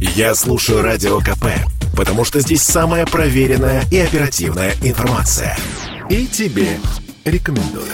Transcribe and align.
Я 0.00 0.34
слушаю 0.34 0.80
Радио 0.80 1.18
КП, 1.20 1.44
потому 1.94 2.24
что 2.24 2.40
здесь 2.40 2.62
самая 2.62 3.04
проверенная 3.04 3.84
и 3.90 3.98
оперативная 3.98 4.72
информация. 4.82 5.54
И 6.08 6.26
тебе 6.26 6.78
рекомендую. 7.26 7.92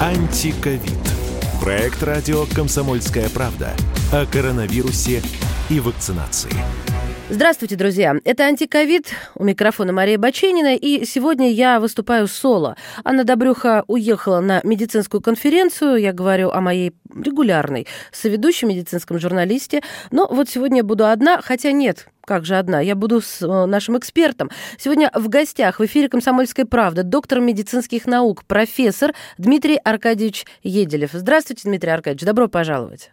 Антиковид. 0.00 0.80
Проект 1.60 2.02
радио 2.02 2.46
«Комсомольская 2.46 3.28
правда» 3.28 3.74
о 4.12 4.24
коронавирусе 4.24 5.22
и 5.68 5.78
вакцинации. 5.78 6.52
Здравствуйте, 7.30 7.76
друзья. 7.76 8.14
Это 8.24 8.44
«Антиковид». 8.44 9.06
У 9.34 9.44
микрофона 9.44 9.92
Мария 9.92 10.18
Баченина. 10.18 10.74
И 10.74 11.04
сегодня 11.06 11.50
я 11.50 11.80
выступаю 11.80 12.26
соло. 12.26 12.76
Анна 13.04 13.24
Добрюха 13.24 13.84
уехала 13.86 14.40
на 14.40 14.60
медицинскую 14.64 15.20
конференцию. 15.20 15.96
Я 15.96 16.12
говорю 16.12 16.50
о 16.50 16.60
моей 16.60 16.92
регулярной 17.14 17.86
соведущей 18.10 18.68
медицинском 18.68 19.18
журналисте. 19.18 19.82
Но 20.10 20.26
вот 20.30 20.48
сегодня 20.50 20.78
я 20.78 20.84
буду 20.84 21.06
одна, 21.06 21.40
хотя 21.40 21.72
нет, 21.72 22.08
как 22.24 22.44
же 22.44 22.56
одна? 22.56 22.80
Я 22.80 22.94
буду 22.94 23.20
с 23.20 23.40
э, 23.40 23.66
нашим 23.66 23.98
экспертом. 23.98 24.50
Сегодня 24.78 25.10
в 25.14 25.28
гостях 25.28 25.80
в 25.80 25.84
эфире 25.86 26.08
«Комсомольской 26.08 26.64
правды» 26.64 27.02
доктор 27.02 27.40
медицинских 27.40 28.06
наук, 28.06 28.44
профессор 28.44 29.14
Дмитрий 29.38 29.76
Аркадьевич 29.76 30.44
Еделев. 30.62 31.10
Здравствуйте, 31.12 31.62
Дмитрий 31.64 31.90
Аркадьевич. 31.90 32.24
Добро 32.24 32.48
пожаловать. 32.48 33.10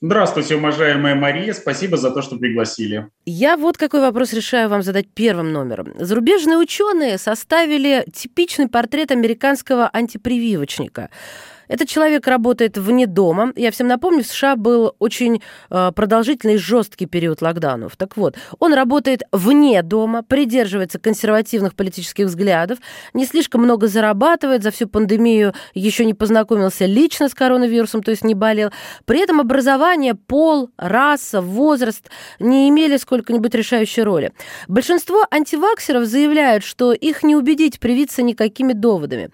Здравствуйте, 0.00 0.56
уважаемая 0.56 1.14
Мария. 1.14 1.52
Спасибо 1.52 1.96
за 1.96 2.10
то, 2.10 2.22
что 2.22 2.36
пригласили. 2.36 3.08
Я 3.24 3.56
вот 3.56 3.76
какой 3.76 4.00
вопрос 4.00 4.32
решаю 4.32 4.68
вам 4.68 4.82
задать 4.82 5.08
первым 5.08 5.52
номером. 5.52 5.92
Зарубежные 5.98 6.58
ученые 6.58 7.18
составили 7.18 8.06
типичный 8.12 8.68
портрет 8.68 9.10
американского 9.10 9.88
антипрививочника– 9.92 11.10
этот 11.68 11.88
человек 11.88 12.26
работает 12.26 12.78
вне 12.78 13.06
дома. 13.06 13.52
Я 13.56 13.70
всем 13.70 13.86
напомню, 13.86 14.22
в 14.22 14.26
США 14.26 14.56
был 14.56 14.94
очень 14.98 15.42
э, 15.70 15.92
продолжительный 15.94 16.56
жесткий 16.56 17.06
период 17.06 17.42
локдаунов. 17.42 17.96
Так 17.96 18.16
вот, 18.16 18.36
он 18.58 18.74
работает 18.74 19.22
вне 19.32 19.82
дома, 19.82 20.22
придерживается 20.22 20.98
консервативных 20.98 21.74
политических 21.74 22.26
взглядов, 22.26 22.78
не 23.14 23.26
слишком 23.26 23.62
много 23.62 23.88
зарабатывает, 23.88 24.62
за 24.62 24.70
всю 24.70 24.88
пандемию 24.88 25.54
еще 25.74 26.04
не 26.04 26.14
познакомился 26.14 26.86
лично 26.86 27.28
с 27.28 27.34
коронавирусом, 27.34 28.02
то 28.02 28.10
есть 28.10 28.24
не 28.24 28.34
болел. 28.34 28.70
При 29.04 29.20
этом 29.20 29.40
образование, 29.40 30.14
пол, 30.14 30.70
раса, 30.76 31.40
возраст 31.40 32.10
не 32.38 32.68
имели 32.68 32.96
сколько-нибудь 32.96 33.54
решающей 33.54 34.02
роли. 34.02 34.32
Большинство 34.68 35.26
антиваксеров 35.30 36.04
заявляют, 36.06 36.64
что 36.64 36.92
их 36.92 37.22
не 37.22 37.36
убедить 37.36 37.80
привиться 37.80 38.22
никакими 38.22 38.72
доводами. 38.72 39.30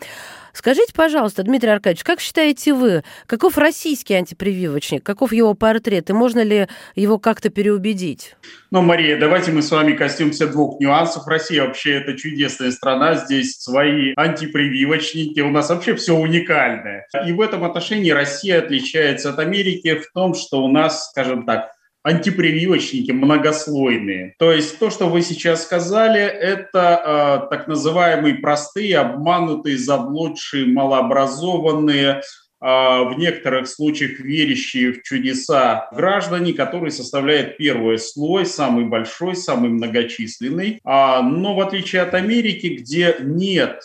Скажите, 0.53 0.93
пожалуйста, 0.95 1.43
Дмитрий 1.43 1.71
Аркадьевич, 1.71 2.05
как 2.05 2.21
считаете 2.21 2.75
вы, 2.75 3.03
каков 3.27 3.57
российский 3.57 4.15
антипрививочник, 4.15 5.03
каков 5.03 5.33
его 5.33 5.55
портрет, 5.55 6.11
и 6.11 6.13
можно 6.13 6.43
ли 6.43 6.69
его 6.95 7.19
как-то 7.19 7.49
переубедить? 7.49 8.37
Ну, 8.71 8.83
Мария, 8.83 9.19
давайте 9.19 9.51
мы 9.51 9.63
с 9.63 9.71
вами 9.71 9.93
коснемся 9.95 10.47
двух 10.47 10.79
нюансов. 10.81 11.27
Россия 11.27 11.65
вообще 11.65 11.93
это 11.93 12.17
чудесная 12.17 12.71
страна, 12.71 13.15
здесь 13.15 13.57
свои 13.61 14.13
антипрививочники, 14.17 15.41
у 15.41 15.51
нас 15.51 15.71
вообще 15.71 15.95
все 15.95 16.15
уникальное. 16.15 17.07
И 17.27 17.33
в 17.33 17.41
этом 17.41 17.65
отношении 17.65 18.11
Россия 18.11 18.59
отличается 18.59 19.31
от 19.31 19.39
Америки 19.39 19.95
в 19.95 20.13
том, 20.13 20.35
что 20.35 20.63
у 20.63 20.69
нас, 20.69 21.09
скажем 21.11 21.47
так, 21.47 21.71
антипрививочники 22.03 23.13
многослойные. 23.13 24.35
То 24.39 24.53
есть 24.53 24.79
то, 24.79 24.91
что 24.91 25.09
вы 25.09 25.23
сейчас 25.23 25.63
сказали, 25.63 26.21
это 26.21 27.47
э, 27.47 27.51
так 27.51 27.69
называемые 27.69 28.37
простые, 28.37 28.99
обманутые, 28.99 29.79
заблудшие, 29.79 30.67
малообразованные, 30.67 32.09
э, 32.11 32.21
в 32.61 33.15
некоторых 33.19 33.69
случаях 33.69 34.19
верящие 34.19 34.93
в 34.93 35.03
чудеса 35.03 35.89
граждане, 35.93 36.55
которые 36.55 36.91
составляют 36.91 37.57
первый 37.57 37.99
слой, 37.99 38.47
самый 38.47 38.87
большой, 38.87 39.37
самый 39.37 39.71
многочисленный. 39.71 40.81
А, 40.85 41.23
но 41.23 41.55
в 41.55 41.61
отличие 41.61 42.03
от 42.03 42.15
Америки, 42.15 42.79
где 42.81 43.17
нет, 43.21 43.81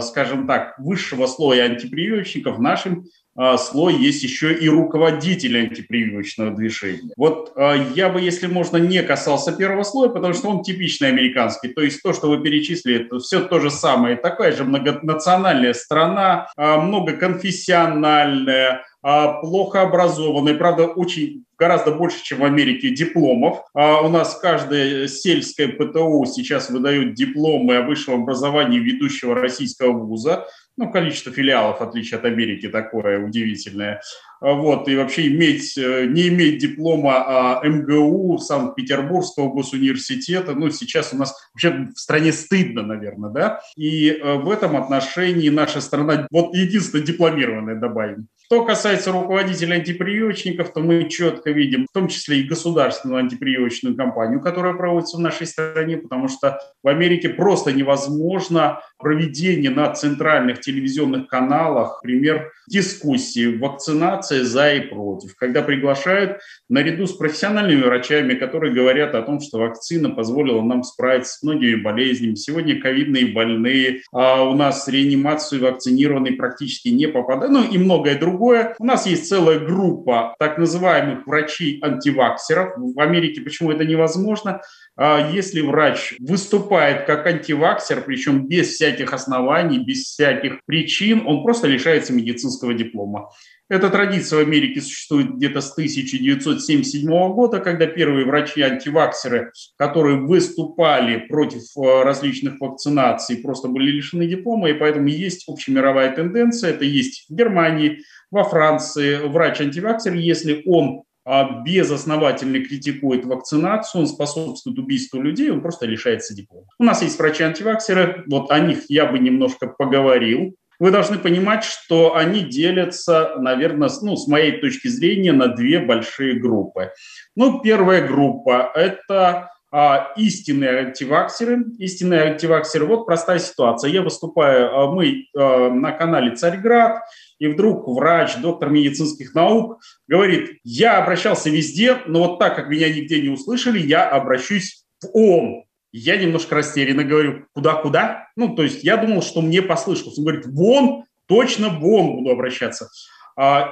скажем 0.00 0.46
так, 0.46 0.78
высшего 0.78 1.26
слоя 1.26 1.64
антипрививочников, 1.64 2.56
в 2.56 2.62
нашем 2.62 3.04
а, 3.04 3.27
слой 3.56 3.94
есть 3.94 4.22
еще 4.22 4.52
и 4.52 4.68
руководитель 4.68 5.58
антипрививочного 5.58 6.50
движения. 6.50 7.12
Вот 7.16 7.52
а, 7.54 7.74
я 7.74 8.08
бы, 8.08 8.20
если 8.20 8.48
можно, 8.48 8.78
не 8.78 9.00
касался 9.02 9.52
первого 9.52 9.84
слоя, 9.84 10.08
потому 10.08 10.34
что 10.34 10.48
он 10.48 10.64
типичный 10.64 11.08
американский. 11.08 11.68
То 11.68 11.82
есть 11.82 12.02
то, 12.02 12.12
что 12.12 12.28
вы 12.28 12.42
перечислили, 12.42 13.06
это 13.06 13.20
все 13.20 13.40
то 13.40 13.60
же 13.60 13.70
самое. 13.70 14.16
Такая 14.16 14.50
же 14.52 14.64
многонациональная 14.64 15.74
страна, 15.74 16.48
а, 16.56 16.80
многоконфессиональная, 16.80 18.82
плохо 19.00 19.82
образованная, 19.82 20.54
правда, 20.54 20.86
очень 20.86 21.44
гораздо 21.56 21.92
больше, 21.92 22.24
чем 22.24 22.40
в 22.40 22.44
Америке, 22.44 22.90
дипломов. 22.90 23.62
А 23.74 24.00
у 24.00 24.08
нас 24.08 24.34
каждое 24.34 25.06
сельское 25.06 25.68
ПТУ 25.68 26.24
сейчас 26.26 26.70
выдают 26.70 27.14
дипломы 27.14 27.76
о 27.76 27.82
высшем 27.82 28.22
образовании 28.22 28.80
ведущего 28.80 29.36
российского 29.36 29.92
вуза 29.92 30.46
ну, 30.78 30.90
количество 30.92 31.32
филиалов, 31.32 31.80
в 31.80 31.82
отличие 31.82 32.18
от 32.18 32.24
Америки, 32.24 32.68
такое 32.68 33.18
удивительное. 33.18 34.00
А 34.40 34.52
вот, 34.52 34.88
и 34.88 34.96
вообще 34.96 35.28
иметь, 35.28 35.76
э, 35.76 36.06
не 36.06 36.28
иметь 36.28 36.58
диплома 36.58 37.60
МГУ 37.64 38.38
Санкт-Петербургского 38.38 39.52
госуниверситета, 39.52 40.52
ну, 40.52 40.70
сейчас 40.70 41.12
у 41.12 41.16
нас 41.16 41.34
вообще 41.52 41.88
в 41.94 41.98
стране 41.98 42.32
стыдно, 42.32 42.82
наверное, 42.82 43.30
да, 43.30 43.60
и 43.76 44.10
э, 44.10 44.34
в 44.34 44.50
этом 44.50 44.76
отношении 44.76 45.48
наша 45.48 45.80
страна, 45.80 46.26
вот 46.30 46.54
единственное 46.54 47.04
дипломированная, 47.04 47.76
добавим. 47.76 48.28
Что 48.50 48.64
касается 48.64 49.12
руководителей 49.12 49.74
антипрививочников, 49.74 50.72
то 50.72 50.80
мы 50.80 51.06
четко 51.10 51.50
видим, 51.50 51.84
в 51.84 51.92
том 51.92 52.08
числе 52.08 52.38
и 52.38 52.44
государственную 52.44 53.18
антипрививочную 53.18 53.94
кампанию, 53.94 54.40
которая 54.40 54.72
проводится 54.72 55.18
в 55.18 55.20
нашей 55.20 55.46
стране, 55.46 55.98
потому 55.98 56.28
что 56.28 56.58
в 56.82 56.88
Америке 56.88 57.28
просто 57.28 57.72
невозможно 57.72 58.80
проведение 58.98 59.70
на 59.70 59.92
центральных 59.92 60.60
телевизионных 60.60 61.28
каналах, 61.28 62.00
например, 62.02 62.50
дискуссии, 62.66 63.54
вакцинации 63.58 64.27
за 64.30 64.74
и 64.74 64.80
против, 64.80 65.34
когда 65.36 65.62
приглашают 65.62 66.38
наряду 66.68 67.06
с 67.06 67.12
профессиональными 67.12 67.82
врачами, 67.82 68.34
которые 68.34 68.72
говорят 68.72 69.14
о 69.14 69.22
том, 69.22 69.40
что 69.40 69.58
вакцина 69.58 70.10
позволила 70.10 70.62
нам 70.62 70.82
справиться 70.82 71.38
с 71.38 71.42
многими 71.42 71.76
болезнями. 71.76 72.34
Сегодня 72.34 72.80
ковидные 72.80 73.26
больные, 73.26 74.02
а 74.12 74.42
у 74.44 74.54
нас 74.54 74.88
реанимацию 74.88 75.62
вакцинированные 75.62 76.34
практически 76.34 76.88
не 76.88 77.06
попадают, 77.06 77.52
ну 77.52 77.64
и 77.68 77.78
многое 77.78 78.18
другое 78.18 78.38
другое. 78.38 78.74
У 78.78 78.84
нас 78.84 79.06
есть 79.06 79.28
целая 79.28 79.58
группа 79.58 80.34
так 80.38 80.58
называемых 80.58 81.26
врачей-антиваксеров. 81.26 82.74
В 82.76 83.00
Америке 83.00 83.40
почему 83.40 83.72
это 83.72 83.84
невозможно? 83.84 84.60
А 84.96 85.30
если 85.30 85.60
врач 85.60 86.14
выступает 86.18 87.06
как 87.06 87.26
антиваксер, 87.26 88.02
причем 88.02 88.46
без 88.46 88.74
всяких 88.74 89.12
оснований, 89.12 89.78
без 89.78 90.04
всяких 90.04 90.64
причин, 90.64 91.22
он 91.26 91.42
просто 91.42 91.68
лишается 91.68 92.12
медицинского 92.12 92.74
диплома. 92.74 93.30
Эта 93.68 93.90
традиция 93.90 94.38
в 94.38 94.46
Америке 94.46 94.80
существует 94.80 95.34
где-то 95.34 95.60
с 95.60 95.72
1977 95.72 97.08
года, 97.34 97.60
когда 97.60 97.86
первые 97.86 98.24
врачи-антиваксеры, 98.24 99.52
которые 99.76 100.16
выступали 100.16 101.26
против 101.28 101.62
э, 101.76 102.02
различных 102.02 102.60
вакцинаций, 102.60 103.36
просто 103.36 103.68
были 103.68 103.90
лишены 103.90 104.26
диплома, 104.26 104.70
и 104.70 104.74
поэтому 104.74 105.08
есть 105.08 105.46
общемировая 105.48 106.14
тенденция, 106.14 106.70
это 106.70 106.86
есть 106.86 107.26
в 107.28 107.34
Германии, 107.34 108.00
во 108.30 108.44
Франции 108.44 109.16
врач-антиваксер, 109.26 110.14
если 110.14 110.62
он 110.66 111.02
а, 111.30 111.62
безосновательно 111.62 112.64
критикует 112.64 113.26
вакцинацию, 113.26 114.00
он 114.00 114.06
способствует 114.06 114.78
убийству 114.78 115.20
людей, 115.20 115.50
он 115.50 115.60
просто 115.60 115.84
лишается 115.84 116.34
диплома. 116.34 116.66
У 116.78 116.84
нас 116.84 117.02
есть 117.02 117.18
врачи-антиваксеры, 117.18 118.24
вот 118.28 118.50
о 118.50 118.58
них 118.60 118.84
я 118.88 119.04
бы 119.04 119.18
немножко 119.18 119.66
поговорил. 119.66 120.56
Вы 120.78 120.90
должны 120.90 121.18
понимать, 121.18 121.64
что 121.64 122.14
они 122.14 122.40
делятся, 122.40 123.34
наверное, 123.38 123.90
ну, 124.02 124.16
с 124.16 124.28
моей 124.28 124.60
точки 124.60 124.88
зрения, 124.88 125.32
на 125.32 125.48
две 125.48 125.80
большие 125.80 126.38
группы. 126.38 126.92
Ну, 127.34 127.60
первая 127.60 128.06
группа– 128.06 128.70
это 128.74 129.50
а, 129.70 130.12
истинные 130.16 130.86
антиваксеры. 130.86 131.64
Истинные 131.78 132.22
антиваксеры. 132.22 132.86
Вот 132.86 133.06
простая 133.06 133.38
ситуация. 133.38 133.90
Я 133.90 134.02
выступаю, 134.02 134.74
а, 134.74 134.90
мы 134.90 135.26
а, 135.36 135.68
на 135.70 135.92
канале 135.92 136.34
«Царьград», 136.36 137.02
и 137.38 137.46
вдруг 137.46 137.86
врач, 137.86 138.36
доктор 138.36 138.70
медицинских 138.70 139.34
наук 139.34 139.80
говорит, 140.08 140.58
я 140.64 140.98
обращался 140.98 141.50
везде, 141.50 141.98
но 142.06 142.20
вот 142.20 142.38
так 142.38 142.56
как 142.56 142.68
меня 142.68 142.88
нигде 142.88 143.20
не 143.20 143.28
услышали, 143.28 143.78
я 143.78 144.08
обращусь 144.08 144.84
в 145.00 145.08
ООН. 145.12 145.64
Я 145.92 146.16
немножко 146.16 146.54
растерянно 146.54 147.04
говорю, 147.04 147.46
куда-куда? 147.54 148.28
Ну, 148.36 148.54
то 148.54 148.62
есть 148.62 148.84
я 148.84 148.96
думал, 148.96 149.22
что 149.22 149.40
мне 149.40 149.62
послышалось. 149.62 150.18
Он 150.18 150.24
говорит, 150.24 150.46
вон, 150.46 151.04
точно 151.26 151.70
вон 151.70 152.16
буду 152.16 152.30
обращаться. 152.30 152.88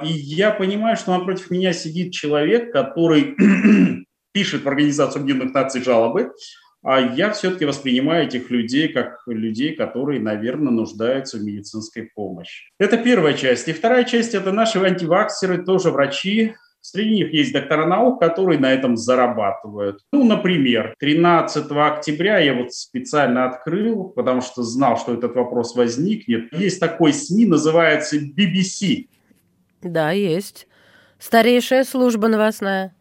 И 0.03 0.07
я 0.07 0.51
понимаю, 0.51 0.95
что 0.95 1.17
напротив 1.17 1.51
меня 1.51 1.73
сидит 1.73 2.13
человек, 2.13 2.71
который 2.71 3.35
пишет 4.31 4.63
в 4.63 4.67
Организацию 4.67 5.21
Объединенных 5.21 5.53
Наций 5.53 5.83
жалобы, 5.83 6.31
а 6.83 7.01
я 7.01 7.31
все-таки 7.31 7.65
воспринимаю 7.65 8.27
этих 8.27 8.49
людей 8.49 8.87
как 8.87 9.19
людей, 9.27 9.75
которые, 9.75 10.21
наверное, 10.21 10.71
нуждаются 10.71 11.37
в 11.37 11.43
медицинской 11.43 12.03
помощи. 12.15 12.69
Это 12.79 12.97
первая 12.97 13.33
часть. 13.33 13.67
И 13.67 13.73
вторая 13.73 14.05
часть– 14.05 14.33
это 14.35 14.53
наши 14.53 14.79
антиваксеры, 14.79 15.63
тоже 15.65 15.91
врачи, 15.91 16.53
Среди 16.81 17.15
них 17.15 17.33
есть 17.33 17.53
доктора 17.53 17.85
наук, 17.85 18.19
которые 18.19 18.59
на 18.59 18.71
этом 18.71 18.95
зарабатывают. 18.95 20.01
Ну, 20.11 20.23
например, 20.23 20.93
13 20.99 21.69
октября 21.71 22.39
я 22.39 22.53
вот 22.53 22.73
специально 22.73 23.45
открыл, 23.45 24.05
потому 24.05 24.41
что 24.41 24.63
знал, 24.63 24.97
что 24.97 25.13
этот 25.13 25.35
вопрос 25.35 25.75
возникнет. 25.75 26.53
Есть 26.53 26.79
такой 26.79 27.13
СМИ, 27.13 27.45
называется 27.45 28.17
BBC. 28.17 29.09
Да, 29.81 30.11
есть. 30.11 30.67
Старейшая 31.19 31.83
служба 31.83 32.27
новостная. 32.27 32.93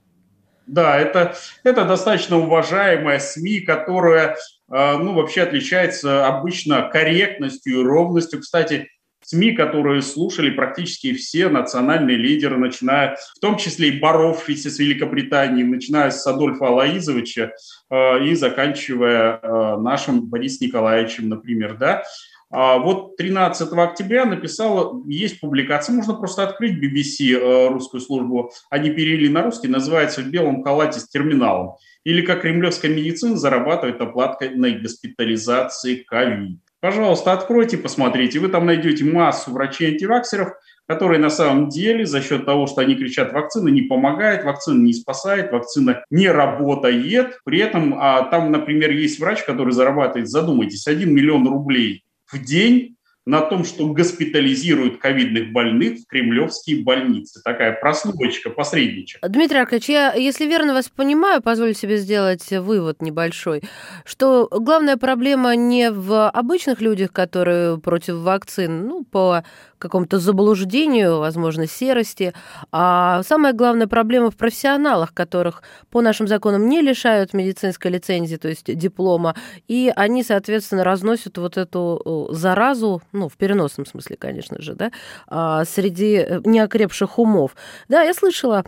Да, 0.66 0.98
это, 0.98 1.36
это 1.62 1.84
достаточно 1.84 2.38
уважаемая 2.38 3.20
СМИ, 3.20 3.60
которая, 3.60 4.36
э, 4.72 4.96
ну, 4.96 5.14
вообще 5.14 5.42
отличается 5.42 6.26
обычно 6.26 6.88
корректностью 6.88 7.80
и 7.80 7.84
ровностью. 7.84 8.40
Кстати, 8.40 8.88
СМИ, 9.26 9.52
которые 9.52 10.02
слушали 10.02 10.50
практически 10.50 11.12
все 11.12 11.48
национальные 11.48 12.16
лидеры, 12.16 12.56
начиная, 12.58 13.16
в 13.36 13.40
том 13.40 13.56
числе 13.56 13.88
и 13.88 13.98
боровшиеся 13.98 14.70
с 14.70 14.78
Великобританией, 14.78 15.66
начиная 15.66 16.10
с 16.10 16.24
Адольфа 16.26 16.68
Алаизовича 16.68 17.50
э, 17.90 18.24
и 18.24 18.34
заканчивая 18.36 19.40
э, 19.42 19.76
нашим 19.78 20.26
Борисом 20.26 20.68
Николаевичем, 20.68 21.28
например, 21.28 21.76
да. 21.76 22.04
А 22.50 22.78
вот 22.78 23.16
13 23.16 23.72
октября 23.72 24.24
написала, 24.24 25.02
есть 25.08 25.40
публикация, 25.40 25.92
можно 25.92 26.14
просто 26.14 26.44
открыть 26.44 26.74
BBC, 26.74 27.36
э, 27.36 27.68
русскую 27.68 28.00
службу, 28.00 28.52
они 28.70 28.90
перевели 28.90 29.28
на 29.28 29.42
русский, 29.42 29.66
называется 29.66 30.20
«В 30.20 30.28
белом 30.28 30.62
халате 30.62 31.00
с 31.00 31.08
терминалом». 31.08 31.74
Или 32.04 32.22
как 32.22 32.42
кремлевская 32.42 32.92
медицина 32.92 33.36
зарабатывает 33.36 34.00
оплаткой 34.00 34.50
на 34.50 34.70
госпитализации 34.70 35.96
ковид. 35.96 36.60
Пожалуйста, 36.80 37.32
откройте, 37.32 37.78
посмотрите. 37.78 38.38
Вы 38.38 38.48
там 38.48 38.66
найдете 38.66 39.04
массу 39.04 39.50
врачей-антиваксеров, 39.50 40.52
которые 40.86 41.18
на 41.18 41.30
самом 41.30 41.68
деле 41.68 42.06
за 42.06 42.20
счет 42.20 42.44
того, 42.44 42.66
что 42.66 42.82
они 42.82 42.94
кричат, 42.94 43.32
вакцина 43.32 43.68
не 43.68 43.82
помогает, 43.82 44.44
вакцина 44.44 44.82
не 44.82 44.92
спасает, 44.92 45.52
вакцина 45.52 46.04
не 46.10 46.28
работает. 46.28 47.38
При 47.44 47.58
этом 47.60 47.96
а, 47.98 48.24
там, 48.24 48.52
например, 48.52 48.90
есть 48.90 49.18
врач, 49.18 49.42
который 49.42 49.72
зарабатывает, 49.72 50.28
задумайтесь, 50.28 50.86
1 50.86 51.12
миллион 51.12 51.48
рублей 51.48 52.04
в 52.30 52.38
день 52.44 52.95
на 53.26 53.40
том, 53.40 53.64
что 53.64 53.88
госпитализируют 53.88 54.98
ковидных 54.98 55.50
больных 55.52 55.98
в 55.98 56.06
кремлевские 56.06 56.84
больницы. 56.84 57.40
Такая 57.44 57.72
прослойка, 57.72 58.50
посредничек. 58.50 59.20
Дмитрий 59.28 59.58
Аркадьевич, 59.58 59.88
я, 59.88 60.14
если 60.14 60.46
верно 60.46 60.72
вас 60.72 60.88
понимаю, 60.88 61.42
позволю 61.42 61.74
себе 61.74 61.96
сделать 61.96 62.48
вывод 62.50 63.02
небольшой, 63.02 63.62
что 64.04 64.48
главная 64.50 64.96
проблема 64.96 65.56
не 65.56 65.90
в 65.90 66.28
обычных 66.28 66.80
людях, 66.80 67.12
которые 67.12 67.78
против 67.78 68.14
вакцин, 68.16 68.86
ну, 68.86 69.04
по 69.04 69.44
какому-то 69.78 70.18
заблуждению, 70.18 71.18
возможно, 71.18 71.66
серости. 71.66 72.32
А 72.72 73.22
самая 73.22 73.52
главная 73.52 73.86
проблема 73.86 74.30
в 74.30 74.36
профессионалах, 74.36 75.12
которых 75.14 75.62
по 75.90 76.00
нашим 76.00 76.28
законам 76.28 76.68
не 76.68 76.80
лишают 76.80 77.34
медицинской 77.34 77.90
лицензии, 77.90 78.36
то 78.36 78.48
есть 78.48 78.74
диплома, 78.74 79.34
и 79.68 79.92
они, 79.94 80.22
соответственно, 80.22 80.84
разносят 80.84 81.38
вот 81.38 81.56
эту 81.56 82.28
заразу, 82.30 83.02
ну, 83.12 83.28
в 83.28 83.36
переносном 83.36 83.86
смысле, 83.86 84.16
конечно 84.16 84.60
же, 84.60 84.74
да, 84.74 84.92
а, 85.26 85.64
среди 85.64 86.16
э, 86.16 86.40
неокрепших 86.44 87.18
умов. 87.18 87.56
Да, 87.88 88.02
я 88.02 88.14
слышала, 88.14 88.64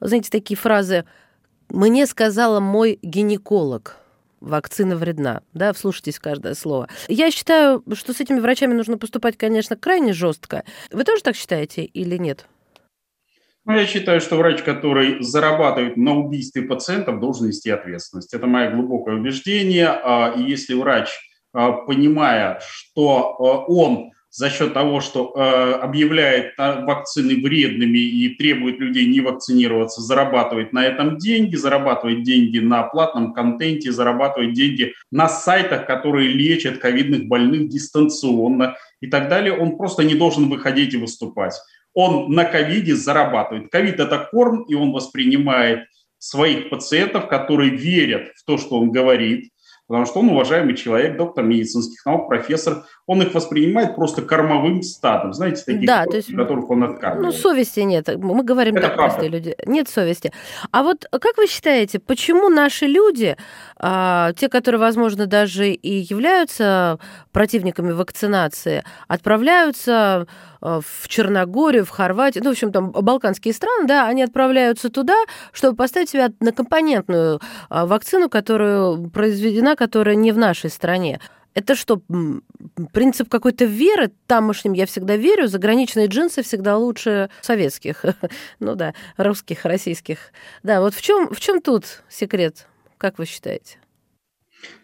знаете, 0.00 0.30
такие 0.30 0.56
фразы 0.56 1.04
«мне 1.68 2.06
сказала 2.06 2.60
мой 2.60 2.98
гинеколог», 3.02 3.96
вакцина 4.40 4.96
вредна. 4.96 5.42
Да, 5.52 5.72
вслушайтесь 5.72 6.18
каждое 6.18 6.54
слово. 6.54 6.88
Я 7.08 7.30
считаю, 7.30 7.82
что 7.94 8.12
с 8.12 8.20
этими 8.20 8.40
врачами 8.40 8.74
нужно 8.74 8.98
поступать, 8.98 9.36
конечно, 9.36 9.76
крайне 9.76 10.12
жестко. 10.12 10.64
Вы 10.90 11.04
тоже 11.04 11.22
так 11.22 11.36
считаете 11.36 11.84
или 11.84 12.16
нет? 12.16 12.46
Ну, 13.66 13.74
я 13.74 13.86
считаю, 13.86 14.20
что 14.20 14.36
врач, 14.36 14.62
который 14.62 15.22
зарабатывает 15.22 15.96
на 15.96 16.16
убийстве 16.16 16.62
пациентов, 16.62 17.20
должен 17.20 17.48
нести 17.48 17.70
ответственность. 17.70 18.32
Это 18.32 18.46
мое 18.46 18.70
глубокое 18.70 19.16
убеждение. 19.16 19.88
А, 19.88 20.32
и 20.36 20.42
если 20.42 20.74
врач, 20.74 21.10
а, 21.52 21.72
понимая, 21.72 22.60
что 22.62 23.36
а, 23.38 23.64
он 23.66 24.12
за 24.30 24.48
счет 24.48 24.74
того, 24.74 25.00
что 25.00 25.32
э, 25.34 25.72
объявляет 25.74 26.54
вакцины 26.56 27.42
вредными 27.42 27.98
и 27.98 28.34
требует 28.36 28.78
людей 28.78 29.06
не 29.06 29.20
вакцинироваться, 29.20 30.00
зарабатывает 30.02 30.72
на 30.72 30.84
этом 30.84 31.18
деньги, 31.18 31.56
зарабатывает 31.56 32.22
деньги 32.22 32.60
на 32.60 32.84
платном 32.84 33.32
контенте, 33.32 33.90
зарабатывает 33.90 34.52
деньги 34.52 34.94
на 35.10 35.28
сайтах, 35.28 35.86
которые 35.86 36.28
лечат 36.28 36.78
ковидных 36.78 37.26
больных 37.26 37.68
дистанционно 37.68 38.76
и 39.00 39.08
так 39.08 39.28
далее, 39.28 39.56
он 39.56 39.76
просто 39.76 40.04
не 40.04 40.14
должен 40.14 40.48
выходить 40.48 40.94
и 40.94 40.98
выступать. 40.98 41.54
Он 41.92 42.30
на 42.30 42.44
ковиде 42.44 42.94
зарабатывает. 42.94 43.70
Ковид– 43.72 43.94
это 43.98 44.28
корм, 44.30 44.62
и 44.62 44.74
он 44.74 44.92
воспринимает 44.92 45.86
своих 46.18 46.70
пациентов, 46.70 47.26
которые 47.26 47.70
верят 47.70 48.28
в 48.36 48.44
то, 48.44 48.58
что 48.58 48.78
он 48.78 48.92
говорит– 48.92 49.50
потому 49.90 50.06
что 50.06 50.20
он 50.20 50.28
уважаемый 50.28 50.76
человек, 50.76 51.16
доктор 51.16 51.44
медицинских 51.44 52.06
наук, 52.06 52.28
профессор, 52.28 52.84
он 53.06 53.22
их 53.22 53.34
воспринимает 53.34 53.96
просто 53.96 54.22
кормовым 54.22 54.82
стадом, 54.82 55.32
знаете, 55.32 55.64
таких, 55.64 55.84
да, 55.84 56.04
то 56.04 56.16
есть, 56.16 56.32
которых 56.32 56.70
он 56.70 56.84
откармливает. 56.84 57.34
Ну, 57.34 57.40
совести 57.40 57.80
нет, 57.80 58.08
мы 58.16 58.44
говорим 58.44 58.76
Это 58.76 58.86
так 58.86 58.94
правда. 58.94 59.14
простые 59.16 59.30
люди, 59.32 59.56
нет 59.66 59.88
совести. 59.88 60.32
А 60.70 60.84
вот 60.84 61.06
как 61.10 61.36
вы 61.38 61.48
считаете, 61.48 61.98
почему 61.98 62.48
наши 62.48 62.86
люди, 62.86 63.36
а, 63.82 64.32
те, 64.34 64.50
которые, 64.50 64.78
возможно, 64.78 65.26
даже 65.26 65.72
и 65.72 66.00
являются 66.00 66.98
противниками 67.32 67.92
вакцинации, 67.92 68.84
отправляются 69.08 70.26
а, 70.60 70.80
в 70.82 71.08
Черногорию, 71.08 71.86
в 71.86 71.88
Хорватию, 71.88 72.44
ну, 72.44 72.50
в 72.50 72.52
общем, 72.52 72.72
там 72.72 72.90
балканские 72.90 73.54
страны, 73.54 73.86
да, 73.86 74.06
они 74.06 74.22
отправляются 74.22 74.90
туда, 74.90 75.16
чтобы 75.52 75.76
поставить 75.76 76.10
себя 76.10 76.30
на 76.40 76.52
компонентную 76.52 77.40
а, 77.70 77.86
вакцину, 77.86 78.28
которая 78.28 78.96
произведена, 79.08 79.76
которая 79.76 80.14
не 80.14 80.32
в 80.32 80.38
нашей 80.38 80.68
стране. 80.68 81.18
Это 81.54 81.74
что, 81.74 82.00
принцип 82.92 83.28
какой-то 83.28 83.64
веры 83.64 84.12
тамошним 84.26 84.74
я 84.74 84.86
всегда 84.86 85.16
верю, 85.16 85.48
заграничные 85.48 86.06
джинсы 86.06 86.42
всегда 86.42 86.76
лучше 86.76 87.30
советских, 87.40 88.04
ну 88.60 88.74
да, 88.74 88.94
русских, 89.16 89.64
российских. 89.64 90.32
Да, 90.62 90.80
вот 90.80 90.94
в 90.94 91.00
чем 91.00 91.28
в 91.34 91.40
чем 91.40 91.60
тут 91.60 92.02
секрет, 92.08 92.66
как 93.00 93.18
вы 93.18 93.24
считаете? 93.24 93.78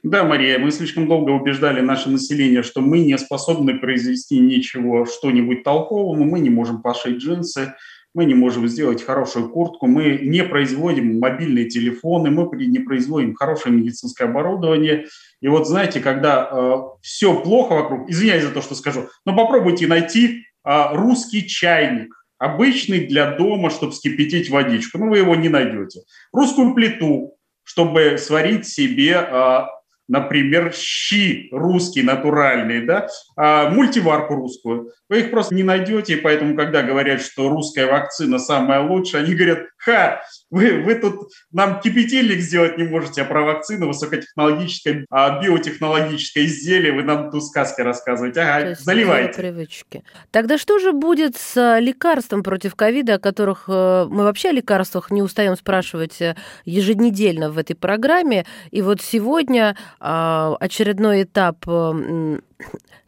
Да, 0.03 0.25
Мария, 0.25 0.59
мы 0.59 0.71
слишком 0.71 1.07
долго 1.07 1.31
убеждали 1.31 1.83
наше 1.83 2.09
население, 2.09 2.63
что 2.63 2.81
мы 2.81 3.01
не 3.01 3.19
способны 3.19 3.79
произвести 3.79 4.39
ничего, 4.39 5.05
что-нибудь 5.05 5.63
толкового, 5.63 6.25
мы 6.25 6.41
не 6.41 6.49
можем 6.49 6.81
пошить 6.81 7.19
джинсы, 7.19 7.75
мы 8.15 8.25
не 8.25 8.33
можем 8.33 8.67
сделать 8.69 9.03
хорошую 9.03 9.51
куртку, 9.51 9.87
мы 9.87 10.19
не 10.23 10.43
производим 10.45 11.19
мобильные 11.19 11.67
телефоны, 11.67 12.31
мы 12.31 12.49
не 12.65 12.79
производим 12.79 13.35
хорошее 13.35 13.75
медицинское 13.75 14.25
оборудование. 14.25 15.05
И 15.43 15.49
вот 15.49 15.69
знаете, 15.69 16.01
когда 16.01 16.49
э, 16.51 16.77
все 17.03 17.39
плохо 17.39 17.75
вокруг, 17.75 18.09
извиняюсь 18.09 18.45
за 18.45 18.53
то, 18.53 18.63
что 18.63 18.75
скажу, 18.75 19.09
но 19.27 19.37
попробуйте 19.37 19.87
найти 19.87 20.47
э, 20.65 20.97
русский 20.97 21.47
чайник, 21.47 22.15
обычный 22.39 23.07
для 23.07 23.33
дома, 23.37 23.69
чтобы 23.69 23.93
вскипятить 23.93 24.49
водичку. 24.49 24.97
Ну, 24.99 25.11
вы 25.11 25.19
его 25.19 25.35
не 25.35 25.51
найдете. 25.51 26.01
Русскую 26.33 26.75
плиту, 26.75 27.36
чтобы 27.67 28.17
сварить 28.19 28.67
себе 28.67 29.13
э, 29.13 29.61
например, 30.09 30.73
щи 30.73 31.49
русские, 31.51 32.05
натуральные, 32.05 32.83
да, 32.83 33.09
а 33.37 33.69
мультиварку 33.71 34.35
русскую. 34.35 34.93
Вы 35.09 35.21
их 35.21 35.31
просто 35.31 35.55
не 35.55 35.63
найдете, 35.63 36.15
и 36.15 36.21
поэтому, 36.21 36.57
когда 36.57 36.83
говорят, 36.83 37.21
что 37.21 37.49
русская 37.49 37.87
вакцина 37.87 38.39
самая 38.39 38.81
лучшая, 38.81 39.25
они 39.25 39.35
говорят, 39.35 39.67
ха, 39.87 40.23
вы, 40.51 40.83
вы 40.83 40.97
тут 40.97 41.31
нам 41.53 41.81
кипятильник 41.81 42.41
сделать 42.41 42.77
не 42.77 42.85
можете, 42.85 43.23
а 43.23 43.25
про 43.25 43.43
вакцину 43.43 43.87
высокотехнологическое, 43.87 45.07
а 45.11 45.41
биотехнологическое 45.41 46.45
изделие 46.45 46.93
вы 46.93 47.05
нам 47.05 47.31
тут 47.31 47.45
сказки 47.45 47.81
рассказываете. 47.81 48.41
Ага, 48.41 48.75
заливайте. 48.75 49.41
Привычки. 49.41 50.03
Тогда 50.33 50.59
что 50.59 50.79
же 50.79 50.93
будет 50.93 51.37
с 51.37 51.79
лекарством 51.79 52.43
против 52.43 52.75
ковида, 52.75 53.15
о 53.15 53.19
которых 53.19 53.65
э, 53.69 54.07
мы 54.11 54.25
вообще 54.25 54.49
о 54.49 54.53
лекарствах 54.53 55.11
не 55.11 55.23
устаем 55.23 55.57
спрашивать 55.57 56.21
э, 56.21 56.37
еженедельно 56.65 57.51
в 57.51 57.59
этой 57.59 57.75
программе? 57.75 58.45
И 58.73 58.83
вот 58.83 59.01
сегодня 59.01 59.77
а, 60.01 60.57
очередной 60.59 61.23
этап 61.23 61.65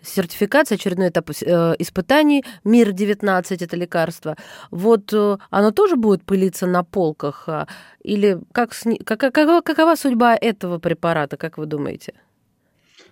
сертификации, 0.03 0.77
очередной 0.77 1.09
этап 1.09 1.31
э, 1.31 1.75
испытаний, 1.79 2.45
МИР-19, 2.65 3.65
это 3.65 3.77
лекарство, 3.77 4.37
вот 4.71 5.13
э, 5.13 5.37
оно 5.51 5.71
тоже 5.71 5.97
будет 5.97 6.25
пылиться 6.25 6.67
на 6.67 6.85
полках? 6.85 7.45
А, 7.49 7.67
или 8.03 8.39
как, 8.53 8.73
как, 9.05 9.21
какова, 9.21 9.61
какова 9.61 9.97
судьба 9.97 10.37
этого 10.41 10.79
препарата, 10.79 11.37
как 11.37 11.59
вы 11.59 11.67
думаете? 11.67 12.15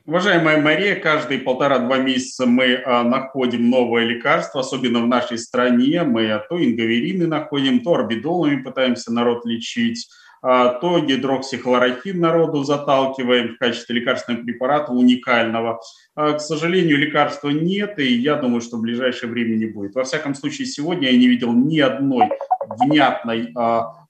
Уважаемая 0.07 0.63
Мария, 0.63 0.95
каждые 0.95 1.41
полтора-два 1.41 1.99
месяца 1.99 2.47
мы 2.47 2.77
а, 2.77 3.03
находим 3.03 3.69
новое 3.69 4.05
лекарство, 4.05 4.61
особенно 4.61 5.01
в 5.01 5.09
нашей 5.09 5.37
стране. 5.37 6.05
Мы 6.05 6.41
то 6.49 6.65
ингаверины 6.65 7.27
находим, 7.27 7.81
то 7.81 7.95
орбидолами 7.95 8.63
пытаемся 8.63 9.13
народ 9.13 9.45
лечить, 9.45 10.09
то 10.47 11.01
гидроксихлорохин 11.01 12.21
народу 12.21 12.63
заталкиваем 12.63 13.55
в 13.55 13.59
качестве 13.59 13.97
лекарственного 13.97 14.45
препарата 14.45 14.93
уникального. 14.93 15.81
К 16.15 16.39
сожалению, 16.39 16.99
лекарства 16.99 17.49
нет, 17.49 17.99
и 17.99 18.15
я 18.15 18.37
думаю, 18.37 18.61
что 18.61 18.77
в 18.77 18.83
ближайшее 18.83 19.29
время 19.29 19.57
не 19.57 19.67
будет. 19.67 19.97
Во 19.97 20.05
всяком 20.05 20.37
случае, 20.37 20.67
сегодня 20.67 21.11
я 21.11 21.19
не 21.19 21.27
видел 21.27 21.53
ни 21.53 21.81
одной 21.81 22.29
внятной 22.79 23.53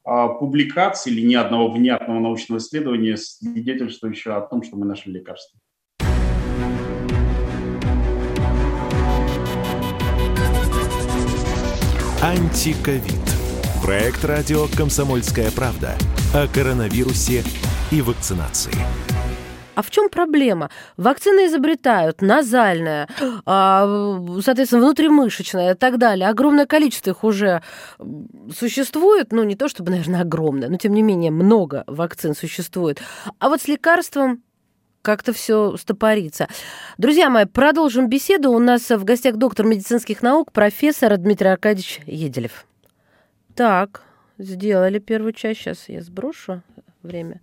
публикации 0.04 1.10
или 1.10 1.22
ни 1.22 1.34
одного 1.34 1.70
внятного 1.70 2.20
научного 2.20 2.58
исследования, 2.58 3.16
свидетельствующего 3.16 4.36
о 4.36 4.42
том, 4.42 4.62
что 4.62 4.76
мы 4.76 4.84
нашли 4.84 5.14
лекарство. 5.14 5.58
Антиковид. 12.22 13.35
Проект 13.86 14.24
радио 14.24 14.66
«Комсомольская 14.76 15.52
правда» 15.52 15.94
о 16.34 16.48
коронавирусе 16.48 17.44
и 17.92 18.02
вакцинации. 18.02 18.72
А 19.76 19.82
в 19.82 19.92
чем 19.92 20.08
проблема? 20.08 20.70
Вакцины 20.96 21.46
изобретают, 21.46 22.20
назальная, 22.20 23.06
а, 23.44 24.18
соответственно, 24.42 24.82
внутримышечная 24.82 25.74
и 25.74 25.76
так 25.76 25.98
далее. 25.98 26.28
Огромное 26.28 26.66
количество 26.66 27.10
их 27.10 27.22
уже 27.22 27.62
существует. 28.52 29.30
Ну, 29.30 29.44
не 29.44 29.54
то 29.54 29.68
чтобы, 29.68 29.92
наверное, 29.92 30.22
огромное, 30.22 30.68
но 30.68 30.78
тем 30.78 30.92
не 30.92 31.02
менее 31.02 31.30
много 31.30 31.84
вакцин 31.86 32.34
существует. 32.34 33.00
А 33.38 33.48
вот 33.48 33.62
с 33.62 33.68
лекарством 33.68 34.42
как-то 35.00 35.32
все 35.32 35.76
стопорится. 35.76 36.48
Друзья 36.98 37.30
мои, 37.30 37.44
продолжим 37.44 38.08
беседу. 38.08 38.50
У 38.50 38.58
нас 38.58 38.90
в 38.90 39.04
гостях 39.04 39.36
доктор 39.36 39.64
медицинских 39.64 40.22
наук, 40.22 40.50
профессор 40.50 41.16
Дмитрий 41.18 41.50
Аркадьевич 41.50 42.00
Еделев. 42.06 42.66
Так, 43.56 44.02
сделали 44.36 44.98
первую 44.98 45.32
часть. 45.32 45.60
Сейчас 45.60 45.88
я 45.88 46.02
сброшу 46.02 46.60
время. 47.02 47.40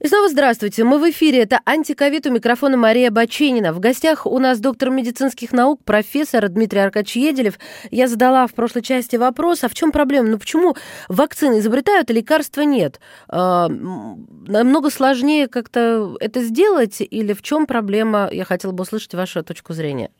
И 0.00 0.08
снова 0.08 0.30
здравствуйте. 0.30 0.84
Мы 0.84 0.98
в 0.98 1.10
эфире. 1.10 1.42
Это 1.42 1.60
антиковид 1.66 2.26
у 2.26 2.30
микрофона 2.30 2.78
Мария 2.78 3.10
Баченина. 3.10 3.74
В 3.74 3.80
гостях 3.80 4.24
у 4.24 4.38
нас 4.38 4.58
доктор 4.58 4.88
медицинских 4.88 5.52
наук, 5.52 5.84
профессор 5.84 6.48
Дмитрий 6.48 6.80
Аркадьевич 6.80 7.16
Еделев. 7.16 7.58
Я 7.90 8.08
задала 8.08 8.46
в 8.46 8.54
прошлой 8.54 8.80
части 8.80 9.16
вопрос, 9.16 9.64
а 9.64 9.68
в 9.68 9.74
чем 9.74 9.92
проблема? 9.92 10.30
Ну 10.30 10.38
почему 10.38 10.76
вакцины 11.08 11.58
изобретают, 11.58 12.08
а 12.08 12.14
лекарства 12.14 12.62
нет? 12.62 13.00
А, 13.28 13.68
намного 13.68 14.88
сложнее 14.88 15.46
как-то 15.46 16.16
это 16.20 16.42
сделать 16.42 17.02
или 17.02 17.34
в 17.34 17.42
чем 17.42 17.66
проблема? 17.66 18.30
Я 18.32 18.44
хотела 18.44 18.72
бы 18.72 18.82
услышать 18.82 19.12
вашу 19.12 19.42
точку 19.42 19.74
зрения. 19.74 20.10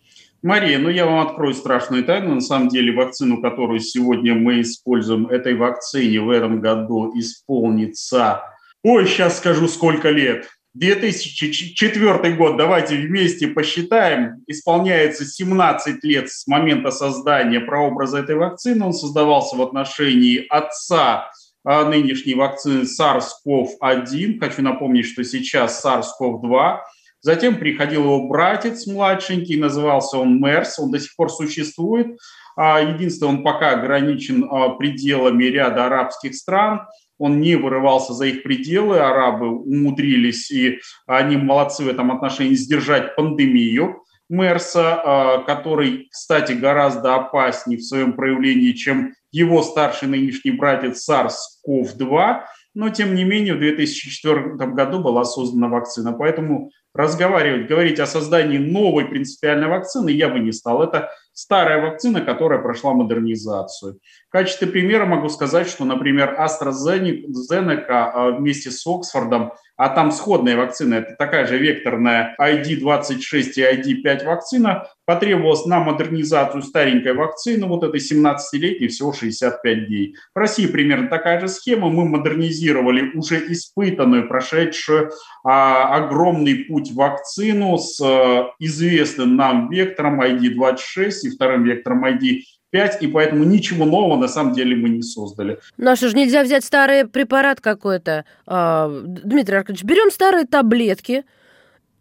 Мария, 0.43 0.79
ну 0.79 0.89
я 0.89 1.07
вам 1.07 1.27
открою 1.27 1.55
страшную 1.55 2.05
тайну. 2.05 2.35
На 2.35 2.41
самом 2.41 2.69
деле 2.69 2.93
вакцину, 2.93 3.41
которую 3.41 3.81
сегодня 3.81 4.35
мы 4.35 4.61
используем, 4.61 5.27
этой 5.27 5.55
вакцине 5.55 6.21
в 6.21 6.31
этом 6.31 6.61
году 6.61 7.13
исполнится 7.19 8.43
Ой, 8.89 9.05
сейчас 9.09 9.39
скажу, 9.39 9.67
сколько 9.67 10.11
лет. 10.11 10.49
2004 10.75 12.37
год, 12.37 12.57
давайте 12.57 12.95
вместе 12.95 13.49
посчитаем, 13.49 14.45
исполняется 14.47 15.25
17 15.25 16.05
лет 16.05 16.31
с 16.31 16.47
момента 16.47 16.93
создания 16.93 17.59
прообраза 17.59 18.19
этой 18.19 18.37
вакцины. 18.37 18.85
Он 18.85 18.93
создавался 18.93 19.57
в 19.57 19.63
отношении 19.63 20.47
отца 20.49 21.33
а, 21.65 21.85
нынешней 21.85 22.37
вакцины 22.37 22.83
SARS-CoV-1. 22.85 24.39
Хочу 24.39 24.63
напомнить, 24.63 25.07
что 25.07 25.25
сейчас 25.25 25.85
SARS-CoV-2. 25.85 26.79
Затем 27.27 27.59
приходил 27.59 28.05
его 28.05 28.29
братец 28.29 28.87
младшенький, 28.87 29.59
назывался 29.59 30.17
он 30.17 30.41
MERS, 30.41 30.75
он 30.79 30.93
до 30.93 31.01
сих 31.01 31.17
пор 31.17 31.29
существует. 31.29 32.17
А, 32.57 32.81
единственное, 32.81 33.33
он 33.33 33.43
пока 33.43 33.73
ограничен 33.73 34.45
а, 34.49 34.69
пределами 34.71 35.43
ряда 35.45 35.87
арабских 35.87 36.37
стран– 36.37 36.87
он 37.19 37.41
не 37.41 37.57
вырывался 37.57 38.13
за 38.13 38.27
их 38.27 38.43
пределы, 38.43 38.99
арабы 38.99 39.49
умудрились, 39.49 40.51
и 40.51 40.81
они 41.07 41.37
молодцы 41.37 41.83
в 41.83 41.89
этом 41.89 42.13
отношении, 42.13 42.55
сдержать 42.55 43.17
пандемию 43.17 44.03
Мерса, 44.29 45.01
а, 45.03 45.39
который, 45.45 46.09
кстати, 46.11 46.53
гораздо 46.53 47.15
опаснее 47.15 47.79
в 47.79 47.85
своем 47.85 48.13
проявлении, 48.13 48.73
чем 48.73 49.15
его 49.31 49.63
старший 49.63 50.09
нынешний 50.09 50.51
братец 50.51 51.09
SARS-CoV-2, 51.09 52.41
но 52.75 52.91
тем 52.91 53.15
не 53.15 53.25
менее 53.25 53.55
в 53.55 53.59
2004 53.59 54.57
году 54.73 55.01
была 55.01 55.25
создана 55.25 55.69
вакцина. 55.69 56.13
Поэтому 56.13 56.71
разговаривать, 56.97 57.69
говорить 57.69 58.01
о 58.01 58.07
создании 58.07 58.59
новой 58.59 59.07
принципиальной 59.07 59.69
вакцины 59.69 60.11
я 60.11 60.29
бы 60.29 60.39
не 60.41 60.53
стал. 60.53 60.83
Это 60.83 61.11
старая 61.33 61.83
вакцина, 61.83 62.23
которая 62.23 62.61
прошла 62.61 62.95
модернизацию. 62.95 63.99
В 64.29 64.33
качестве 64.33 64.67
примера 64.67 65.05
могу 65.05 65.29
сказать, 65.29 65.69
что, 65.69 65.85
например, 65.85 66.37
AstraZeneca 66.39 67.87
а, 67.89 68.31
вместе 68.31 68.71
с 68.71 68.87
Оксфордом 68.87 69.53
а 69.77 69.91
там 69.91 70.11
сходная 70.11 70.57
вакцина, 70.57 70.95
это 70.95 71.15
такая 71.17 71.47
же 71.47 71.59
векторная 71.59 72.35
ID26 72.41 73.53
и 73.57 73.63
ID5 73.63 74.25
вакцина, 74.25 74.89
потребовалась 75.05 75.67
на 75.67 75.81
модернизацию 75.81 76.63
старенькой 76.63 77.13
вакцины, 77.13 77.67
вот 77.67 77.85
этой 77.85 78.01
17-летней, 78.01 78.89
всего 78.89 79.13
65 79.13 79.87
дней. 79.87 80.17
В 80.35 80.39
России 80.39 80.67
примерно 80.67 81.09
такая 81.09 81.41
же 81.41 81.49
схема, 81.49 81.91
мы 81.91 82.07
модернизировали 82.07 83.11
уже 83.15 83.37
испытанную, 83.53 84.29
прошедшую 84.29 85.13
а, 85.45 85.95
огромный 85.95 86.65
путь 86.65 86.86
вакцину 86.93 87.79
с 87.79 88.01
а, 88.01 88.53
известным 88.59 89.37
нам 89.37 89.71
вектором 89.71 90.21
ID26 90.21 91.11
и 91.25 91.31
вторым 91.31 91.65
вектором 91.65 92.05
ID 92.05 92.41
5, 92.71 93.03
и 93.03 93.07
поэтому 93.07 93.45
ничего 93.45 93.85
нового 93.85 94.19
на 94.19 94.29
самом 94.29 94.53
деле 94.53 94.77
мы 94.77 94.89
не 94.89 95.03
создали. 95.03 95.59
Ну 95.77 95.91
а 95.91 95.97
что 95.97 96.09
же, 96.09 96.17
нельзя 96.17 96.43
взять 96.43 96.65
старый 96.65 97.07
препарат 97.07 97.61
какой-то? 97.61 98.25
А, 98.47 98.89
Дмитрий 99.05 99.57
Аркадьевич, 99.57 99.85
берем 99.85 100.11
старые 100.11 100.47
таблетки, 100.47 101.25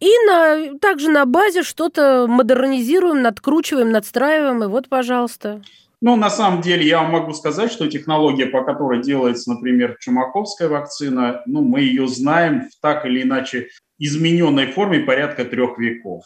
и 0.00 0.10
на, 0.26 0.78
также 0.78 1.08
на 1.08 1.24
базе 1.24 1.62
что-то 1.62 2.26
модернизируем, 2.28 3.22
надкручиваем, 3.22 3.90
надстраиваем, 3.90 4.62
и 4.64 4.66
вот, 4.66 4.88
пожалуйста. 4.88 5.62
Ну, 6.02 6.14
на 6.16 6.28
самом 6.28 6.60
деле, 6.60 6.86
я 6.86 7.00
вам 7.00 7.12
могу 7.12 7.32
сказать, 7.32 7.72
что 7.72 7.86
технология, 7.86 8.46
по 8.46 8.62
которой 8.62 9.00
делается, 9.00 9.50
например, 9.50 9.96
чумаковская 9.98 10.68
вакцина, 10.68 11.42
ну, 11.46 11.62
мы 11.62 11.80
ее 11.80 12.06
знаем 12.06 12.68
в 12.68 12.80
так 12.82 13.06
или 13.06 13.22
иначе 13.22 13.68
измененной 13.98 14.66
форме 14.66 15.00
порядка 15.00 15.44
трех 15.44 15.78
веков. 15.78 16.24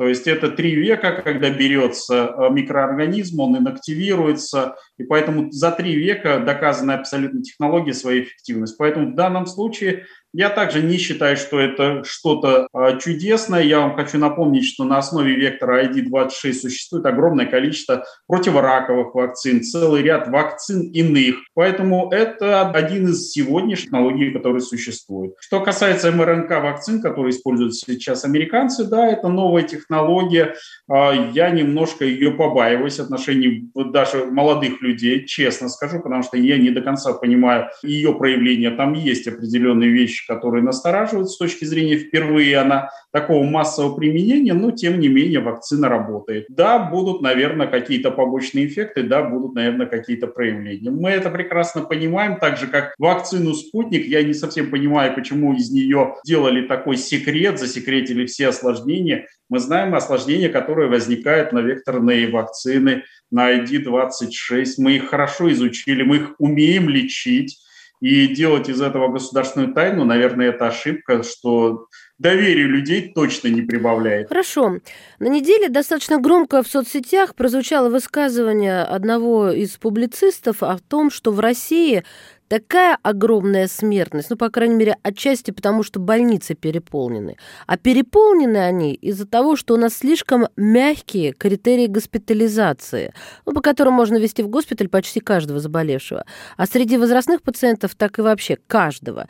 То 0.00 0.08
есть 0.08 0.26
это 0.26 0.50
три 0.50 0.74
века, 0.76 1.20
когда 1.22 1.50
берется 1.50 2.34
э, 2.34 2.50
микроорганизм, 2.50 3.38
он 3.38 3.58
инактивируется, 3.58 4.76
и 4.96 5.04
поэтому 5.04 5.52
за 5.52 5.72
три 5.72 5.94
века 5.94 6.40
доказана 6.40 6.94
абсолютно 6.94 7.42
технология 7.42 7.92
своей 7.92 8.22
эффективность. 8.22 8.78
Поэтому 8.78 9.12
в 9.12 9.14
данном 9.14 9.44
случае 9.44 10.06
я 10.32 10.50
также 10.50 10.82
не 10.82 10.96
считаю, 10.96 11.36
что 11.36 11.58
это 11.58 12.04
что-то 12.04 12.68
а, 12.72 12.96
чудесное. 12.96 13.62
Я 13.62 13.80
вам 13.80 13.96
хочу 13.96 14.18
напомнить, 14.18 14.66
что 14.66 14.84
на 14.84 14.98
основе 14.98 15.34
вектора 15.34 15.84
ID26 15.84 16.52
существует 16.52 17.06
огромное 17.06 17.46
количество 17.46 18.04
противораковых 18.26 19.14
вакцин, 19.14 19.62
целый 19.62 20.02
ряд 20.02 20.28
вакцин 20.28 20.90
иных. 20.92 21.36
Поэтому 21.54 22.10
это 22.10 22.68
один 22.70 23.08
из 23.08 23.30
сегодняшних 23.30 23.90
технологий, 23.90 24.30
которые 24.30 24.60
существуют. 24.60 25.34
Что 25.40 25.60
касается 25.60 26.12
МРНК-вакцин, 26.12 27.00
которые 27.00 27.30
используют 27.30 27.74
сейчас 27.74 28.24
американцы, 28.24 28.84
да, 28.84 29.08
это 29.08 29.28
новая 29.28 29.62
технология. 29.62 30.54
А, 30.88 31.12
я 31.12 31.50
немножко 31.50 32.04
ее 32.04 32.30
побаиваюсь 32.32 32.98
в 32.98 33.02
отношении 33.02 33.68
даже 33.74 34.26
молодых 34.26 34.80
людей, 34.80 35.26
честно 35.26 35.68
скажу, 35.68 36.00
потому 36.00 36.22
что 36.22 36.36
я 36.36 36.56
не 36.56 36.70
до 36.70 36.82
конца 36.82 37.12
понимаю 37.14 37.68
ее 37.82 38.14
проявление. 38.14 38.70
Там 38.70 38.92
есть 38.94 39.26
определенные 39.26 39.90
вещи, 39.90 40.19
вещи, 40.20 40.26
которые 40.26 40.62
настораживают 40.62 41.30
с 41.30 41.36
точки 41.36 41.64
зрения 41.64 41.96
впервые 41.96 42.58
она 42.58 42.90
такого 43.12 43.44
массового 43.44 43.96
применения, 43.96 44.54
но 44.54 44.70
тем 44.70 45.00
не 45.00 45.08
менее 45.08 45.40
вакцина 45.40 45.88
работает. 45.88 46.46
Да, 46.48 46.78
будут, 46.78 47.22
наверное, 47.22 47.66
какие-то 47.66 48.10
побочные 48.10 48.66
эффекты, 48.66 49.02
да, 49.02 49.22
будут, 49.22 49.54
наверное, 49.54 49.86
какие-то 49.86 50.26
проявления. 50.26 50.90
Мы 50.90 51.10
это 51.10 51.30
прекрасно 51.30 51.82
понимаем, 51.82 52.38
так 52.38 52.56
же, 52.56 52.66
как 52.66 52.94
вакцину 52.98 53.54
«Спутник». 53.54 54.06
Я 54.06 54.22
не 54.22 54.34
совсем 54.34 54.70
понимаю, 54.70 55.14
почему 55.14 55.54
из 55.54 55.70
нее 55.70 56.14
делали 56.24 56.66
такой 56.66 56.96
секрет, 56.96 57.58
засекретили 57.58 58.26
все 58.26 58.48
осложнения. 58.48 59.26
Мы 59.48 59.58
знаем 59.58 59.94
осложнения, 59.94 60.48
которые 60.48 60.88
возникают 60.88 61.52
на 61.52 61.60
векторные 61.60 62.28
вакцины, 62.28 63.02
на 63.30 63.52
ID26. 63.52 64.74
Мы 64.78 64.96
их 64.96 65.08
хорошо 65.08 65.50
изучили, 65.52 66.02
мы 66.02 66.16
их 66.16 66.34
умеем 66.38 66.88
лечить. 66.88 67.58
И 68.00 68.28
делать 68.28 68.68
из 68.68 68.80
этого 68.80 69.08
государственную 69.12 69.74
тайну, 69.74 70.04
наверное, 70.04 70.48
это 70.48 70.68
ошибка, 70.68 71.22
что 71.22 71.86
доверию 72.20 72.68
людей 72.68 73.12
точно 73.14 73.48
не 73.48 73.62
прибавляет. 73.62 74.28
Хорошо. 74.28 74.78
На 75.18 75.28
неделе 75.28 75.68
достаточно 75.68 76.20
громко 76.20 76.62
в 76.62 76.68
соцсетях 76.68 77.34
прозвучало 77.34 77.88
высказывание 77.88 78.82
одного 78.82 79.50
из 79.50 79.70
публицистов 79.78 80.62
о 80.62 80.78
том, 80.78 81.10
что 81.10 81.32
в 81.32 81.40
России 81.40 82.04
такая 82.48 82.98
огромная 83.02 83.68
смертность, 83.68 84.28
ну, 84.28 84.36
по 84.36 84.50
крайней 84.50 84.74
мере, 84.74 84.96
отчасти 85.02 85.50
потому, 85.50 85.82
что 85.82 85.98
больницы 85.98 86.54
переполнены. 86.54 87.36
А 87.66 87.78
переполнены 87.78 88.58
они 88.58 88.92
из-за 88.92 89.26
того, 89.26 89.56
что 89.56 89.74
у 89.74 89.76
нас 89.78 89.94
слишком 89.94 90.48
мягкие 90.56 91.32
критерии 91.32 91.86
госпитализации, 91.86 93.14
ну, 93.46 93.54
по 93.54 93.62
которым 93.62 93.94
можно 93.94 94.18
вести 94.18 94.42
в 94.42 94.48
госпиталь 94.48 94.88
почти 94.88 95.20
каждого 95.20 95.58
заболевшего. 95.58 96.26
А 96.58 96.66
среди 96.66 96.98
возрастных 96.98 97.40
пациентов 97.40 97.94
так 97.94 98.18
и 98.18 98.22
вообще 98.22 98.58
каждого. 98.66 99.26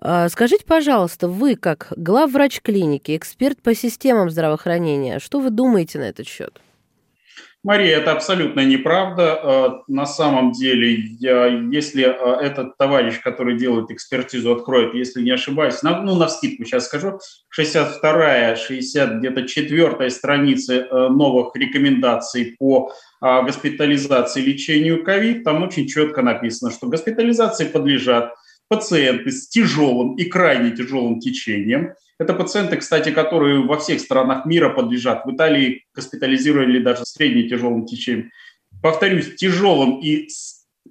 А, 0.00 0.28
скажите, 0.28 0.64
пожалуйста, 0.66 1.28
вы 1.28 1.56
как 1.56 1.92
главврач 1.96 2.60
клиники, 2.60 3.16
эксперт 3.16 3.60
по 3.62 3.74
системам 3.74 4.30
здравоохранения, 4.30 5.18
что 5.18 5.40
вы 5.40 5.50
думаете 5.50 5.98
на 5.98 6.04
этот 6.04 6.26
счет? 6.26 6.60
Мария, 7.66 7.96
это 7.96 8.12
абсолютно 8.12 8.64
неправда. 8.64 9.40
Э, 9.42 9.68
на 9.88 10.06
самом 10.06 10.52
деле, 10.52 10.94
я, 11.18 11.46
если 11.46 12.04
э, 12.04 12.40
этот 12.40 12.76
товарищ, 12.78 13.20
который 13.20 13.56
делает 13.56 13.90
экспертизу, 13.90 14.52
откроет, 14.52 14.94
если 14.94 15.20
не 15.20 15.32
ошибаюсь, 15.32 15.82
на, 15.82 16.00
ну, 16.00 16.14
на 16.14 16.28
вскидку 16.28 16.64
сейчас 16.64 16.86
скажу, 16.86 17.18
62-я, 17.58 18.54
60 18.54 19.14
где-то 19.14 19.48
четвертая 19.48 20.10
страницы 20.10 20.86
новых 20.92 21.56
рекомендаций 21.56 22.54
по 22.56 22.92
госпитализации 23.20 24.42
и 24.42 24.52
лечению 24.52 25.02
ковид, 25.02 25.42
там 25.42 25.64
очень 25.64 25.88
четко 25.88 26.22
написано, 26.22 26.70
что 26.70 26.86
госпитализации 26.86 27.64
подлежат 27.64 28.32
пациенты 28.68 29.30
с 29.30 29.48
тяжелым 29.48 30.16
и 30.16 30.24
крайне 30.24 30.70
тяжелым 30.70 31.20
течением– 31.20 31.94
это 32.18 32.32
пациенты, 32.32 32.76
кстати, 32.76 33.10
которые 33.10 33.60
во 33.62 33.78
всех 33.78 34.00
странах 34.00 34.46
мира 34.46 34.70
подлежат. 34.70 35.26
В 35.26 35.34
Италии 35.34 35.84
госпитализировали 35.94 36.78
даже 36.78 37.04
средне 37.04 37.48
тяжелым 37.48 37.84
течением. 37.84 38.30
Повторюсь, 38.82 39.34
тяжелым 39.36 40.00
и 40.00 40.28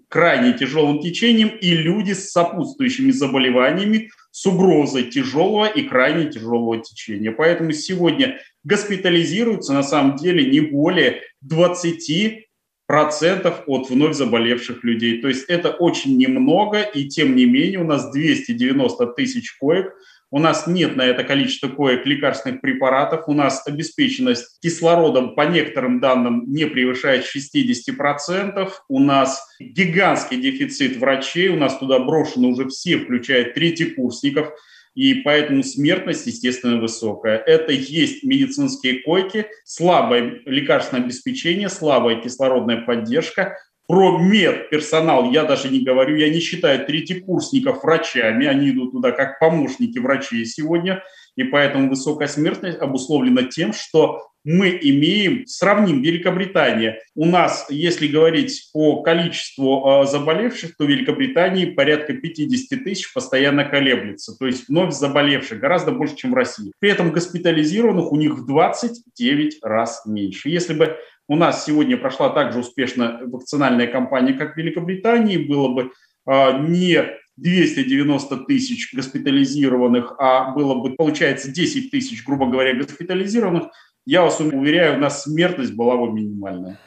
крайне 0.07 0.53
тяжелым 0.53 0.99
течением 0.99 1.49
и 1.49 1.71
люди 1.71 2.13
с 2.13 2.31
сопутствующими 2.31 3.11
заболеваниями 3.11 4.09
с 4.29 4.45
угрозой 4.45 5.09
тяжелого 5.09 5.65
и 5.65 5.83
крайне 5.83 6.29
тяжелого 6.29 6.81
течения. 6.81 7.31
Поэтому 7.31 7.71
сегодня 7.71 8.39
госпитализируются 8.63 9.73
на 9.73 9.81
самом 9.81 10.17
деле 10.17 10.49
не 10.49 10.59
более 10.59 11.21
20 11.41 12.44
процентов 12.87 13.63
от 13.67 13.89
вновь 13.89 14.15
заболевших 14.15 14.83
людей. 14.83 15.21
То 15.21 15.27
есть 15.27 15.45
это 15.49 15.71
очень 15.71 16.17
немного, 16.17 16.81
и 16.81 17.07
тем 17.07 17.35
не 17.35 17.45
менее 17.45 17.79
у 17.79 17.85
нас 17.85 18.11
290 18.11 19.07
тысяч 19.07 19.57
коек– 19.57 19.93
у 20.35 20.39
нас 20.39 20.67
нет 20.67 20.97
на 20.97 21.03
это 21.03 21.23
количество 21.23 21.69
коек 21.69 22.05
лекарственных 22.05 22.59
препаратов, 22.59 23.27
у 23.27 23.33
нас 23.33 23.65
обеспеченность 23.65 24.59
кислородом 24.61 25.35
по 25.35 25.43
некоторым 25.43 26.01
данным 26.01 26.43
не 26.47 26.65
превышает 26.65 27.25
60%, 27.25 28.69
у 28.89 28.99
нас 28.99 29.47
гигантский 29.61 30.37
дефицит 30.37 30.97
врачей, 30.97 31.49
у 31.49 31.55
нас 31.55 31.77
туда 31.77 31.99
брошены 31.99 32.47
уже 32.47 32.67
все, 32.67 32.97
включая 32.97 33.53
третьекурсников, 33.53 34.51
и 34.95 35.13
поэтому 35.15 35.61
смертность, 35.63 36.25
естественно, 36.25 36.79
высокая. 36.79 37.37
Это 37.37 37.71
есть 37.73 38.23
медицинские 38.23 39.01
койки, 39.03 39.47
слабое 39.65 40.41
лекарственное 40.45 41.03
обеспечение, 41.03 41.69
слабая 41.69 42.21
кислородная 42.21 42.81
поддержка, 42.81 43.57
про 43.87 44.17
медперсонал 44.17 45.31
я 45.31 45.43
даже 45.43 45.69
не 45.69 45.83
говорю, 45.83 46.15
я 46.15 46.29
не 46.29 46.39
считаю 46.39 46.85
третьекурсников 46.85 47.83
врачами, 47.83 48.47
они 48.47 48.71
идут 48.71 48.93
туда 48.93 49.11
как 49.11 49.37
помощники 49.37 49.99
врачей 49.99 50.45
сегодня, 50.45 51.03
и 51.35 51.43
поэтому 51.43 51.89
высокая 51.89 52.27
смертность 52.27 52.79
обусловлена 52.79 53.43
тем, 53.43 53.73
что 53.73 54.27
мы 54.45 54.77
имеем, 54.81 55.45
сравним 55.47 56.01
Великобритания. 56.01 57.01
У 57.15 57.25
нас, 57.25 57.65
если 57.69 58.07
говорить 58.07 58.69
по 58.73 59.01
количеству 59.01 60.03
э, 60.03 60.05
заболевших, 60.05 60.77
то 60.77 60.85
в 60.85 60.89
Великобритании 60.89 61.65
порядка 61.65 62.13
50 62.13 62.83
тысяч 62.83 63.11
постоянно 63.11 63.65
колеблется. 63.65 64.37
То 64.37 64.45
есть 64.45 64.69
вновь 64.69 64.93
заболевших 64.93 65.59
гораздо 65.59 65.91
больше, 65.91 66.15
чем 66.15 66.31
в 66.31 66.35
России. 66.35 66.71
При 66.79 66.91
этом 66.91 67.11
госпитализированных 67.11 68.11
у 68.11 68.15
них 68.15 68.35
в 68.35 68.45
29 68.45 69.57
раз 69.63 70.03
меньше. 70.05 70.49
Если 70.49 70.75
бы 70.75 70.95
у 71.27 71.35
нас 71.35 71.65
сегодня 71.65 71.97
прошла 71.97 72.29
также 72.29 72.59
успешно 72.59 73.19
вакцинальная 73.23 73.87
кампания, 73.87 74.33
как 74.33 74.53
в 74.53 74.57
Великобритании, 74.57 75.37
было 75.37 75.69
бы 75.69 75.91
а, 76.27 76.59
не 76.59 77.03
290 77.37 78.37
тысяч 78.45 78.93
госпитализированных, 78.93 80.13
а 80.19 80.51
было 80.51 80.75
бы, 80.75 80.95
получается, 80.95 81.51
10 81.51 81.91
тысяч, 81.91 82.23
грубо 82.23 82.47
говоря, 82.47 82.75
госпитализированных, 82.75 83.69
я 84.05 84.21
вас 84.21 84.39
уверяю, 84.39 84.97
у 84.97 84.99
нас 84.99 85.23
смертность 85.23 85.73
была 85.73 85.97
бы 85.97 86.11
минимальная. 86.11 86.77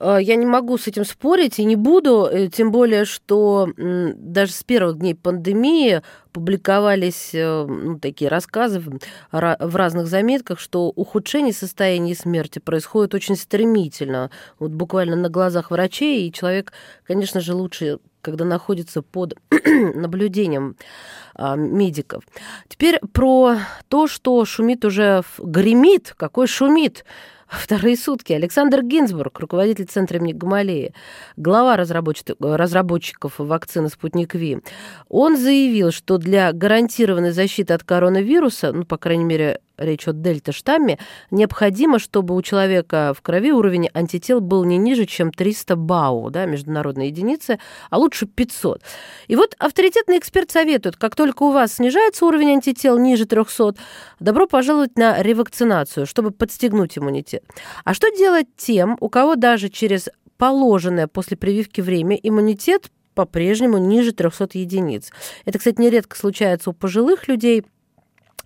А, 0.00 0.18
я 0.18 0.36
не 0.36 0.46
могу 0.46 0.76
с 0.76 0.86
этим 0.86 1.04
спорить 1.04 1.58
и 1.58 1.64
не 1.64 1.76
буду, 1.76 2.26
э, 2.30 2.48
тем 2.48 2.72
более, 2.72 3.04
что 3.04 3.68
даже 3.76 4.52
с 4.52 4.64
первых 4.64 4.98
дней 4.98 5.14
пандемии 5.14 6.02
публиковались 6.32 7.30
э, 7.32 7.64
ну, 7.64 7.98
такие 7.98 8.28
рассказы 8.28 8.82
в 9.30 9.76
разных 9.76 10.08
заметках, 10.08 10.58
что 10.58 10.88
ухудшение 10.88 11.52
состояния 11.52 12.14
смерти 12.14 12.58
происходит 12.58 13.14
очень 13.14 13.36
стремительно, 13.36 14.30
вот 14.58 14.72
буквально 14.72 15.16
на 15.16 15.28
глазах 15.28 15.70
врачей, 15.70 16.26
и 16.26 16.32
человек, 16.32 16.72
конечно 17.06 17.40
же, 17.40 17.54
лучше 17.54 17.98
когда 18.24 18.44
находится 18.44 19.02
под 19.02 19.34
наблюдением 19.94 20.76
а, 21.34 21.56
медиков. 21.56 22.24
Теперь 22.68 22.98
про 23.12 23.58
то, 23.88 24.08
что 24.08 24.44
шумит 24.44 24.84
уже, 24.84 25.22
гремит, 25.38 26.14
какой 26.16 26.46
шумит 26.46 27.04
Вторые 27.48 27.96
сутки. 27.96 28.32
Александр 28.32 28.82
Гинзбург, 28.82 29.38
руководитель 29.40 29.86
Центра 29.86 30.18
имени 30.18 30.32
Гамалеи, 30.32 30.94
глава 31.36 31.76
разработчиков, 31.76 33.34
вакцины 33.38 33.88
«Спутник 33.88 34.34
Ви», 34.34 34.60
он 35.08 35.36
заявил, 35.36 35.90
что 35.90 36.18
для 36.18 36.52
гарантированной 36.52 37.32
защиты 37.32 37.74
от 37.74 37.84
коронавируса, 37.84 38.72
ну, 38.72 38.84
по 38.84 38.96
крайней 38.96 39.24
мере, 39.24 39.60
речь 39.76 40.08
о 40.08 40.12
дельта-штамме, 40.12 40.98
необходимо, 41.30 41.98
чтобы 41.98 42.34
у 42.34 42.42
человека 42.42 43.12
в 43.16 43.22
крови 43.22 43.52
уровень 43.52 43.88
антител 43.92 44.40
был 44.40 44.64
не 44.64 44.76
ниже, 44.76 45.06
чем 45.06 45.32
300 45.32 45.76
БАУ, 45.76 46.30
да, 46.30 46.46
международной 46.46 47.08
единицы, 47.08 47.58
а 47.90 47.98
лучше 47.98 48.26
500. 48.26 48.82
И 49.28 49.36
вот 49.36 49.54
авторитетный 49.58 50.18
эксперт 50.18 50.50
советует, 50.50 50.96
как 50.96 51.16
только 51.16 51.42
у 51.44 51.52
вас 51.52 51.74
снижается 51.74 52.24
уровень 52.24 52.52
антител 52.52 52.98
ниже 52.98 53.26
300, 53.26 53.74
добро 54.20 54.46
пожаловать 54.46 54.96
на 54.96 55.22
ревакцинацию, 55.22 56.06
чтобы 56.06 56.30
подстегнуть 56.30 56.96
иммунитет. 56.98 57.44
А 57.84 57.94
что 57.94 58.10
делать 58.10 58.46
тем, 58.56 58.96
у 59.00 59.08
кого 59.08 59.34
даже 59.34 59.68
через 59.68 60.08
положенное 60.36 61.06
после 61.06 61.36
прививки 61.36 61.80
время 61.80 62.16
иммунитет 62.16 62.90
по-прежнему 63.14 63.78
ниже 63.78 64.12
300 64.12 64.58
единиц. 64.58 65.10
Это, 65.44 65.58
кстати, 65.58 65.80
нередко 65.80 66.16
случается 66.16 66.70
у 66.70 66.72
пожилых 66.72 67.28
людей– 67.28 67.64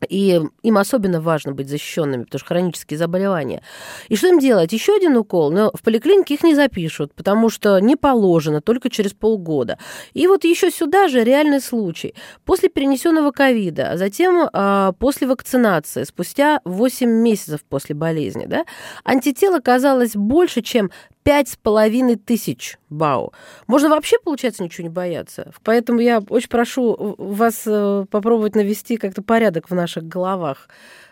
и 0.09 0.41
им 0.63 0.79
особенно 0.79 1.21
важно 1.21 1.53
быть 1.53 1.69
защищенными, 1.69 2.25
потому 2.25 2.39
что 2.39 2.49
хронические 2.49 2.99
заболевания. 2.99 3.63
И 4.09 4.17
что 4.17 4.29
им 4.29 4.39
делать? 4.39 4.73
Еще 4.73 4.95
один 4.95 5.17
укол, 5.17 5.51
но 5.51 5.71
в 5.75 5.83
поликлинике 5.83 6.35
их 6.35 6.43
не 6.43 6.55
запишут, 6.55 7.15
потому 7.15 7.51
что 7.51 7.79
не 7.79 7.97
положено, 7.97 8.61
только 8.61 8.91
через 8.91 9.13
полгода. 9.13 9.79
И 10.15 10.27
вот 10.27 10.45
еще 10.45 10.71
сюда 10.71 11.09
же 11.09 11.25
реальный 11.25 11.61
случай. 11.61 12.15
После 12.45 12.69
перенесенного 12.69 13.31
ковида, 13.31 13.93
а 13.93 13.97
затем 13.97 14.49
а, 14.53 14.93
после 14.93 15.27
вакцинации, 15.27 16.05
спустя 16.05 16.61
8 16.65 17.09
месяцев 17.09 17.61
после 17.69 17.95
болезни, 17.95 18.47
да, 18.47 18.65
антител 19.05 19.55
оказалось 19.55 20.15
больше, 20.15 20.63
чем 20.63 20.91
пять 21.29 21.51
с 21.51 21.57
половиной 21.57 22.17
тысяч 22.17 22.79
БАУ. 22.89 23.35
Можно 23.67 23.91
вообще, 23.91 24.17
получается, 24.25 24.63
ничего 24.63 24.85
не 24.85 24.89
бояться. 24.89 25.53
Поэтому 25.63 26.01
я 26.01 26.21
очень 26.21 26.49
прошу 26.49 27.17
вас 27.19 27.65
э, 27.67 28.07
попробовать 28.11 28.55
навести 28.55 28.97
как-то 28.97 29.21
порядок 29.21 29.69
в 29.69 29.75
наших 29.75 30.09
головах 30.09 30.71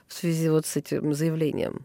в 0.08 0.14
связи 0.14 0.48
вот 0.48 0.64
с 0.64 0.74
этим 0.74 1.12
заявлением. 1.12 1.84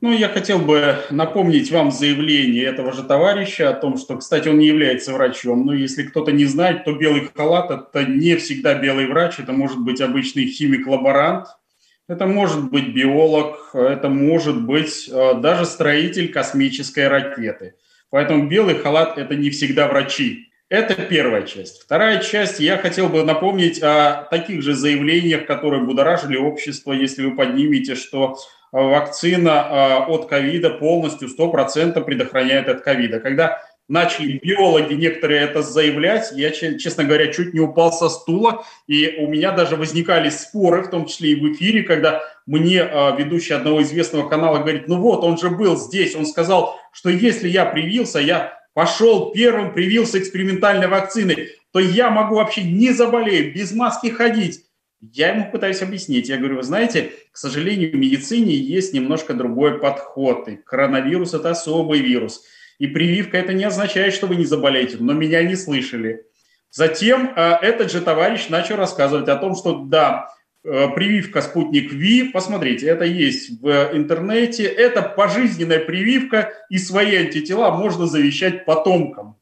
Ну, 0.00 0.12
я 0.12 0.28
хотел 0.28 0.60
бы 0.60 0.98
напомнить 1.10 1.72
вам 1.72 1.90
заявление 1.90 2.66
этого 2.66 2.92
же 2.92 3.02
товарища 3.02 3.70
о 3.70 3.72
том, 3.72 3.98
что, 3.98 4.16
кстати, 4.18 4.46
он 4.46 4.60
не 4.60 4.68
является 4.68 5.12
врачом. 5.12 5.66
Но 5.66 5.74
если 5.74 6.04
кто-то 6.04 6.30
не 6.30 6.44
знает, 6.44 6.84
то 6.84 6.92
белый 6.92 7.28
халат– 7.34 7.70
это 7.92 8.08
не 8.08 8.36
всегда 8.36 8.76
белый 8.76 9.08
врач, 9.08 9.40
это 9.40 9.52
может 9.52 9.80
быть 9.80 10.00
обычный 10.00 10.46
химик-лаборант, 10.46 11.48
это 12.10 12.26
может 12.26 12.70
быть 12.70 12.92
биолог, 12.92 13.70
это 13.72 14.08
может 14.08 14.60
быть 14.62 15.08
э, 15.08 15.34
даже 15.34 15.64
строитель 15.64 16.32
космической 16.32 17.06
ракеты. 17.06 17.74
Поэтому 18.10 18.48
белый 18.48 18.74
халат– 18.74 19.14
это 19.16 19.36
не 19.36 19.50
всегда 19.50 19.86
врачи. 19.86 20.48
Это 20.68 20.94
первая 20.94 21.42
часть. 21.42 21.82
Вторая 21.82 22.20
часть, 22.20 22.58
я 22.58 22.78
хотел 22.78 23.08
бы 23.08 23.22
напомнить 23.22 23.80
о 23.80 24.26
таких 24.28 24.62
же 24.62 24.74
заявлениях, 24.74 25.46
которые 25.46 25.84
будоражили 25.84 26.36
общество, 26.36 26.92
если 26.92 27.24
вы 27.24 27.36
поднимете, 27.36 27.94
что 27.94 28.36
вакцина 28.72 29.48
э, 29.48 30.12
от 30.12 30.26
ковида 30.26 30.70
полностью 30.70 31.28
100% 31.28 32.02
предохраняет 32.02 32.68
от 32.68 32.80
ковида. 32.80 33.20
Когда 33.20 33.62
начали 33.90 34.38
биологи 34.42 34.94
некоторые 34.94 35.40
это 35.40 35.62
заявлять, 35.62 36.30
я, 36.32 36.52
честно 36.52 37.02
говоря, 37.02 37.32
чуть 37.32 37.52
не 37.52 37.60
упал 37.60 37.92
со 37.92 38.08
стула, 38.08 38.64
и 38.86 39.16
у 39.18 39.26
меня 39.26 39.50
даже 39.50 39.74
возникали 39.74 40.30
споры, 40.30 40.84
в 40.84 40.90
том 40.90 41.06
числе 41.06 41.32
и 41.32 41.40
в 41.40 41.52
эфире, 41.52 41.82
когда 41.82 42.22
мне 42.46 42.82
а, 42.82 43.16
ведущий 43.16 43.52
одного 43.52 43.82
известного 43.82 44.28
канала 44.28 44.58
говорит, 44.58 44.86
ну 44.86 45.00
вот, 45.00 45.24
он 45.24 45.38
же 45.38 45.50
был 45.50 45.76
здесь, 45.76 46.14
он 46.14 46.24
сказал, 46.24 46.78
что 46.92 47.10
если 47.10 47.48
я 47.48 47.66
привился, 47.66 48.20
я 48.20 48.60
пошел 48.74 49.32
первым, 49.32 49.74
привился 49.74 50.20
экспериментальной 50.20 50.86
вакциной, 50.86 51.48
то 51.72 51.80
я 51.80 52.10
могу 52.10 52.36
вообще 52.36 52.62
не 52.62 52.92
заболеть, 52.92 53.54
без 53.56 53.72
маски 53.72 54.06
ходить. 54.06 54.66
Я 55.00 55.34
ему 55.34 55.50
пытаюсь 55.50 55.82
объяснить. 55.82 56.28
Я 56.28 56.36
говорю, 56.36 56.56
вы 56.56 56.62
знаете, 56.62 57.12
к 57.32 57.36
сожалению, 57.38 57.90
в 57.90 57.96
медицине 57.96 58.54
есть 58.54 58.92
немножко 58.92 59.32
другой 59.32 59.78
подход. 59.78 60.46
И 60.46 60.56
коронавирус– 60.56 61.32
это 61.34 61.50
особый 61.50 62.00
вирус. 62.00 62.44
И 62.80 62.88
прививка– 62.88 63.36
это 63.38 63.52
не 63.52 63.62
означает, 63.62 64.12
что 64.12 64.26
вы 64.26 64.34
не 64.34 64.44
заболеете. 64.44 64.96
Но 64.98 65.12
меня 65.12 65.44
не 65.44 65.54
слышали. 65.54 66.24
Затем 66.70 67.32
э, 67.36 67.58
этот 67.62 67.92
же 67.92 68.00
товарищ 68.00 68.48
начал 68.48 68.74
рассказывать 68.74 69.28
о 69.28 69.36
том, 69.36 69.54
что 69.54 69.84
да, 69.84 70.30
э, 70.64 70.88
прививка 70.96 71.42
«Спутник 71.42 71.92
Ви», 71.92 72.24
посмотрите, 72.24 72.86
это 72.86 73.04
есть 73.04 73.60
в 73.62 73.90
интернете, 73.92 74.64
это 74.64 75.02
пожизненная 75.02 75.78
прививка, 75.78 76.52
и 76.68 76.78
свои 76.78 77.14
антитела 77.14 77.70
можно 77.70 78.06
завещать 78.06 78.64
потомкам. 78.64 79.36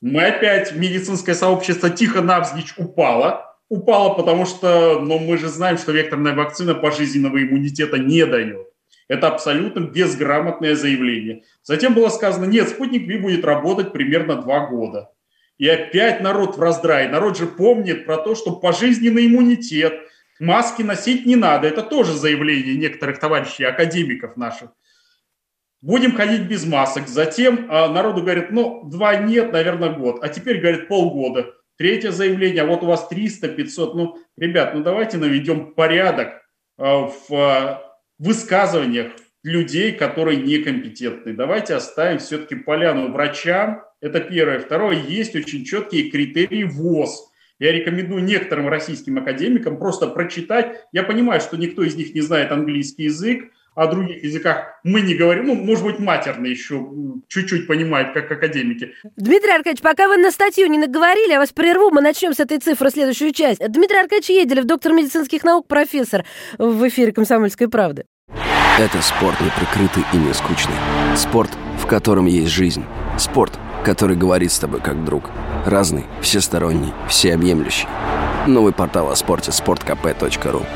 Мы 0.00 0.24
опять, 0.24 0.74
медицинское 0.74 1.34
сообщество 1.34 1.90
тихо 1.90 2.22
навзничь 2.22 2.74
упало– 2.76 3.48
упала, 3.72 4.12
потому 4.12 4.44
что 4.44 5.00
ну, 5.00 5.18
мы 5.18 5.38
же 5.38 5.48
знаем, 5.48 5.78
что 5.78 5.92
векторная 5.92 6.34
вакцина 6.34 6.74
пожизненного 6.74 7.42
иммунитета 7.42 7.96
не 7.98 8.26
дает. 8.26 8.68
Это 9.12 9.28
абсолютно 9.28 9.80
безграмотное 9.80 10.74
заявление. 10.74 11.42
Затем 11.62 11.92
было 11.92 12.08
сказано, 12.08 12.46
нет, 12.46 12.70
спутник 12.70 13.06
Ви 13.06 13.18
будет 13.18 13.44
работать 13.44 13.92
примерно 13.92 14.36
два 14.36 14.68
года. 14.68 15.10
И 15.58 15.68
опять 15.68 16.22
народ 16.22 16.56
в 16.56 16.62
раздрае. 16.62 17.10
Народ 17.10 17.36
же 17.36 17.46
помнит 17.46 18.06
про 18.06 18.16
то, 18.16 18.34
что 18.34 18.52
пожизненный 18.52 19.26
иммунитет, 19.26 20.00
маски 20.40 20.80
носить 20.80 21.26
не 21.26 21.36
надо. 21.36 21.68
Это 21.68 21.82
тоже 21.82 22.14
заявление 22.14 22.74
некоторых 22.74 23.18
товарищей, 23.18 23.64
академиков 23.64 24.38
наших. 24.38 24.70
Будем 25.82 26.16
ходить 26.16 26.48
без 26.48 26.64
масок. 26.64 27.06
Затем 27.06 27.66
а, 27.68 27.88
народу 27.88 28.22
говорят, 28.22 28.50
ну, 28.50 28.82
два 28.84 29.16
нет, 29.16 29.52
наверное, 29.52 29.90
год. 29.90 30.24
А 30.24 30.30
теперь, 30.30 30.58
говорят, 30.58 30.88
полгода. 30.88 31.52
Третье 31.76 32.12
заявление, 32.12 32.62
а 32.62 32.66
вот 32.66 32.82
у 32.82 32.86
вас 32.86 33.08
300, 33.08 33.48
500. 33.48 33.94
Ну, 33.94 34.18
ребят, 34.38 34.74
ну 34.74 34.82
давайте 34.82 35.18
наведем 35.18 35.74
порядок 35.74 36.40
а, 36.78 37.08
в 37.08 37.30
а, 37.30 37.91
высказываниях 38.22 39.12
людей, 39.42 39.92
которые 39.92 40.40
некомпетентны. 40.40 41.32
Давайте 41.32 41.74
оставим 41.74 42.18
все-таки 42.18 42.54
поляну 42.54 43.12
врачам. 43.12 43.82
Это 44.00 44.20
первое. 44.20 44.60
Второе, 44.60 44.96
есть 44.96 45.34
очень 45.34 45.64
четкие 45.64 46.10
критерии 46.10 46.64
ВОЗ. 46.64 47.28
Я 47.58 47.72
рекомендую 47.72 48.24
некоторым 48.24 48.68
российским 48.68 49.18
академикам 49.18 49.78
просто 49.78 50.06
прочитать. 50.06 50.80
Я 50.92 51.02
понимаю, 51.02 51.40
что 51.40 51.56
никто 51.56 51.82
из 51.82 51.96
них 51.96 52.14
не 52.14 52.20
знает 52.20 52.50
английский 52.52 53.04
язык, 53.04 53.50
о 53.74 53.86
других 53.86 54.22
языках 54.22 54.80
мы 54.84 55.00
не 55.00 55.14
говорим. 55.14 55.46
Ну, 55.46 55.54
может 55.54 55.84
быть, 55.84 55.98
матерно 55.98 56.46
еще 56.46 56.86
чуть-чуть 57.28 57.66
понимает, 57.66 58.12
как 58.12 58.30
академики. 58.30 58.92
Дмитрий 59.16 59.50
Аркадьевич, 59.50 59.80
пока 59.80 60.08
вы 60.08 60.18
на 60.18 60.30
статью 60.30 60.66
не 60.66 60.78
наговорили, 60.78 61.32
я 61.32 61.38
вас 61.38 61.52
прерву, 61.52 61.90
мы 61.90 62.00
начнем 62.00 62.34
с 62.34 62.40
этой 62.40 62.58
цифры 62.58 62.90
следующую 62.90 63.32
часть. 63.32 63.60
Дмитрий 63.66 63.98
Аркадьевич 63.98 64.28
Еделев, 64.28 64.64
доктор 64.64 64.92
медицинских 64.92 65.44
наук, 65.44 65.68
профессор 65.68 66.24
в 66.58 66.86
эфире 66.88 67.12
«Комсомольской 67.12 67.68
правды». 67.68 68.04
Это 68.78 69.02
спорт 69.02 69.40
не 69.40 69.50
прикрытый 69.50 70.04
и 70.12 70.16
не 70.16 70.32
скучный. 70.32 70.74
Спорт, 71.16 71.50
в 71.78 71.86
котором 71.86 72.26
есть 72.26 72.50
жизнь. 72.50 72.84
Спорт, 73.18 73.58
который 73.84 74.16
говорит 74.16 74.50
с 74.50 74.58
тобой 74.58 74.80
как 74.80 75.04
друг. 75.04 75.30
Разный, 75.66 76.06
всесторонний, 76.20 76.92
всеобъемлющий. 77.08 77.86
Новый 78.46 78.72
портал 78.72 79.10
о 79.10 79.16
спорте– 79.16 79.50
sportkp.ru 79.52 80.66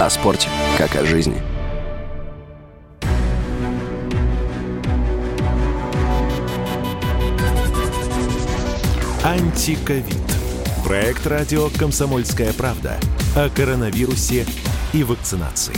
О 0.00 0.10
спорте, 0.10 0.48
как 0.76 0.96
о 0.96 1.06
жизни– 1.06 1.40
Антиковид. 9.28 10.16
Проект 10.84 11.26
радио 11.26 11.68
«Комсомольская 11.78 12.52
правда» 12.54 12.98
о 13.36 13.50
коронавирусе 13.50 14.46
и 14.92 15.04
вакцинации. 15.04 15.76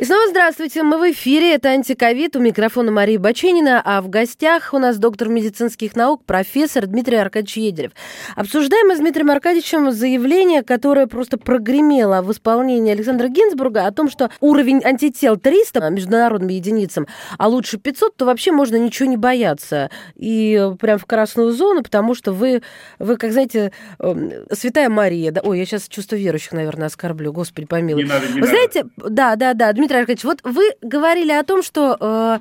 И 0.00 0.04
снова 0.06 0.30
здравствуйте, 0.30 0.82
мы 0.82 0.96
в 0.96 1.12
эфире, 1.12 1.56
это 1.56 1.68
«Антиковид», 1.68 2.34
у 2.34 2.40
микрофона 2.40 2.90
Мария 2.90 3.18
Баченина, 3.18 3.82
а 3.84 4.00
в 4.00 4.08
гостях 4.08 4.72
у 4.72 4.78
нас 4.78 4.96
доктор 4.96 5.28
медицинских 5.28 5.94
наук, 5.94 6.24
профессор 6.24 6.86
Дмитрий 6.86 7.18
Аркадьевич 7.18 7.58
Еделев. 7.58 7.90
Обсуждаем 8.34 8.88
мы 8.88 8.96
с 8.96 8.98
Дмитрием 8.98 9.30
Аркадьевичем 9.30 9.92
заявление, 9.92 10.62
которое 10.62 11.06
просто 11.06 11.36
прогремело 11.36 12.22
в 12.22 12.32
исполнении 12.32 12.92
Александра 12.92 13.28
Гинзбурга 13.28 13.86
о 13.86 13.92
том, 13.92 14.08
что 14.08 14.30
уровень 14.40 14.82
антител 14.82 15.36
300 15.36 15.90
международным 15.90 16.48
единицам, 16.48 17.06
а 17.36 17.48
лучше 17.48 17.76
500, 17.76 18.16
то 18.16 18.24
вообще 18.24 18.52
можно 18.52 18.76
ничего 18.76 19.06
не 19.06 19.18
бояться. 19.18 19.90
И 20.16 20.66
прям 20.80 20.96
в 20.96 21.04
красную 21.04 21.52
зону, 21.52 21.82
потому 21.82 22.14
что 22.14 22.32
вы, 22.32 22.62
вы 22.98 23.18
как 23.18 23.32
знаете, 23.32 23.70
эм, 23.98 24.32
святая 24.50 24.88
Мария, 24.88 25.30
да, 25.30 25.42
ой, 25.44 25.58
я 25.58 25.66
сейчас 25.66 25.88
чувство 25.88 26.16
верующих, 26.16 26.52
наверное, 26.52 26.86
оскорблю, 26.86 27.34
господи 27.34 27.66
помилуй. 27.66 28.04
Не 28.04 28.08
надо, 28.08 28.26
не 28.28 28.40
вы 28.40 28.40
надо. 28.40 28.50
знаете, 28.50 28.84
да, 28.96 29.36
да, 29.36 29.52
да, 29.52 29.70
Дмитрий 29.74 29.89
Дмитрий 29.90 30.02
Аркадьевич, 30.02 30.24
вот 30.24 30.38
вы 30.44 30.76
говорили 30.82 31.32
о 31.32 31.42
том, 31.42 31.64
что 31.64 31.96
э, 31.98 32.38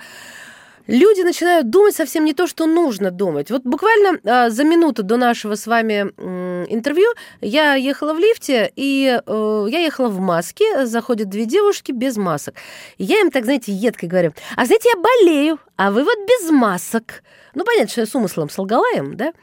люди 0.85 1.21
начинают 1.21 1.71
думать 1.71 1.95
совсем 1.95 2.23
не 2.23 2.35
то, 2.35 2.45
что 2.45 2.67
нужно 2.67 3.09
думать. 3.09 3.49
Вот 3.49 3.63
буквально 3.63 4.19
э, 4.23 4.51
за 4.51 4.63
минуту 4.63 5.01
до 5.01 5.17
нашего 5.17 5.55
с 5.55 5.65
вами 5.65 6.13
э, 6.15 6.65
интервью 6.69 7.07
я 7.41 7.73
ехала 7.73 8.13
в 8.13 8.19
лифте, 8.19 8.71
и 8.75 9.19
э, 9.25 9.65
я 9.67 9.79
ехала 9.79 10.09
в 10.09 10.19
маске, 10.19 10.85
заходят 10.85 11.29
две 11.29 11.45
девушки 11.45 11.91
без 11.91 12.17
масок. 12.17 12.53
Я 12.99 13.19
им 13.19 13.31
так, 13.31 13.45
знаете, 13.45 13.71
едко 13.71 14.05
говорю, 14.05 14.33
а 14.55 14.65
знаете, 14.65 14.89
я 14.93 15.01
болею, 15.01 15.59
а 15.75 15.89
вы 15.89 16.03
вот 16.03 16.17
без 16.27 16.51
масок. 16.51 17.23
Ну, 17.55 17.63
понятно, 17.63 17.89
что 17.89 18.01
я 18.01 18.05
с 18.05 18.13
умыслом 18.13 18.51
солгала 18.51 18.85
им, 18.95 19.17
да? 19.17 19.33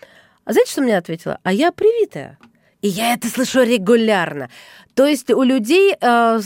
А 0.44 0.52
знаете, 0.52 0.70
что 0.70 0.82
мне 0.82 0.96
ответила? 0.96 1.40
А 1.42 1.52
я 1.52 1.72
привитая. 1.72 2.38
И 2.86 2.88
я 2.88 3.14
это 3.14 3.26
слышу 3.28 3.64
регулярно. 3.64 4.48
То 4.94 5.06
есть 5.06 5.30
у 5.30 5.42
людей 5.42 5.92
э, 6.00 6.40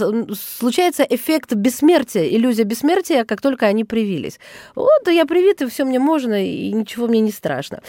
случается 0.58 1.02
эффект 1.02 1.52
бессмертия, 1.52 2.26
иллюзия 2.26 2.64
бессмертия, 2.64 3.24
как 3.24 3.42
только 3.42 3.66
они 3.66 3.84
привились. 3.84 4.40
Вот, 4.74 5.06
я 5.06 5.26
привит, 5.26 5.60
и 5.60 5.66
все 5.66 5.84
мне 5.84 5.98
можно, 5.98 6.42
и 6.42 6.72
ничего 6.72 7.08
мне 7.08 7.20
не 7.20 7.30
страшно. 7.30 7.82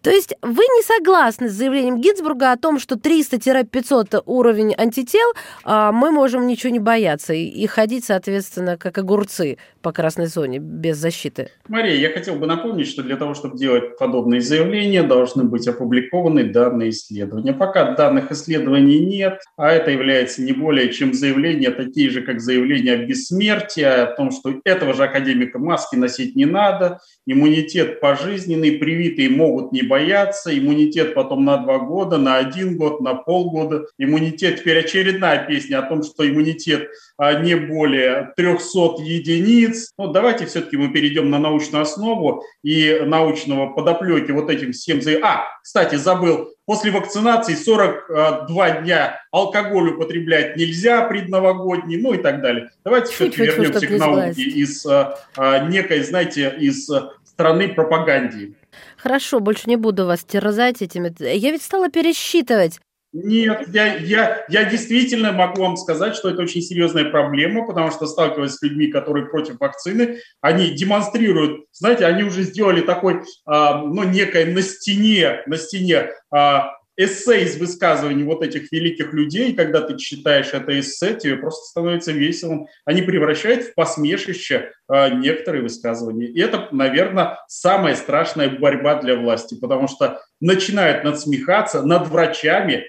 То 0.00 0.10
есть 0.10 0.34
вы 0.40 0.62
не 0.62 0.82
согласны 0.82 1.50
с 1.50 1.52
заявлением 1.52 2.00
Гинзбурга 2.00 2.52
о 2.52 2.56
том, 2.56 2.80
что 2.80 2.94
300-500 2.94 4.22
уровень 4.24 4.74
антител, 4.78 5.28
э, 5.66 5.90
мы 5.92 6.10
можем 6.10 6.46
ничего 6.46 6.72
не 6.72 6.80
бояться 6.80 7.34
и, 7.34 7.44
и 7.44 7.66
ходить, 7.66 8.06
соответственно, 8.06 8.78
как 8.78 8.96
огурцы 8.96 9.58
по 9.88 9.92
красной 9.92 10.26
зоне 10.26 10.58
без 10.58 10.98
защиты? 10.98 11.48
Мария, 11.66 11.94
я 11.94 12.10
хотел 12.10 12.34
бы 12.34 12.46
напомнить, 12.46 12.88
что 12.88 13.02
для 13.02 13.16
того, 13.16 13.32
чтобы 13.32 13.56
делать 13.56 13.96
подобные 13.96 14.42
заявления, 14.42 15.02
должны 15.02 15.44
быть 15.44 15.66
опубликованы 15.66 16.44
данные 16.44 16.90
исследования. 16.90 17.54
Пока 17.54 17.94
данных 17.94 18.30
исследований 18.30 18.98
нет, 18.98 19.40
а 19.56 19.70
это 19.70 19.90
является 19.90 20.42
не 20.42 20.52
более 20.52 20.92
чем 20.92 21.14
заявление, 21.14 21.70
такие 21.70 22.10
же, 22.10 22.20
как 22.20 22.42
заявление 22.42 22.96
о 22.96 23.06
бессмертии, 23.06 23.82
о 23.82 24.04
том, 24.14 24.30
что 24.30 24.60
этого 24.64 24.92
же 24.92 25.04
академика 25.04 25.58
маски 25.58 25.96
носить 25.96 26.36
не 26.36 26.44
надо, 26.44 27.00
иммунитет 27.24 27.98
пожизненный, 28.00 28.72
привитые 28.72 29.30
могут 29.30 29.72
не 29.72 29.80
бояться, 29.80 30.56
иммунитет 30.56 31.14
потом 31.14 31.46
на 31.46 31.56
два 31.56 31.78
года, 31.78 32.18
на 32.18 32.36
один 32.36 32.76
год, 32.76 33.00
на 33.00 33.14
полгода. 33.14 33.86
Иммунитет, 33.96 34.58
теперь 34.60 34.80
очередная 34.80 35.46
песня 35.46 35.78
о 35.78 35.88
том, 35.88 36.02
что 36.02 36.28
иммунитет 36.28 36.88
а, 37.16 37.34
не 37.40 37.54
более 37.54 38.32
300 38.36 39.02
единиц. 39.02 39.77
Ну, 39.98 40.12
давайте 40.12 40.46
все-таки 40.46 40.76
мы 40.76 40.88
перейдем 40.88 41.30
на 41.30 41.38
научную 41.38 41.82
основу 41.82 42.44
и 42.62 43.00
научного 43.04 43.72
подоплеки 43.72 44.30
вот 44.32 44.50
этим 44.50 44.72
всем. 44.72 45.00
А, 45.22 45.46
кстати, 45.62 45.96
забыл, 45.96 46.48
После 46.68 46.90
вакцинации 46.90 47.54
42 47.54 48.70
дня 48.82 49.18
алкоголь 49.32 49.88
употреблять 49.94 50.54
нельзя 50.58 51.00
предновогодний, 51.00 51.96
ну 51.96 52.12
и 52.12 52.18
так 52.18 52.42
далее. 52.42 52.68
Давайте 52.84 53.10
все-таки 53.10 53.40
вернемся 53.40 53.86
к 53.86 53.90
науке 53.90 54.42
из 54.42 54.84
а, 54.84 55.18
а, 55.34 55.60
некой, 55.60 56.02
знаете, 56.02 56.54
из 56.60 56.90
страны 57.24 57.68
пропаганды. 57.68 58.52
Хорошо, 58.98 59.40
больше 59.40 59.62
не 59.64 59.76
буду 59.76 60.04
вас 60.04 60.24
терзать 60.24 60.82
этими. 60.82 61.10
Я 61.18 61.52
ведь 61.52 61.62
стала 61.62 61.88
пересчитывать. 61.88 62.80
Нет, 63.12 63.68
я, 63.68 63.94
я, 63.96 64.44
я 64.50 64.64
действительно 64.64 65.32
могу 65.32 65.62
вам 65.62 65.78
сказать, 65.78 66.14
что 66.14 66.28
это 66.28 66.42
очень 66.42 66.60
серьезная 66.60 67.06
проблема, 67.06 67.66
потому 67.66 67.90
что 67.90 68.06
сталкиваясь 68.06 68.52
с 68.52 68.62
людьми, 68.62 68.88
которые 68.88 69.26
против 69.26 69.58
вакцины, 69.58 70.18
они 70.42 70.70
демонстрируют, 70.72 71.64
знаете, 71.72 72.04
они 72.04 72.24
уже 72.24 72.42
сделали 72.42 72.82
такой, 72.82 73.22
а, 73.46 73.82
ну, 73.82 74.02
некое 74.02 74.44
на 74.52 74.60
стене, 74.60 75.42
на 75.46 75.56
стене 75.56 76.10
а, 76.30 76.74
эссе 76.98 77.44
из 77.44 77.56
высказываний 77.56 78.24
вот 78.24 78.42
этих 78.42 78.70
великих 78.72 79.12
людей, 79.14 79.54
когда 79.54 79.80
ты 79.80 79.96
читаешь 79.96 80.52
это 80.52 80.78
эссе, 80.78 81.14
тебе 81.14 81.36
просто 81.36 81.64
становится 81.64 82.12
веселым. 82.12 82.66
Они 82.84 83.02
превращают 83.02 83.66
в 83.66 83.74
посмешище 83.74 84.72
э, 84.92 85.14
некоторые 85.14 85.62
высказывания. 85.62 86.26
И 86.26 86.40
это, 86.40 86.68
наверное, 86.72 87.38
самая 87.46 87.94
страшная 87.94 88.50
борьба 88.50 89.00
для 89.00 89.14
власти, 89.14 89.56
потому 89.58 89.86
что 89.86 90.20
начинают 90.40 91.04
надсмехаться 91.04 91.82
над 91.82 92.08
врачами 92.08 92.84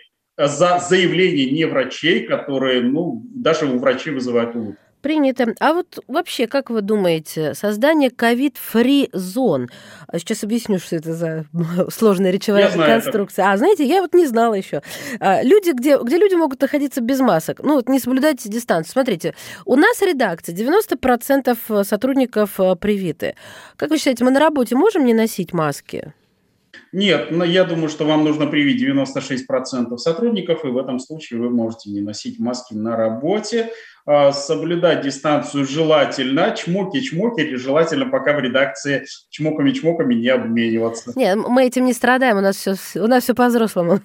за 0.48 0.80
заявления 0.80 1.52
не 1.52 1.66
врачей, 1.66 2.26
которые, 2.26 2.82
ну, 2.82 3.22
даже 3.36 3.66
у 3.66 3.78
врачей 3.78 4.14
вызывают 4.14 4.56
улыбку. 4.56 4.82
Принято. 5.02 5.56
А 5.62 5.74
вот 5.74 6.04
вообще, 6.10 6.46
как 6.46 6.70
вы 6.70 6.82
думаете, 6.82 7.54
создание 7.54 8.10
ковид-фри 8.10 9.10
зон, 9.14 9.70
сейчас 10.14 10.44
объясню, 10.44 10.78
что 10.78 10.98
это 10.98 11.14
за 11.14 11.46
сложная 11.90 12.32
речевая 12.32 12.70
конструкция. 12.70 13.44
Это. 13.44 13.54
А, 13.54 13.58
знаете, 13.58 13.86
я 13.86 14.02
вот 14.02 14.14
не 14.14 14.28
знала 14.28 14.56
еще. 14.56 14.82
А, 15.22 15.42
люди, 15.42 15.72
где, 15.72 15.98
где 15.98 16.18
люди 16.18 16.36
могут 16.36 16.60
находиться 16.60 17.00
без 17.00 17.22
масок, 17.22 17.62
ну, 17.64 17.76
вот 17.76 17.88
не 17.88 18.00
соблюдать 18.00 18.44
дистанцию. 18.44 18.92
Смотрите, 18.92 19.36
у 19.64 19.78
нас 19.78 20.02
редакция, 20.02 20.54
90% 20.54 21.84
сотрудников 21.86 22.60
э, 22.60 22.76
привиты. 22.76 23.36
Как 23.78 23.92
вы 23.92 23.98
считаете, 23.98 24.26
мы 24.26 24.32
на 24.32 24.40
работе 24.42 24.76
можем 24.76 25.06
не 25.06 25.14
носить 25.14 25.54
маски? 25.54 26.14
Нет, 26.92 27.32
но 27.32 27.44
я 27.44 27.64
думаю, 27.64 27.90
что 27.90 28.06
вам 28.06 28.24
нужно 28.24 28.48
привить 28.48 28.82
96% 28.82 29.98
сотрудников, 29.98 30.66
и 30.66 30.68
в 30.68 30.78
этом 30.78 31.00
случае 31.00 31.40
вы 31.40 31.50
можете 31.50 31.90
не 31.90 32.02
носить 32.02 32.40
маски 32.40 32.74
на 32.74 32.96
работе. 32.96 33.72
А, 34.12 34.32
соблюдать 34.32 35.02
дистанцию 35.02 35.66
желательно, 35.66 36.56
чмоки-чмоки, 36.58 37.56
желательно 37.58 38.08
пока 38.08 38.34
в 38.34 38.40
редакции 38.40 39.06
чмоками-чмоками 39.30 40.16
не 40.16 40.30
обмениваться. 40.30 41.14
Нет, 41.16 41.38
мы 41.38 41.66
этим 41.66 41.86
не 41.86 41.94
страдаем, 41.94 42.38
у 42.38 42.42
нас 42.42 42.56
все, 42.56 42.74
у 42.96 43.06
нас 43.06 43.24
все 43.24 43.36
по-взрослому. 43.36 44.00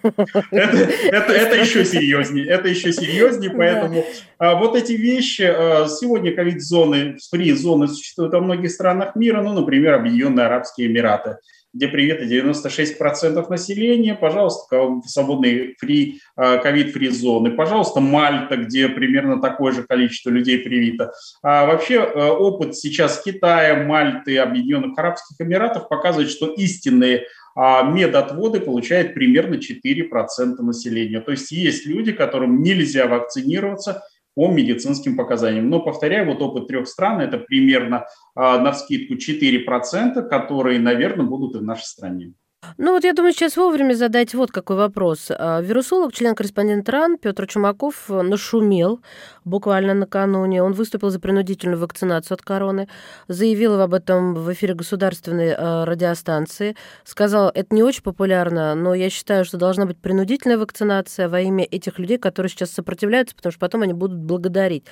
Это, 0.51 0.77
это, 1.07 1.33
это 1.33 1.57
еще 1.57 1.87
серьезнее, 1.87 2.47
это 2.47 2.69
еще 2.69 2.93
серьезнее, 2.93 3.51
поэтому 3.51 4.05
да. 4.39 4.57
вот 4.57 4.77
эти 4.77 4.93
вещи, 4.93 5.43
а, 5.43 5.87
сегодня 5.89 6.35
ковид-зоны, 6.35 7.17
фри-зоны 7.31 7.89
существуют 7.89 8.35
во 8.35 8.41
многих 8.41 8.73
странах 8.73 9.17
мира, 9.17 9.41
ну, 9.41 9.55
например, 9.55 9.95
Объединенные 9.95 10.45
Арабские 10.45 10.89
Эмираты 10.89 11.39
где 11.75 11.89
привиты 11.89 12.25
96% 12.25 13.51
населения, 13.51 14.15
пожалуйста, 14.15 15.01
свободные 15.05 15.75
фри, 15.79 16.21
а, 16.37 16.59
ковид-фри 16.59 17.09
зоны, 17.09 17.51
пожалуйста, 17.51 18.01
Мальта, 18.01 18.57
где 18.57 18.89
примерно 18.89 19.41
такое 19.41 19.73
же 19.73 19.83
количество 19.83 20.31
людей 20.31 20.59
привито. 20.59 21.13
А 21.43 21.67
вообще 21.67 21.97
э, 21.97 22.29
опыт 22.29 22.77
сейчас 22.77 23.21
Китая, 23.23 23.85
Мальты, 23.85 24.39
Объединенных 24.39 24.97
Арабских 24.99 25.41
Эмиратов 25.41 25.89
показывает, 25.89 26.31
что 26.31 26.47
истинные 26.47 27.27
а, 27.57 27.83
медотводы 27.83 28.61
получают 28.61 29.15
примерно 29.15 29.55
4% 29.55 30.63
населения. 30.63 31.21
То 31.21 31.31
есть 31.31 31.53
есть 31.53 31.87
люди, 31.87 32.13
которым 32.13 32.63
нельзя 32.63 33.07
вакцинироваться, 33.07 34.03
по 34.35 34.49
медицинским 34.49 35.17
показаниям. 35.17 35.71
Но, 35.71 35.81
повторяю, 35.81 36.27
вот 36.27 36.43
опыт 36.43 36.69
трех 36.69 36.89
стран– 36.89 37.21
это 37.23 37.39
примерно 37.39 38.07
а, 38.35 38.59
на 38.59 38.73
вскидку 38.73 39.15
4%, 39.15 40.29
которые, 40.29 40.81
наверное, 40.81 41.27
будут 41.27 41.55
и 41.55 41.59
в 41.59 41.63
нашей 41.63 41.85
стране. 41.85 42.35
Ну 42.79 42.93
вот 42.93 43.05
я 43.05 43.13
думаю, 43.13 43.33
сейчас 43.33 43.57
вовремя 43.57 43.95
задать 43.95 44.35
вот 44.35 44.51
какой 44.51 44.77
вопрос. 44.77 45.29
А, 45.31 45.61
вирусолог, 45.61 46.13
член-корреспондент 46.13 46.89
РАН 46.89 47.19
Петр 47.19 47.47
Чумаков 47.47 48.09
нашумел 48.09 49.01
буквально 49.45 49.95
накануне. 49.95 50.63
Он 50.63 50.73
выступил 50.73 51.11
за 51.11 51.21
принудительную 51.21 51.79
вакцинацию 51.79 52.35
от 52.35 52.43
короны, 52.43 52.89
заявил 53.29 53.81
об 53.81 53.95
этом 53.95 54.35
в 54.35 54.53
эфире 54.53 54.75
государственной 54.75 55.55
а, 55.57 55.85
радиостанции, 55.85 56.77
сказал, 57.05 57.51
это 57.55 57.75
не 57.75 57.83
очень 57.83 58.03
популярно, 58.03 58.75
но 58.75 58.95
я 58.95 59.11
считаю, 59.11 59.45
что 59.45 59.59
должна 59.59 59.87
быть 59.87 59.99
принудительная 59.99 60.59
вакцинация 60.59 61.29
во 61.29 61.41
имя 61.41 61.65
этих 61.65 61.99
людей, 61.99 62.19
которые 62.19 62.51
сейчас 62.51 62.71
сопротивляются, 62.71 63.37
потому 63.37 63.53
что 63.53 63.61
потом 63.61 63.83
они 63.83 63.93
будут 63.93 64.19
благодарить. 64.19 64.85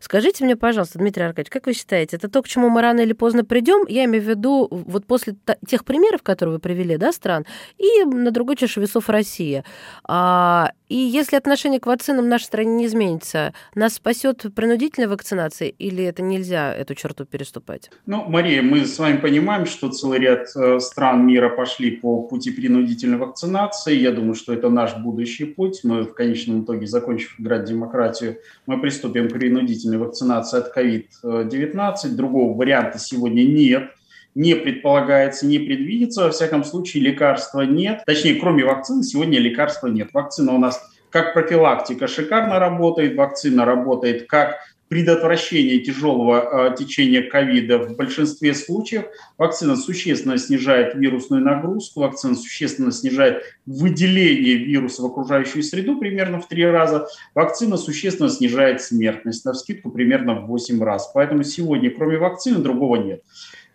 Скажите 0.00 0.44
мне, 0.44 0.56
пожалуйста, 0.56 0.98
Дмитрий 0.98 1.24
Аркадьевич, 1.24 1.50
как 1.50 1.66
вы 1.66 1.72
считаете, 1.72 2.16
это 2.16 2.28
то, 2.28 2.42
к 2.42 2.48
чему 2.48 2.68
мы 2.68 2.82
рано 2.82 3.00
или 3.00 3.12
поздно 3.12 3.44
придем? 3.44 3.86
Я 3.88 4.04
имею 4.04 4.22
в 4.22 4.28
виду 4.28 4.68
вот 4.70 5.06
после 5.06 5.34
тех 5.66 5.84
примеров, 5.84 6.22
которые 6.22 6.56
вы 6.56 6.58
привели, 6.58 6.96
да, 6.96 7.12
стран, 7.14 7.46
и 7.78 8.04
на 8.04 8.30
другой 8.30 8.56
чаше 8.56 8.80
весов 8.80 9.08
Россия. 9.08 9.64
А, 10.04 10.70
и 10.88 10.96
если 10.96 11.36
отношение 11.36 11.80
к 11.80 11.86
вакцинам 11.86 12.26
в 12.26 12.28
нашей 12.28 12.44
стране 12.44 12.74
не 12.74 12.86
изменится, 12.86 13.54
нас 13.74 13.94
спасет 13.94 14.44
принудительная 14.54 15.08
вакцинация 15.08 15.68
или 15.68 16.04
это 16.04 16.22
нельзя 16.22 16.74
эту 16.74 16.94
черту 16.94 17.24
переступать? 17.24 17.90
Ну, 18.06 18.24
Мария, 18.28 18.62
мы 18.62 18.84
с 18.84 18.98
вами 18.98 19.16
понимаем, 19.16 19.66
что 19.66 19.88
целый 19.88 20.18
ряд 20.18 20.48
э, 20.54 20.78
стран 20.80 21.26
мира 21.26 21.48
пошли 21.48 21.90
по 21.92 22.22
пути 22.22 22.50
принудительной 22.50 23.18
вакцинации. 23.18 23.96
Я 23.96 24.12
думаю, 24.12 24.34
что 24.34 24.52
это 24.52 24.68
наш 24.68 24.94
будущий 24.96 25.46
путь. 25.46 25.80
Мы 25.84 26.04
в 26.04 26.14
конечном 26.14 26.64
итоге, 26.64 26.86
закончив 26.86 27.40
играть 27.40 27.64
демократию, 27.64 28.38
мы 28.66 28.80
приступим 28.80 29.28
к 29.28 29.32
принудительной 29.32 29.98
вакцинации 29.98 30.58
от 30.58 30.76
COVID-19. 30.76 32.08
Другого 32.10 32.56
варианта 32.56 32.98
сегодня 32.98 33.42
нет 33.42 33.90
не 34.34 34.54
предполагается, 34.54 35.46
не 35.46 35.58
предвидится. 35.58 36.24
Во 36.24 36.30
всяком 36.30 36.64
случае, 36.64 37.02
лекарства 37.04 37.62
нет. 37.62 38.02
Точнее, 38.06 38.34
кроме 38.36 38.64
вакцины, 38.64 39.02
сегодня 39.02 39.38
лекарства 39.38 39.88
нет. 39.88 40.08
Вакцина 40.12 40.52
у 40.52 40.58
нас 40.58 40.80
как 41.10 41.32
профилактика 41.32 42.08
шикарно 42.08 42.58
работает, 42.58 43.16
вакцина 43.16 43.64
работает 43.64 44.26
как 44.26 44.56
предотвращение 44.88 45.78
тяжелого 45.80 46.70
э, 46.70 46.76
течения 46.76 47.28
ковида 47.28 47.78
в 47.78 47.96
большинстве 47.96 48.54
случаев. 48.54 49.04
Вакцина 49.38 49.76
существенно 49.76 50.38
снижает 50.38 50.94
вирусную 50.94 51.42
нагрузку, 51.42 52.00
вакцина 52.00 52.34
существенно 52.34 52.92
снижает 52.92 53.42
выделение 53.66 54.56
вируса 54.56 55.02
в 55.02 55.06
окружающую 55.06 55.62
среду 55.62 55.98
примерно 55.98 56.40
в 56.40 56.48
три 56.48 56.64
раза. 56.66 57.06
Вакцина 57.34 57.76
существенно 57.76 58.28
снижает 58.28 58.82
смертность, 58.82 59.44
на 59.44 59.54
скидку 59.54 59.90
примерно 59.90 60.34
в 60.34 60.46
8 60.46 60.82
раз. 60.82 61.10
Поэтому 61.14 61.44
сегодня 61.44 61.90
кроме 61.90 62.18
вакцины 62.18 62.58
другого 62.58 62.96
нет. 62.96 63.22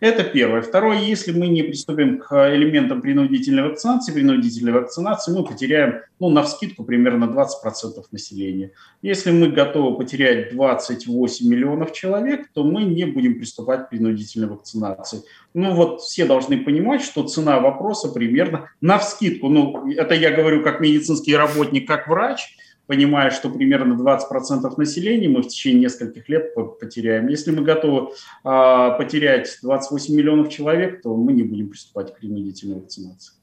Это 0.00 0.24
первое. 0.24 0.62
Второе, 0.62 0.98
если 0.98 1.30
мы 1.30 1.48
не 1.48 1.62
приступим 1.62 2.18
к 2.18 2.54
элементам 2.54 3.02
принудительной 3.02 3.64
вакцинации, 3.64 4.12
принудительной 4.12 4.72
вакцинации 4.72 5.30
мы 5.30 5.44
потеряем, 5.44 6.00
ну, 6.18 6.30
на 6.30 6.42
вскидку 6.42 6.84
примерно 6.84 7.24
20% 7.26 8.02
населения. 8.10 8.72
Если 9.02 9.30
мы 9.30 9.50
готовы 9.50 9.98
потерять 9.98 10.54
28 10.54 11.46
миллионов 11.46 11.92
человек, 11.92 12.48
то 12.54 12.64
мы 12.64 12.84
не 12.84 13.04
будем 13.04 13.34
приступать 13.34 13.86
к 13.86 13.90
принудительной 13.90 14.48
вакцинации. 14.48 15.20
Ну, 15.52 15.74
вот 15.74 16.00
все 16.00 16.24
должны 16.24 16.56
понимать, 16.64 17.02
что 17.02 17.28
цена 17.28 17.60
вопроса 17.60 18.08
примерно 18.08 18.70
на 18.80 18.98
вскидку, 18.98 19.50
ну, 19.50 19.90
это 19.92 20.14
я 20.14 20.30
говорю 20.30 20.62
как 20.62 20.80
медицинский 20.80 21.36
работник, 21.36 21.86
как 21.86 22.08
врач– 22.08 22.56
понимая, 22.90 23.30
что 23.30 23.50
примерно 23.50 23.94
20% 23.94 24.68
населения 24.76 25.28
мы 25.28 25.42
в 25.42 25.46
течение 25.46 25.82
нескольких 25.82 26.28
лет 26.28 26.52
потеряем. 26.80 27.28
Если 27.28 27.52
мы 27.52 27.62
готовы 27.62 28.08
э, 28.08 28.90
потерять 28.98 29.58
28 29.62 30.12
миллионов 30.12 30.48
человек, 30.48 31.00
то 31.00 31.14
мы 31.14 31.32
не 31.32 31.44
будем 31.44 31.68
приступать 31.68 32.12
к 32.12 32.18
принудительной 32.18 32.80
вакцинации. 32.80 33.39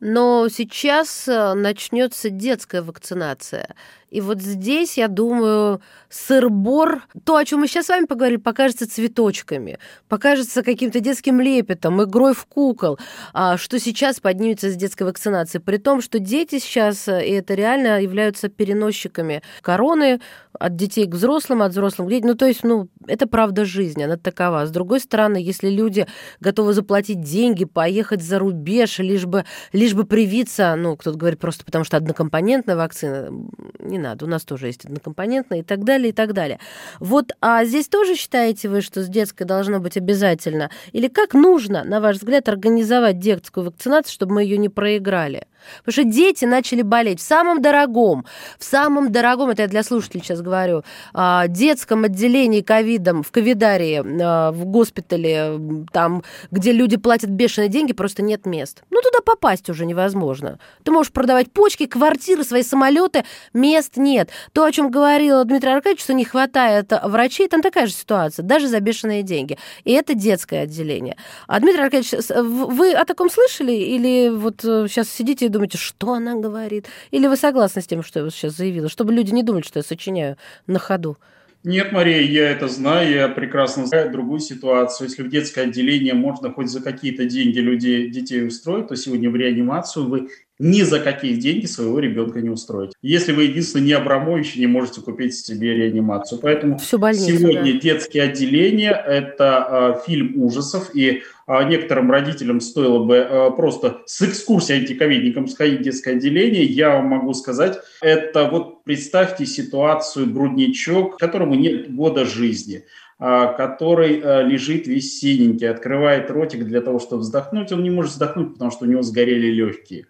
Но 0.00 0.48
сейчас 0.48 1.28
э, 1.28 1.52
начнется 1.52 2.30
детская 2.30 2.80
вакцинация. 2.80 3.74
И 4.10 4.20
вот 4.20 4.40
здесь, 4.40 4.98
я 4.98 5.06
думаю, 5.06 5.80
сыр-бор, 6.08 7.02
то, 7.24 7.36
о 7.36 7.44
чем 7.44 7.60
мы 7.60 7.68
сейчас 7.68 7.86
с 7.86 7.88
вами 7.90 8.06
поговорили, 8.06 8.38
покажется 8.38 8.90
цветочками, 8.90 9.78
покажется 10.08 10.64
каким-то 10.64 10.98
детским 10.98 11.40
лепетом, 11.40 12.02
игрой 12.02 12.34
в 12.34 12.44
кукол, 12.46 12.98
а, 13.32 13.56
что 13.56 13.78
сейчас 13.78 14.18
поднимется 14.18 14.70
с 14.70 14.74
детской 14.74 15.04
вакцинации. 15.04 15.58
При 15.58 15.76
том, 15.76 16.02
что 16.02 16.18
дети 16.18 16.58
сейчас, 16.58 17.06
э, 17.06 17.24
и 17.24 17.32
это 17.32 17.54
реально 17.54 18.02
являются 18.02 18.48
переносчиками 18.48 19.42
короны 19.62 20.20
от 20.58 20.74
детей 20.74 21.06
к 21.06 21.14
взрослым, 21.14 21.62
от 21.62 21.70
взрослых 21.70 22.08
к 22.08 22.10
детям. 22.10 22.30
Ну, 22.30 22.34
то 22.34 22.46
есть, 22.46 22.64
ну, 22.64 22.88
это 23.06 23.28
правда 23.28 23.64
жизни, 23.64 24.02
она 24.02 24.16
такова. 24.16 24.66
С 24.66 24.70
другой 24.70 24.98
стороны, 24.98 25.36
если 25.36 25.68
люди 25.68 26.08
готовы 26.40 26.72
заплатить 26.72 27.20
деньги, 27.20 27.64
поехать 27.64 28.22
за 28.22 28.40
рубеж, 28.40 28.98
лишь 28.98 29.26
бы, 29.26 29.44
лишь 29.72 29.89
бы 29.94 30.04
привиться, 30.04 30.74
ну, 30.76 30.96
кто-то 30.96 31.18
говорит 31.18 31.38
просто 31.38 31.64
потому, 31.64 31.84
что 31.84 31.96
однокомпонентная 31.96 32.76
вакцина, 32.76 33.30
не 33.78 33.98
надо, 33.98 34.24
у 34.24 34.28
нас 34.28 34.44
тоже 34.44 34.66
есть 34.66 34.84
однокомпонентная 34.84 35.60
и 35.60 35.62
так 35.62 35.84
далее, 35.84 36.10
и 36.10 36.12
так 36.12 36.32
далее. 36.32 36.58
Вот, 36.98 37.32
а 37.40 37.64
здесь 37.64 37.88
тоже 37.88 38.14
считаете 38.14 38.68
вы, 38.68 38.80
что 38.80 39.02
с 39.02 39.08
детской 39.08 39.44
должно 39.44 39.80
быть 39.80 39.96
обязательно? 39.96 40.70
Или 40.92 41.08
как 41.08 41.34
нужно, 41.34 41.84
на 41.84 42.00
ваш 42.00 42.16
взгляд, 42.16 42.48
организовать 42.48 43.18
детскую 43.18 43.66
вакцинацию, 43.66 44.12
чтобы 44.12 44.34
мы 44.34 44.42
ее 44.44 44.58
не 44.58 44.68
проиграли? 44.68 45.46
Потому 45.84 45.92
что 45.92 46.04
дети 46.04 46.44
начали 46.44 46.82
болеть 46.82 47.20
в 47.20 47.22
самом 47.22 47.62
дорогом, 47.62 48.24
в 48.58 48.64
самом 48.64 49.12
дорогом, 49.12 49.50
это 49.50 49.62
я 49.62 49.68
для 49.68 49.82
слушателей 49.82 50.22
сейчас 50.22 50.40
говорю, 50.40 50.82
а, 51.12 51.46
детском 51.48 52.04
отделении 52.04 52.60
ковидом, 52.60 53.22
в 53.22 53.30
ковидарии, 53.30 54.02
а, 54.22 54.52
в 54.52 54.64
госпитале, 54.66 55.58
там, 55.92 56.22
где 56.50 56.72
люди 56.72 56.96
платят 56.96 57.30
бешеные 57.30 57.68
деньги, 57.68 57.92
просто 57.92 58.22
нет 58.22 58.46
мест. 58.46 58.82
Ну, 58.90 59.00
туда 59.02 59.20
попасть 59.20 59.68
уже 59.70 59.86
невозможно. 59.86 60.58
Ты 60.84 60.92
можешь 60.92 61.12
продавать 61.12 61.52
почки, 61.52 61.86
квартиры, 61.86 62.44
свои 62.44 62.62
самолеты, 62.62 63.24
мест 63.52 63.96
нет. 63.96 64.30
То, 64.52 64.64
о 64.64 64.72
чем 64.72 64.90
говорил 64.90 65.44
Дмитрий 65.44 65.70
Аркадьевич, 65.70 66.02
что 66.02 66.14
не 66.14 66.24
хватает 66.24 66.92
врачей, 67.02 67.48
там 67.48 67.62
такая 67.62 67.86
же 67.86 67.92
ситуация, 67.92 68.42
даже 68.42 68.68
за 68.68 68.80
бешеные 68.80 69.22
деньги. 69.22 69.58
И 69.84 69.92
это 69.92 70.14
детское 70.14 70.62
отделение. 70.62 71.16
А, 71.46 71.60
Дмитрий 71.60 71.82
Аркадьевич, 71.82 72.12
вы 72.34 72.92
о 72.92 73.04
таком 73.04 73.30
слышали 73.30 73.72
или 73.72 74.30
вот 74.30 74.60
сейчас 74.60 75.06
э, 75.08 75.10
сидите 75.10 75.48
думаете, 75.50 75.78
что 75.78 76.14
она 76.14 76.34
говорит? 76.36 76.86
Или 77.10 77.26
вы 77.26 77.36
согласны 77.36 77.82
с 77.82 77.86
тем, 77.86 78.02
что 78.02 78.24
я 78.24 78.30
сейчас 78.30 78.56
заявила, 78.56 78.88
чтобы 78.88 79.12
люди 79.12 79.32
не 79.32 79.42
думали, 79.42 79.62
что 79.62 79.78
я 79.78 79.82
сочиняю 79.82 80.36
на 80.66 80.78
ходу? 80.78 81.18
Нет, 81.62 81.92
Мария, 81.92 82.22
я 82.22 82.50
это 82.50 82.68
знаю, 82.68 83.12
я 83.12 83.28
прекрасно 83.28 83.86
знаю 83.86 84.10
другую 84.10 84.40
ситуацию. 84.40 85.08
Если 85.08 85.22
в 85.22 85.28
детское 85.28 85.62
отделение 85.62 86.14
можно 86.14 86.50
хоть 86.50 86.70
за 86.70 86.80
какие-то 86.80 87.26
деньги 87.26 87.58
людей, 87.58 88.08
детей 88.08 88.46
устроить, 88.46 88.88
то 88.88 88.96
сегодня 88.96 89.30
в 89.30 89.36
реанимацию 89.36 90.08
вы 90.08 90.30
ни 90.60 90.82
за 90.82 91.00
какие 91.00 91.36
деньги 91.36 91.64
своего 91.64 91.98
ребенка 91.98 92.42
не 92.42 92.50
устроить. 92.50 92.92
Если 93.00 93.32
вы 93.32 93.44
единственный 93.44 93.86
не 93.86 93.92
Абрамович, 93.94 94.56
не 94.56 94.66
можете 94.66 95.00
купить 95.00 95.34
себе 95.34 95.74
реанимацию. 95.74 96.38
Поэтому 96.38 96.76
Всю 96.76 96.98
больницу, 96.98 97.38
сегодня 97.38 97.72
да. 97.72 97.80
детские 97.80 98.24
отделения– 98.24 98.92
это 99.06 99.96
э, 99.96 100.06
фильм 100.06 100.34
ужасов, 100.42 100.90
и 100.94 101.22
э, 101.46 101.64
некоторым 101.64 102.10
родителям 102.10 102.60
стоило 102.60 103.02
бы 103.02 103.16
э, 103.16 103.50
просто 103.56 104.02
с 104.04 104.20
экскурсией 104.20 104.80
антиковидником 104.80 105.48
сходить 105.48 105.80
в 105.80 105.82
детское 105.82 106.16
отделение. 106.16 106.64
Я 106.64 106.90
вам 106.90 107.06
могу 107.06 107.32
сказать, 107.32 107.78
это 108.02 108.44
вот 108.44 108.84
представьте 108.84 109.46
ситуацию 109.46 110.30
грудничок, 110.30 111.18
которому 111.18 111.54
нет 111.54 111.92
года 111.92 112.24
жизни 112.24 112.84
который 113.18 114.16
лежит 114.46 114.86
весь 114.86 115.20
синенький, 115.20 115.68
открывает 115.68 116.30
ротик 116.30 116.64
для 116.64 116.80
того, 116.80 116.98
чтобы 116.98 117.20
вздохнуть. 117.20 117.70
Он 117.70 117.82
не 117.82 117.90
может 117.90 118.12
вздохнуть, 118.12 118.54
потому 118.54 118.70
что 118.70 118.86
у 118.86 118.88
него 118.88 119.02
сгорели 119.02 119.48
легкие. 119.48 120.06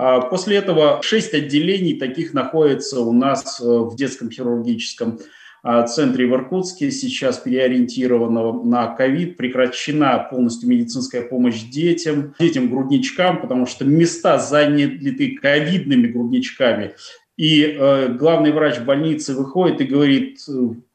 А 0.00 0.20
после 0.20 0.58
этого 0.58 1.00
шесть 1.02 1.34
отделений 1.34 1.98
таких 1.98 2.32
находится 2.32 3.00
у 3.00 3.12
нас 3.12 3.60
э, 3.60 3.64
в 3.64 3.96
детском 3.96 4.30
хирургическом 4.30 5.18
а, 5.64 5.82
центре 5.88 6.28
в 6.28 6.34
Иркутске, 6.34 6.92
сейчас 6.92 7.38
переориентированного 7.38 8.62
на 8.62 8.86
ковид, 8.94 9.36
прекращена 9.36 10.28
полностью 10.30 10.68
медицинская 10.68 11.22
помощь 11.22 11.62
детям, 11.62 12.32
детям-грудничкам, 12.38 13.40
потому 13.40 13.66
что 13.66 13.84
места 13.84 14.38
заняты 14.38 15.36
ковидными 15.42 16.06
грудничками. 16.06 16.92
И 17.36 17.62
э, 17.64 18.08
главный 18.12 18.52
врач 18.52 18.78
больницы 18.78 19.34
выходит 19.34 19.80
и 19.80 19.84
говорит, 19.84 20.38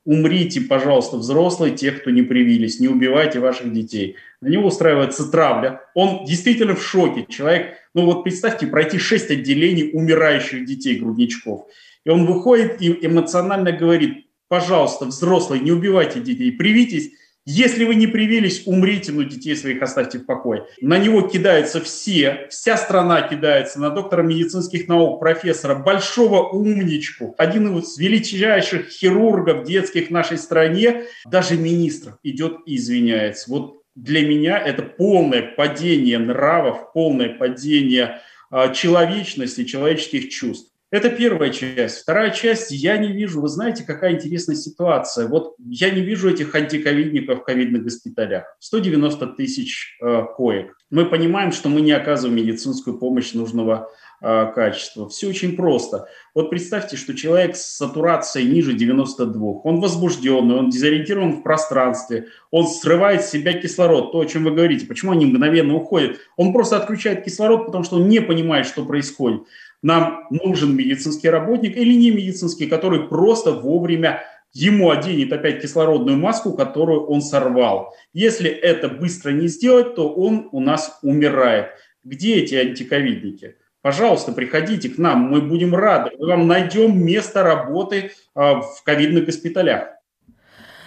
умрите, 0.06 0.62
пожалуйста, 0.62 1.18
взрослые, 1.18 1.76
те, 1.76 1.92
кто 1.92 2.10
не 2.10 2.22
привились, 2.22 2.80
не 2.80 2.88
убивайте 2.88 3.40
ваших 3.40 3.74
детей. 3.74 4.16
На 4.44 4.50
него 4.50 4.68
устраивается 4.68 5.32
травля. 5.32 5.82
Он 5.96 6.26
действительно 6.26 6.76
в 6.76 6.84
шоке. 6.84 7.26
Человек 7.30 7.78
ну 7.94 8.06
вот 8.06 8.24
представьте, 8.24 8.68
пройти 8.68 8.98
шесть 8.98 9.30
отделений 9.30 9.92
умирающих 9.94 10.66
детей, 10.66 11.00
грудничков. 11.00 11.68
И 12.06 12.10
он 12.10 12.26
выходит 12.26 12.82
и 12.82 13.06
эмоционально 13.06 13.72
говорит, 13.72 14.26
пожалуйста, 14.48 15.06
взрослые, 15.06 15.62
не 15.62 15.72
убивайте 15.72 16.20
детей, 16.20 16.52
привитесь. 16.52 17.12
Если 17.46 17.84
вы 17.84 17.96
не 17.96 18.08
привились, 18.08 18.64
умрите, 18.66 19.12
но 19.12 19.24
детей 19.24 19.56
своих 19.58 19.82
оставьте 19.82 20.18
в 20.18 20.26
покое. 20.26 20.66
На 20.80 20.98
него 20.98 21.22
кидаются 21.24 21.82
все, 21.82 22.48
вся 22.50 22.78
страна 22.78 23.22
кидается 23.22 23.82
на 23.82 23.90
доктора 23.90 24.24
медицинских 24.24 24.88
наук, 24.88 25.20
профессора, 25.20 25.76
большого 25.76 26.48
умничку, 26.48 27.36
один 27.38 27.78
из 27.78 27.98
величайших 27.98 28.88
хирургов 28.88 29.66
детских 29.66 30.08
в 30.08 30.12
нашей 30.12 30.38
стране, 30.38 31.04
даже 31.26 31.58
министр 31.58 32.18
идет 32.24 32.60
и 32.66 32.78
извиняется. 32.78 33.52
Вот 33.52 33.83
для 33.96 34.28
меня 34.28 34.58
это 34.58 34.84
полное 34.84 35.42
падение 35.42 36.20
нравов, 36.20 36.94
полное 36.94 37.30
падение 37.30 38.22
а, 38.50 38.70
человечности, 38.70 39.66
человеческих 39.66 40.30
чувств. 40.30 40.74
Это 40.94 41.10
первая 41.10 41.50
часть. 41.50 42.04
Вторая 42.04 42.30
часть, 42.30 42.70
я 42.70 42.98
не 42.98 43.12
вижу, 43.12 43.42
вы 43.42 43.48
знаете, 43.48 43.84
какая 43.84 44.12
интересная 44.14 44.56
ситуация. 44.56 45.28
Вот 45.28 45.56
я 45.58 45.90
не 45.90 46.02
вижу 46.02 46.30
этих 46.30 46.54
антиковидников 46.54 47.40
в 47.40 47.44
ковидных 47.44 47.82
госпиталях. 47.82 48.44
190 48.60 49.26
тысяч 49.30 49.98
э, 50.00 50.24
коек. 50.38 50.78
Мы 50.92 51.08
понимаем, 51.08 51.52
что 51.52 51.70
мы 51.70 51.82
не 51.82 51.94
оказываем 51.94 52.38
медицинскую 52.38 53.00
помощь 53.00 53.34
нужного 53.34 53.90
качества. 54.24 55.10
Все 55.10 55.28
очень 55.28 55.58
просто. 55.58 56.08
Вот 56.34 56.50
представьте, 56.50 56.96
что 56.96 57.14
человек 57.14 57.58
с 57.58 57.76
сатурацией 57.76 58.50
ниже 58.50 58.74
92, 58.74 59.62
он 59.64 59.82
возбужденный, 59.82 60.56
он 60.56 60.70
дезориентирован 60.70 61.34
в 61.34 61.44
пространстве, 61.44 62.28
он 62.50 62.68
срывает 62.68 63.24
с 63.24 63.30
себя 63.30 63.52
кислород, 63.52 64.14
то, 64.14 64.22
о 64.22 64.26
чем 64.26 64.46
вы 64.46 64.52
говорите. 64.52 64.86
Почему 64.86 65.12
они 65.12 65.26
мгновенно 65.26 65.76
уходят? 65.76 66.20
Он 66.38 66.54
просто 66.54 66.78
отключает 66.78 67.26
кислород, 67.26 67.66
потому 67.66 67.84
что 67.84 67.98
он 67.98 68.08
не 68.08 68.22
понимает, 68.22 68.66
что 68.66 68.86
происходит. 68.86 69.42
Нам 69.82 70.26
нужен 70.30 70.74
медицинский 70.74 71.30
работник 71.30 71.76
или 71.76 71.94
не 71.94 72.12
медицинский, 72.12 72.68
который 72.68 73.10
просто 73.10 73.52
вовремя 73.52 74.22
ему 74.54 74.90
оденет 74.92 75.34
опять 75.34 75.62
кислородную 75.62 76.18
маску, 76.18 76.54
которую 76.54 77.08
он 77.08 77.22
сорвал. 77.22 77.94
Если 78.14 78.50
это 78.50 78.88
быстро 78.88 79.32
не 79.32 79.48
сделать, 79.48 79.96
то 79.96 80.10
он 80.10 80.48
у 80.54 80.62
нас 80.62 81.00
умирает. 81.02 81.72
Где 82.06 82.36
эти 82.36 82.56
антиковидники? 82.56 83.58
Пожалуйста, 83.84 84.32
приходите 84.32 84.88
к 84.88 84.98
нам, 84.98 85.20
мы 85.24 85.42
будем 85.42 85.76
рады. 85.76 86.12
Мы 86.18 86.28
вам 86.28 86.48
найдем 86.48 87.06
место 87.06 87.44
работы 87.44 88.12
а, 88.34 88.62
в 88.62 88.82
ковидных 88.82 89.26
госпиталях. 89.26 89.90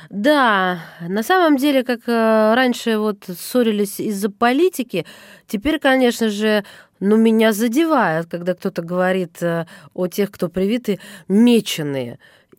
Да, 0.09 0.79
на 1.07 1.23
самом 1.23 1.59
деле, 1.59 1.83
как 1.83 2.01
э, 2.07 2.55
раньше 2.55 2.97
вот 2.97 3.25
ссорились 3.29 4.01
из-за 4.01 4.31
политики, 4.31 5.05
теперь, 5.47 5.79
конечно 5.79 6.31
же, 6.31 6.65
ну, 7.01 7.17
меня 7.17 7.53
задевает, 7.53 8.27
когда 8.27 8.55
кто-то 8.55 8.83
говорит 8.83 9.43
э, 9.43 9.67
о 9.95 10.07
тех, 10.07 10.31
кто 10.31 10.49
привиты, 10.49 10.99
меченые. 11.29 12.19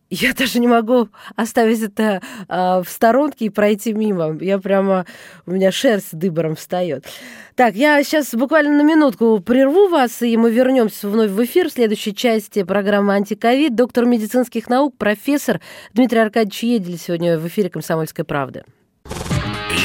Я 0.10 0.34
даже 0.34 0.60
не 0.60 0.68
могу 0.68 1.10
оставить 1.36 1.82
это 1.82 2.22
э, 2.48 2.82
в 2.82 2.86
сторонке 2.88 3.46
и 3.46 3.50
пройти 3.50 3.94
мимо. 3.94 4.38
Я 4.40 4.58
прямо, 4.58 5.06
у 5.46 5.52
меня 5.52 5.72
шерсть 5.72 6.18
дыбором 6.18 6.56
встает. 6.56 7.06
Так, 7.56 7.76
я 7.76 8.02
сейчас 8.04 8.34
буквально 8.34 8.78
на 8.78 8.84
минутку 8.84 9.40
прерву 9.40 9.90
вас, 9.90 10.22
и 10.22 10.38
мы 10.38 10.52
вернемся 10.52 11.10
вновь 11.10 11.32
в 11.32 11.44
эфир 11.44 11.70
в 11.70 11.74
следующей 11.74 12.16
части 12.16 12.64
программы 12.64 13.16
«Антиковид». 13.16 13.76
Доктор 13.76 14.06
медицинских 14.06 14.70
наук, 14.70 14.96
профессор 14.98 15.60
Дмитрий 15.94 16.20
Аркадьевич 16.20 16.64
Едель 16.64 16.98
сегодня 16.98 17.38
в 17.38 17.48
эфире 17.48 17.70
«Комсомольской 17.70 18.24
правды». 18.24 18.64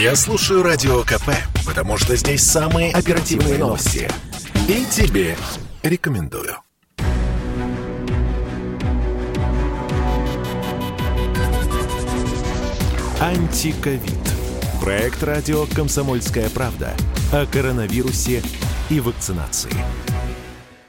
Я 0.00 0.14
слушаю 0.14 0.62
Радио 0.62 1.02
КП, 1.02 1.30
потому 1.66 1.96
что 1.96 2.14
здесь 2.16 2.42
самые 2.42 2.92
оперативные 2.92 3.58
новости. 3.58 4.08
И 4.68 4.84
тебе 4.86 5.36
рекомендую. 5.82 6.56
Антиковид. 13.20 14.02
Проект 14.80 15.22
радио 15.24 15.66
«Комсомольская 15.74 16.48
правда» 16.50 16.94
о 17.32 17.44
коронавирусе 17.46 18.40
и 18.88 19.00
вакцинации. 19.00 19.72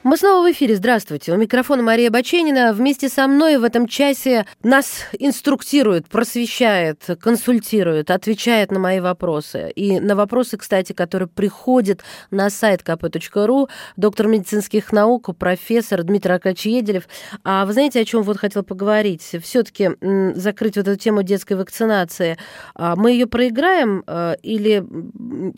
Мы 0.04 0.18
снова 0.18 0.46
в 0.46 0.52
эфире. 0.52 0.76
Здравствуйте. 0.76 1.32
У 1.32 1.38
микрофона 1.38 1.82
Мария 1.82 2.10
Баченина. 2.10 2.74
Вместе 2.74 3.08
со 3.08 3.26
мной 3.26 3.56
в 3.56 3.64
этом 3.64 3.88
часе 3.88 4.44
нас 4.62 5.06
инструктирует, 5.18 6.08
просвещает, 6.08 7.02
консультирует, 7.22 8.10
отвечает 8.10 8.70
на 8.70 8.78
мои 8.78 9.00
вопросы. 9.00 9.70
И 9.70 10.00
на 10.00 10.14
вопросы, 10.14 10.58
кстати, 10.58 10.92
которые 10.92 11.26
приходят 11.26 12.04
на 12.30 12.50
сайт 12.50 12.82
kp.ru, 12.82 13.70
доктор 13.96 14.26
медицинских 14.26 14.92
наук, 14.92 15.34
профессор 15.38 16.02
Дмитрий 16.02 16.34
Аркадьевич 16.34 16.66
Еделев. 16.66 17.08
А 17.42 17.64
вы 17.64 17.72
знаете, 17.72 18.00
о 18.00 18.04
чем 18.04 18.24
вот 18.24 18.36
хотел 18.36 18.62
поговорить? 18.62 19.22
Все-таки 19.42 19.92
закрыть 20.34 20.76
вот 20.76 20.86
эту 20.86 21.00
тему 21.00 21.22
детской 21.22 21.54
вакцинации. 21.54 22.36
А 22.74 22.94
мы 22.94 23.12
ее 23.12 23.26
проиграем 23.26 24.04
э, 24.06 24.34
или, 24.42 24.84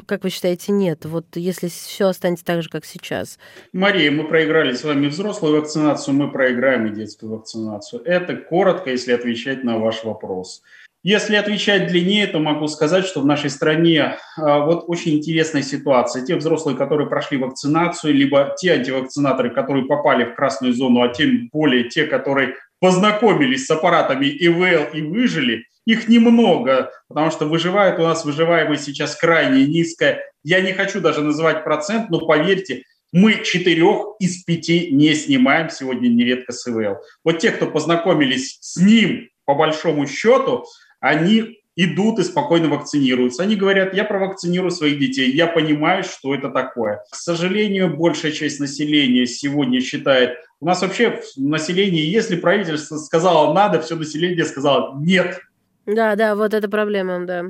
как 0.06 0.22
вы 0.22 0.30
считаете, 0.30 0.70
нет? 0.70 1.04
Вот 1.04 1.26
если 1.34 1.66
все 1.66 2.06
останется 2.06 2.44
так 2.44 2.62
же, 2.62 2.68
как 2.68 2.84
сейчас. 2.84 3.40
Мария, 3.72 4.12
мы 4.12 4.35
проиграли 4.36 4.74
с 4.74 4.84
вами 4.84 5.06
взрослую 5.06 5.62
вакцинацию, 5.62 6.14
мы 6.14 6.30
проиграем 6.30 6.86
и 6.86 6.94
детскую 6.94 7.32
вакцинацию. 7.32 8.02
Это 8.04 8.36
коротко, 8.36 8.90
если 8.90 9.12
отвечать 9.12 9.64
на 9.64 9.78
ваш 9.78 10.04
вопрос. 10.04 10.62
Если 11.02 11.36
отвечать 11.36 11.86
длиннее, 11.86 12.26
то 12.26 12.38
могу 12.38 12.68
сказать, 12.68 13.06
что 13.06 13.22
в 13.22 13.24
нашей 13.24 13.48
стране 13.48 14.18
а, 14.36 14.58
вот 14.58 14.84
очень 14.88 15.14
интересная 15.14 15.62
ситуация. 15.62 16.22
Те 16.22 16.36
взрослые, 16.36 16.76
которые 16.76 17.08
прошли 17.08 17.38
вакцинацию, 17.38 18.12
либо 18.12 18.54
те 18.58 18.74
антивакцинаторы, 18.74 19.54
которые 19.54 19.86
попали 19.86 20.24
в 20.24 20.34
красную 20.34 20.74
зону, 20.74 21.00
а 21.00 21.08
тем 21.08 21.48
более 21.50 21.84
те, 21.88 22.04
которые 22.04 22.56
познакомились 22.78 23.64
с 23.64 23.70
аппаратами 23.70 24.26
ИВЛ 24.26 24.92
и 24.92 25.00
выжили, 25.00 25.64
их 25.86 26.08
немного, 26.08 26.90
потому 27.08 27.30
что 27.30 27.46
выживает 27.46 27.98
у 27.98 28.02
нас 28.02 28.26
выживаемость 28.26 28.84
сейчас 28.84 29.16
крайне 29.16 29.64
низкая. 29.64 30.20
Я 30.44 30.60
не 30.60 30.74
хочу 30.74 31.00
даже 31.00 31.22
называть 31.22 31.64
процент, 31.64 32.10
но 32.10 32.18
поверьте, 32.26 32.82
мы 33.12 33.42
четырех 33.44 34.16
из 34.18 34.42
пяти 34.44 34.90
не 34.90 35.14
снимаем 35.14 35.70
сегодня 35.70 36.08
нередко 36.08 36.52
с 36.52 36.66
ИВЛ. 36.66 36.96
Вот 37.24 37.38
те, 37.38 37.50
кто 37.50 37.66
познакомились 37.66 38.58
с 38.60 38.76
ним 38.76 39.28
по 39.44 39.54
большому 39.54 40.06
счету, 40.06 40.64
они 41.00 41.60
идут 41.76 42.18
и 42.18 42.24
спокойно 42.24 42.68
вакцинируются. 42.68 43.42
Они 43.42 43.54
говорят, 43.54 43.94
я 43.94 44.04
провакцинирую 44.04 44.70
своих 44.70 44.98
детей, 44.98 45.30
я 45.30 45.46
понимаю, 45.46 46.02
что 46.02 46.34
это 46.34 46.48
такое. 46.48 47.04
К 47.10 47.14
сожалению, 47.14 47.94
большая 47.94 48.32
часть 48.32 48.60
населения 48.60 49.26
сегодня 49.26 49.80
считает, 49.80 50.38
у 50.58 50.66
нас 50.66 50.80
вообще 50.80 51.20
в 51.36 51.40
населении, 51.40 52.02
если 52.02 52.36
правительство 52.36 52.96
сказало 52.96 53.52
надо, 53.52 53.80
все 53.82 53.94
население 53.94 54.44
сказало 54.46 54.98
нет. 54.98 55.38
Да, 55.84 56.16
да, 56.16 56.34
вот 56.34 56.54
это 56.54 56.68
проблема, 56.68 57.24
да. 57.26 57.44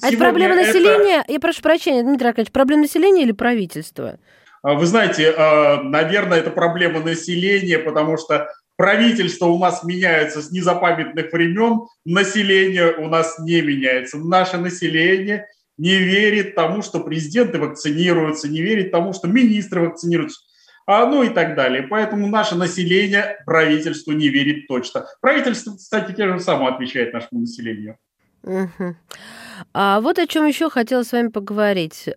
А 0.00 0.08
это 0.08 0.16
проблема 0.18 0.54
населения, 0.54 1.22
это... 1.22 1.32
я 1.32 1.40
прошу 1.40 1.62
прощения, 1.62 2.02
Дмитрий 2.02 2.28
Аркадьевич, 2.28 2.52
проблема 2.52 2.82
населения 2.82 3.22
или 3.22 3.32
правительства? 3.32 4.18
Вы 4.64 4.86
знаете, 4.86 5.34
наверное, 5.82 6.38
это 6.38 6.50
проблема 6.50 7.00
населения, 7.00 7.78
потому 7.78 8.16
что 8.16 8.50
правительство 8.76 9.44
у 9.44 9.58
нас 9.58 9.84
меняется 9.84 10.40
с 10.40 10.50
незапамятных 10.50 11.30
времен, 11.32 11.82
население 12.06 12.92
у 12.96 13.08
нас 13.08 13.38
не 13.38 13.60
меняется. 13.60 14.16
Наше 14.16 14.56
население 14.56 15.46
не 15.76 15.96
верит 15.96 16.54
тому, 16.54 16.80
что 16.80 17.00
президенты 17.00 17.58
вакцинируются, 17.58 18.48
не 18.48 18.62
верит 18.62 18.90
тому, 18.90 19.12
что 19.12 19.28
министры 19.28 19.82
вакцинируются, 19.82 20.40
а, 20.86 21.04
ну 21.04 21.22
и 21.22 21.28
так 21.28 21.56
далее. 21.56 21.82
Поэтому 21.82 22.26
наше 22.28 22.54
население 22.54 23.36
правительству 23.44 24.12
не 24.12 24.28
верит 24.28 24.66
точно. 24.66 25.04
Правительство, 25.20 25.76
кстати, 25.76 26.12
тем 26.12 26.38
же 26.38 26.40
самым 26.40 26.72
отвечает 26.72 27.12
нашему 27.12 27.42
населению. 27.42 27.98
Угу. 28.44 28.96
А 29.74 30.00
вот 30.00 30.18
о 30.18 30.26
чем 30.26 30.46
еще 30.46 30.70
хотела 30.70 31.02
с 31.02 31.12
вами 31.12 31.28
поговорить. 31.28 32.08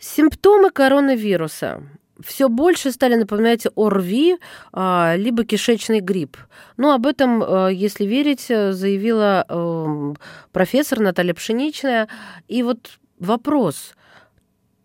Симптомы 0.00 0.70
коронавируса 0.70 1.82
все 2.24 2.48
больше 2.48 2.90
стали 2.90 3.16
напоминать 3.16 3.66
ОРВИ, 3.76 4.38
а, 4.72 5.14
либо 5.16 5.44
кишечный 5.44 6.00
грипп. 6.00 6.38
Ну, 6.78 6.92
об 6.92 7.06
этом, 7.06 7.42
э, 7.42 7.74
если 7.74 8.04
верить, 8.04 8.46
заявила 8.46 9.44
эм, 9.48 10.16
профессор 10.52 11.00
Наталья 11.00 11.34
Пшеничная. 11.34 12.08
И 12.48 12.62
вот 12.62 12.98
вопрос. 13.18 13.94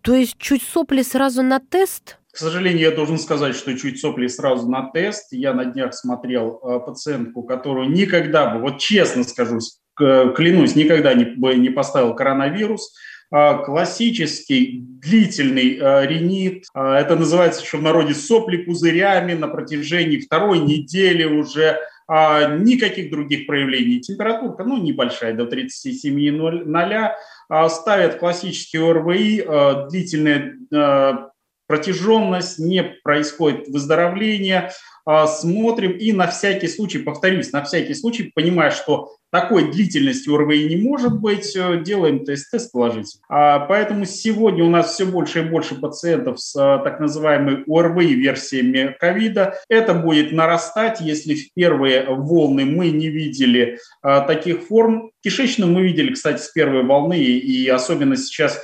То 0.01 0.13
есть 0.13 0.37
чуть 0.37 0.63
сопли 0.63 1.01
сразу 1.01 1.43
на 1.43 1.59
тест? 1.59 2.17
К 2.31 2.37
сожалению, 2.37 2.81
я 2.81 2.91
должен 2.91 3.17
сказать, 3.17 3.55
что 3.55 3.77
чуть 3.77 3.99
сопли 3.99 4.27
сразу 4.27 4.69
на 4.69 4.89
тест. 4.91 5.31
Я 5.31 5.53
на 5.53 5.65
днях 5.65 5.93
смотрел 5.93 6.59
э, 6.61 6.79
пациентку, 6.85 7.43
которую 7.43 7.89
никогда 7.89 8.49
бы, 8.49 8.59
вот 8.59 8.79
честно 8.79 9.23
скажу, 9.23 9.59
клянусь, 9.95 10.75
никогда 10.75 11.13
не, 11.13 11.23
бы 11.23 11.55
не 11.55 11.69
поставил 11.69 12.13
коронавирус– 12.15 12.93
классический 13.29 14.81
длительный 14.81 15.79
а, 15.81 16.05
ринит. 16.05 16.65
А, 16.73 16.99
это 16.99 17.15
называется 17.15 17.61
еще 17.61 17.77
в 17.77 17.81
народе 17.81 18.13
сопли 18.13 18.57
пузырями 18.57 19.33
на 19.33 19.47
протяжении 19.47 20.19
второй 20.19 20.59
недели 20.59 21.23
уже 21.25 21.79
никаких 22.07 23.09
других 23.09 23.47
проявлений. 23.47 23.99
Температурка, 23.99 24.63
ну, 24.63 24.77
небольшая, 24.77 25.33
до 25.33 25.45
37,0. 25.45 27.67
Ставят 27.67 28.19
классический 28.19 28.77
ОРВИ, 28.77 29.43
длительная 29.89 31.31
протяженность, 31.67 32.59
не 32.59 32.83
происходит 33.03 33.67
выздоровление, 33.69 34.69
смотрим 35.27 35.91
и 35.91 36.11
на 36.11 36.27
всякий 36.27 36.67
случай, 36.67 36.99
повторюсь, 36.99 37.51
на 37.51 37.63
всякий 37.63 37.93
случай, 37.93 38.31
понимая, 38.33 38.71
что 38.71 39.15
такой 39.35 39.69
длительности 39.69 40.29
ОРВИ 40.29 40.63
не 40.63 40.77
может 40.77 41.19
быть, 41.19 41.55
э, 41.57 41.81
делаем 41.83 42.23
тест, 42.23 42.51
тест 42.51 42.71
положительный. 42.71 43.21
А, 43.27 43.59
поэтому 43.59 44.05
сегодня 44.05 44.63
у 44.63 44.69
нас 44.69 44.93
все 44.93 45.05
больше 45.05 45.39
и 45.39 45.49
больше 45.49 45.75
пациентов 45.75 46.39
с 46.39 46.55
а, 46.55 46.77
так 46.77 47.01
называемой 47.01 47.63
ОРВИ-версиями 47.67 48.95
ковида. 48.97 49.55
Это 49.67 49.93
будет 49.93 50.31
нарастать, 50.31 51.01
если 51.01 51.35
в 51.35 51.53
первые 51.53 52.05
волны 52.07 52.63
мы 52.63 52.91
не 52.91 53.09
видели 53.09 53.77
а, 54.01 54.21
таких 54.21 54.63
форм. 54.67 55.11
Кишечную 55.21 55.69
мы 55.69 55.81
видели, 55.81 56.13
кстати, 56.13 56.41
с 56.41 56.49
первой 56.49 56.83
волны, 56.83 57.19
и 57.19 57.67
особенно 57.67 58.15
сейчас 58.15 58.57
а, 58.57 58.61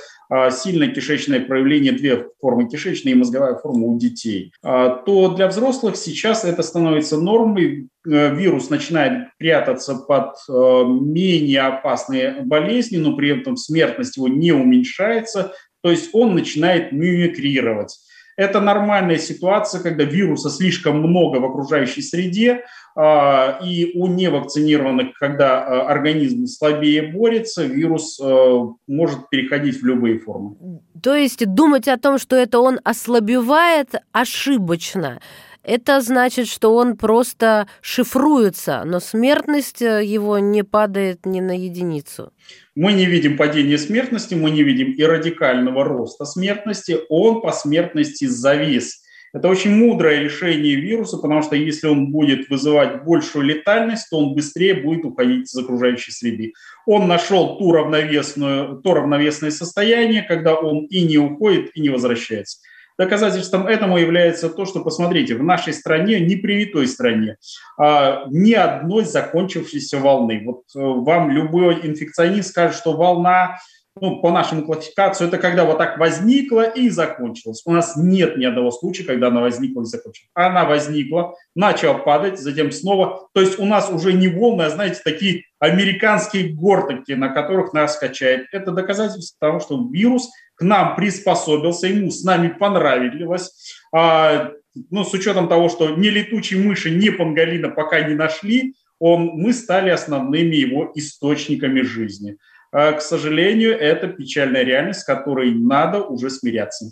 сильное 0.50 0.88
кишечное 0.88 1.40
проявление, 1.40 1.92
две 1.92 2.26
формы 2.40 2.68
кишечной 2.68 3.12
и 3.12 3.16
мозговая 3.16 3.54
форма 3.56 3.86
у 3.86 3.98
детей, 3.98 4.52
а, 4.62 4.88
то 4.88 5.28
для 5.34 5.48
взрослых 5.48 5.96
сейчас 5.96 6.44
это 6.44 6.62
становится 6.62 7.20
нормой. 7.20 7.88
Э, 8.04 8.34
вирус 8.34 8.68
начинает 8.70 9.28
прятаться 9.38 9.94
под 9.94 10.34
э, 10.48 10.84
менее 10.88 11.60
опасные 11.60 12.42
болезни, 12.42 12.96
но 12.96 13.16
при 13.16 13.30
этом 13.30 13.56
смертность 13.56 14.16
его 14.16 14.28
не 14.28 14.52
уменьшается, 14.52 15.52
то 15.82 15.90
есть 15.90 16.10
он 16.12 16.34
начинает 16.34 16.92
мимикрировать. 16.92 17.98
Это 18.42 18.60
нормальная 18.60 19.18
ситуация, 19.18 19.80
когда 19.80 20.02
вируса 20.02 20.50
слишком 20.50 20.98
много 20.98 21.36
в 21.36 21.44
окружающей 21.44 22.02
среде, 22.02 22.64
а, 22.96 23.60
и 23.62 23.92
у 23.94 24.08
невакцинированных, 24.08 25.16
когда 25.16 25.62
а, 25.62 25.88
организм 25.88 26.46
слабее 26.46 27.02
борется, 27.02 27.64
вирус 27.64 28.18
а, 28.20 28.66
может 28.88 29.28
переходить 29.30 29.80
в 29.80 29.86
любые 29.86 30.18
формы. 30.18 30.56
То 31.00 31.14
есть 31.14 31.46
думать 31.46 31.86
о 31.86 31.96
том, 31.98 32.18
что 32.18 32.34
это 32.34 32.58
он 32.58 32.80
ослабевает, 32.82 33.94
ошибочно. 34.10 35.20
Это 35.64 36.00
значит, 36.00 36.48
что 36.48 36.74
он 36.74 36.96
просто 36.96 37.68
шифруется, 37.80 38.82
но 38.84 38.98
смертность 38.98 39.80
э, 39.80 40.04
его 40.04 40.38
не 40.38 40.64
падает 40.64 41.24
ни 41.24 41.40
на 41.40 41.56
единицу. 41.56 42.32
Мы 42.74 42.92
не 42.94 43.06
видим 43.06 43.36
падения 43.36 43.78
смертности, 43.78 44.34
мы 44.34 44.50
не 44.50 44.64
видим 44.64 44.92
и 44.92 45.02
радикального 45.04 45.84
роста 45.84 46.24
смертности, 46.24 46.98
он 47.08 47.42
по 47.42 47.52
смертности 47.52 48.24
завис. 48.24 49.02
Это 49.32 49.48
очень 49.48 49.74
мудрое 49.74 50.20
решение 50.20 50.74
вируса, 50.74 51.16
потому 51.16 51.42
что 51.42 51.56
если 51.56 51.86
он 51.86 52.10
будет 52.10 52.50
вызывать 52.50 53.04
большую 53.04 53.46
летальность, 53.46 54.08
то 54.10 54.18
он 54.18 54.34
быстрее 54.34 54.74
будет 54.74 55.04
уходить 55.06 55.46
из 55.46 55.56
окружающей 55.56 56.10
среды. 56.10 56.52
Он 56.86 57.08
нашел 57.08 57.56
ту 57.56 57.72
равновесную, 57.72 58.82
то 58.82 58.94
равновесное 58.94 59.50
состояние, 59.50 60.22
когда 60.22 60.54
он 60.54 60.84
и 60.86 61.02
не 61.04 61.16
уходит, 61.16 61.70
и 61.74 61.80
не 61.80 61.88
возвращается. 61.88 62.58
Доказательством 63.02 63.66
этому 63.66 63.98
является 63.98 64.48
то, 64.48 64.64
что, 64.64 64.78
посмотрите, 64.78 65.34
в 65.34 65.42
нашей 65.42 65.72
стране, 65.72 66.20
непривитой 66.20 66.86
стране, 66.86 67.36
а, 67.76 68.26
ни 68.30 68.52
одной 68.52 69.04
закончившейся 69.04 69.98
волны. 69.98 70.40
Вот 70.46 70.62
э, 70.76 70.78
вам 70.78 71.32
любой 71.32 71.84
инфекционист 71.84 72.50
скажет, 72.50 72.76
что 72.76 72.92
волна 72.92 73.56
ну, 74.00 74.20
по 74.20 74.30
нашему 74.30 74.64
классификацию, 74.64 75.26
это 75.26 75.38
когда 75.38 75.64
вот 75.64 75.78
так 75.78 75.98
возникла 75.98 76.62
и 76.62 76.88
закончилась. 76.90 77.62
У 77.66 77.72
нас 77.72 77.96
нет 77.96 78.36
ни 78.38 78.44
одного 78.44 78.70
случая, 78.70 79.02
когда 79.02 79.28
она 79.28 79.40
возникла 79.40 79.82
и 79.82 79.86
закончилась. 79.86 80.30
Она 80.34 80.64
возникла, 80.64 81.34
начала 81.56 81.98
падать, 81.98 82.38
затем 82.38 82.70
снова. 82.70 83.28
То 83.34 83.40
есть 83.40 83.58
у 83.58 83.66
нас 83.66 83.90
уже 83.90 84.12
не 84.12 84.28
волны, 84.28 84.62
а, 84.62 84.70
знаете, 84.70 85.00
такие 85.04 85.42
американские 85.62 86.52
гортаки, 86.52 87.12
на 87.12 87.28
которых 87.28 87.72
нас 87.72 87.96
качает. 87.96 88.48
Это 88.50 88.72
доказательство 88.72 89.38
того, 89.38 89.60
что 89.60 89.88
вирус 89.92 90.28
к 90.56 90.62
нам 90.62 90.96
приспособился, 90.96 91.86
ему 91.86 92.10
с 92.10 92.24
нами 92.24 92.48
понравилось. 92.48 93.76
А, 93.94 94.50
ну, 94.90 95.04
с 95.04 95.14
учетом 95.14 95.48
того, 95.48 95.68
что 95.68 95.90
ни 95.90 96.08
летучей 96.08 96.58
мыши, 96.58 96.90
ни 96.90 97.10
панголина 97.10 97.68
пока 97.68 98.00
не 98.00 98.16
нашли, 98.16 98.74
он, 98.98 99.26
мы 99.34 99.52
стали 99.52 99.90
основными 99.90 100.56
его 100.56 100.90
источниками 100.96 101.82
жизни. 101.82 102.38
А, 102.72 102.94
к 102.94 103.00
сожалению, 103.00 103.78
это 103.78 104.08
печальная 104.08 104.64
реальность, 104.64 105.02
с 105.02 105.04
которой 105.04 105.54
надо 105.54 106.02
уже 106.02 106.30
смиряться. 106.30 106.86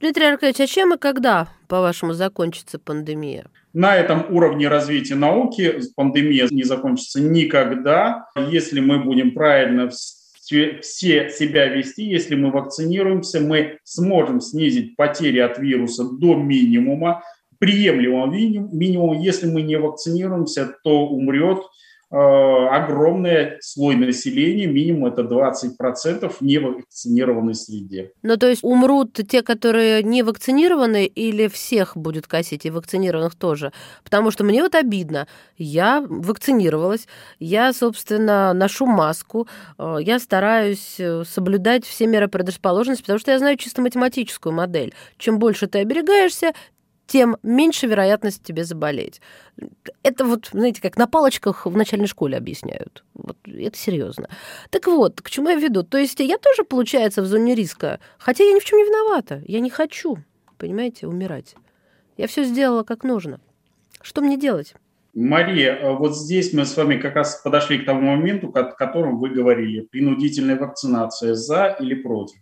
Дмитрий 0.00 0.26
Аркадьевич, 0.26 0.60
а 0.60 0.66
чем 0.66 0.92
и 0.92 0.98
когда, 0.98 1.48
по-вашему, 1.66 2.12
закончится 2.12 2.78
пандемия? 2.78 3.46
На 3.72 3.96
этом 3.96 4.26
уровне 4.28 4.68
развития 4.68 5.14
науки 5.14 5.80
пандемия 5.96 6.46
не 6.50 6.62
закончится 6.62 7.20
никогда, 7.20 8.26
если 8.36 8.80
мы 8.80 8.98
будем 8.98 9.32
правильно 9.32 9.88
все 9.88 11.30
себя 11.30 11.66
вести, 11.68 12.04
если 12.04 12.34
мы 12.34 12.50
вакцинируемся, 12.50 13.40
мы 13.40 13.78
сможем 13.84 14.40
снизить 14.40 14.96
потери 14.96 15.38
от 15.38 15.58
вируса 15.58 16.04
до 16.04 16.34
минимума, 16.34 17.22
приемлемого 17.58 18.26
минимума. 18.26 19.22
Если 19.22 19.46
мы 19.50 19.62
не 19.62 19.76
вакцинируемся, 19.76 20.74
то 20.82 21.06
умрет 21.06 21.62
огромный 22.12 23.56
слой 23.60 23.96
населения, 23.96 24.66
минимум 24.66 25.06
это 25.06 25.22
20% 25.22 26.28
в 26.28 26.40
невакцинированной 26.42 27.54
среде. 27.54 28.12
Ну, 28.22 28.36
то 28.36 28.48
есть 28.48 28.62
умрут 28.62 29.18
те, 29.28 29.42
которые 29.42 30.02
не 30.02 30.22
вакцинированы, 30.22 31.06
или 31.06 31.48
всех 31.48 31.96
будет 31.96 32.26
косить, 32.26 32.66
и 32.66 32.70
вакцинированных 32.70 33.34
тоже? 33.34 33.72
Потому 34.04 34.30
что 34.30 34.44
мне 34.44 34.62
вот 34.62 34.74
обидно. 34.74 35.26
Я 35.56 36.04
вакцинировалась, 36.06 37.06
я, 37.38 37.72
собственно, 37.72 38.52
ношу 38.52 38.86
маску, 38.86 39.48
э, 39.78 39.96
я 40.00 40.18
стараюсь 40.18 40.96
э, 40.98 41.24
соблюдать 41.24 41.86
все 41.86 42.06
меры 42.06 42.28
предрасположенности, 42.28 43.02
потому 43.02 43.18
что 43.18 43.30
я 43.30 43.38
знаю 43.38 43.56
чисто 43.56 43.80
математическую 43.80 44.52
модель. 44.52 44.94
Чем 45.18 45.38
больше 45.38 45.66
ты 45.66 45.78
оберегаешься, 45.78 46.52
тем 47.06 47.36
меньше 47.42 47.86
вероятность 47.86 48.42
тебе 48.42 48.64
заболеть. 48.64 49.20
Это 50.02 50.24
вот, 50.24 50.50
знаете, 50.52 50.80
как 50.80 50.96
на 50.96 51.06
палочках 51.06 51.66
в 51.66 51.76
начальной 51.76 52.06
школе 52.06 52.36
объясняют. 52.36 53.04
Вот 53.14 53.36
это 53.46 53.76
серьезно. 53.76 54.28
Так 54.70 54.86
вот, 54.86 55.20
к 55.20 55.30
чему 55.30 55.50
я 55.50 55.56
веду? 55.56 55.82
То 55.82 55.98
есть 55.98 56.20
я 56.20 56.38
тоже, 56.38 56.64
получается, 56.64 57.22
в 57.22 57.26
зоне 57.26 57.54
риска, 57.54 58.00
хотя 58.18 58.44
я 58.44 58.52
ни 58.52 58.60
в 58.60 58.64
чем 58.64 58.78
не 58.78 58.84
виновата. 58.84 59.42
Я 59.46 59.60
не 59.60 59.70
хочу, 59.70 60.18
понимаете, 60.58 61.06
умирать. 61.06 61.54
Я 62.16 62.26
все 62.26 62.44
сделала 62.44 62.82
как 62.82 63.04
нужно. 63.04 63.40
Что 64.00 64.20
мне 64.20 64.36
делать? 64.36 64.74
Мария, 65.14 65.74
э, 65.74 65.94
вот 65.94 66.16
здесь 66.16 66.52
мы 66.54 66.64
с 66.64 66.76
вами 66.76 66.96
как 66.96 67.16
раз 67.16 67.40
подошли 67.44 67.78
к 67.78 67.84
тому 67.84 68.16
моменту, 68.16 68.48
о 68.48 68.64
котором 68.64 69.18
вы 69.18 69.28
говорили. 69.28 69.82
Принудительная 69.82 70.56
вакцинация 70.56 71.34
за 71.34 71.76
или 71.78 71.94
против. 71.94 72.38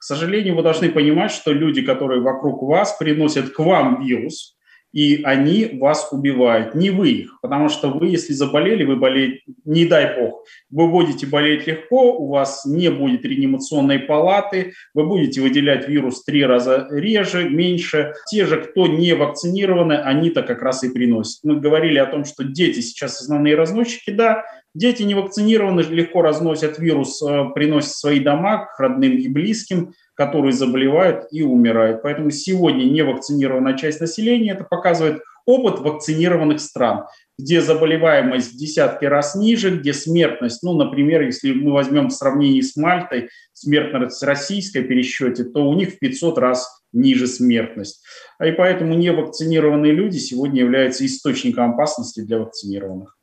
К 0.00 0.02
сожалению, 0.02 0.56
вы 0.56 0.62
должны 0.62 0.88
понимать, 0.88 1.30
что 1.30 1.52
люди, 1.52 1.82
которые 1.82 2.22
вокруг 2.22 2.62
вас, 2.62 2.96
приносят 2.98 3.50
к 3.50 3.58
вам 3.58 4.02
вирус, 4.02 4.56
и 4.94 5.20
они 5.24 5.78
вас 5.78 6.08
убивают, 6.10 6.74
не 6.74 6.88
вы 6.88 7.10
их, 7.10 7.38
потому 7.42 7.68
что 7.68 7.88
вы, 7.90 8.06
если 8.06 8.32
заболели, 8.32 8.82
вы 8.84 8.96
болеете, 8.96 9.42
не 9.66 9.84
дай 9.84 10.18
бог, 10.18 10.46
вы 10.70 10.88
будете 10.88 11.26
болеть 11.26 11.66
легко, 11.66 12.14
у 12.16 12.28
вас 12.28 12.64
не 12.64 12.90
будет 12.90 13.26
реанимационной 13.26 13.98
палаты, 13.98 14.72
вы 14.94 15.06
будете 15.06 15.42
выделять 15.42 15.86
вирус 15.86 16.24
три 16.24 16.46
раза 16.46 16.88
реже, 16.90 17.50
меньше. 17.50 18.14
Те 18.30 18.46
же, 18.46 18.56
кто 18.56 18.86
не 18.86 19.12
вакцинированы, 19.12 19.92
они-то 19.92 20.42
как 20.42 20.62
раз 20.62 20.82
и 20.82 20.88
приносят. 20.88 21.44
Мы 21.44 21.60
говорили 21.60 21.98
о 21.98 22.06
том, 22.06 22.24
что 22.24 22.42
дети 22.42 22.80
сейчас 22.80 23.20
основные 23.20 23.54
разносчики, 23.54 24.10
да, 24.10 24.44
Дети 24.74 25.02
не 25.02 25.14
вакцинированы 25.14 25.80
легко 25.80 26.22
разносят 26.22 26.78
вирус, 26.78 27.20
э, 27.22 27.46
приносят 27.54 27.90
свои 27.90 28.20
дома 28.20 28.66
к 28.66 28.78
родным 28.78 29.16
и 29.16 29.26
близким, 29.26 29.94
которые 30.14 30.52
заболевают 30.52 31.26
и 31.32 31.42
умирают. 31.42 32.02
Поэтому 32.02 32.30
сегодня 32.30 32.84
невакцинированная 32.84 33.76
часть 33.76 34.00
населения, 34.00 34.52
это 34.52 34.64
показывает 34.64 35.22
опыт 35.44 35.80
вакцинированных 35.80 36.60
стран, 36.60 37.06
где 37.38 37.60
заболеваемость 37.60 38.52
в 38.52 38.56
десятки 38.56 39.06
раз 39.06 39.34
ниже, 39.34 39.76
где 39.76 39.92
смертность, 39.92 40.62
ну, 40.62 40.74
например, 40.74 41.22
если 41.22 41.52
мы 41.52 41.72
возьмем 41.72 42.08
в 42.08 42.12
сравнении 42.12 42.60
с 42.60 42.76
Мальтой, 42.76 43.30
смертность 43.52 44.22
российской 44.22 44.82
пересчете, 44.82 45.44
то 45.44 45.68
у 45.68 45.74
них 45.74 45.94
в 45.94 45.98
500 45.98 46.38
раз 46.38 46.82
ниже 46.92 47.26
смертность. 47.26 48.04
И 48.44 48.52
поэтому 48.52 48.94
невакцинированные 48.94 49.92
люди 49.92 50.18
сегодня 50.18 50.60
являются 50.60 51.04
источником 51.06 51.72
опасности 51.72 52.20
для 52.20 52.38
вакцинированных. 52.38 53.16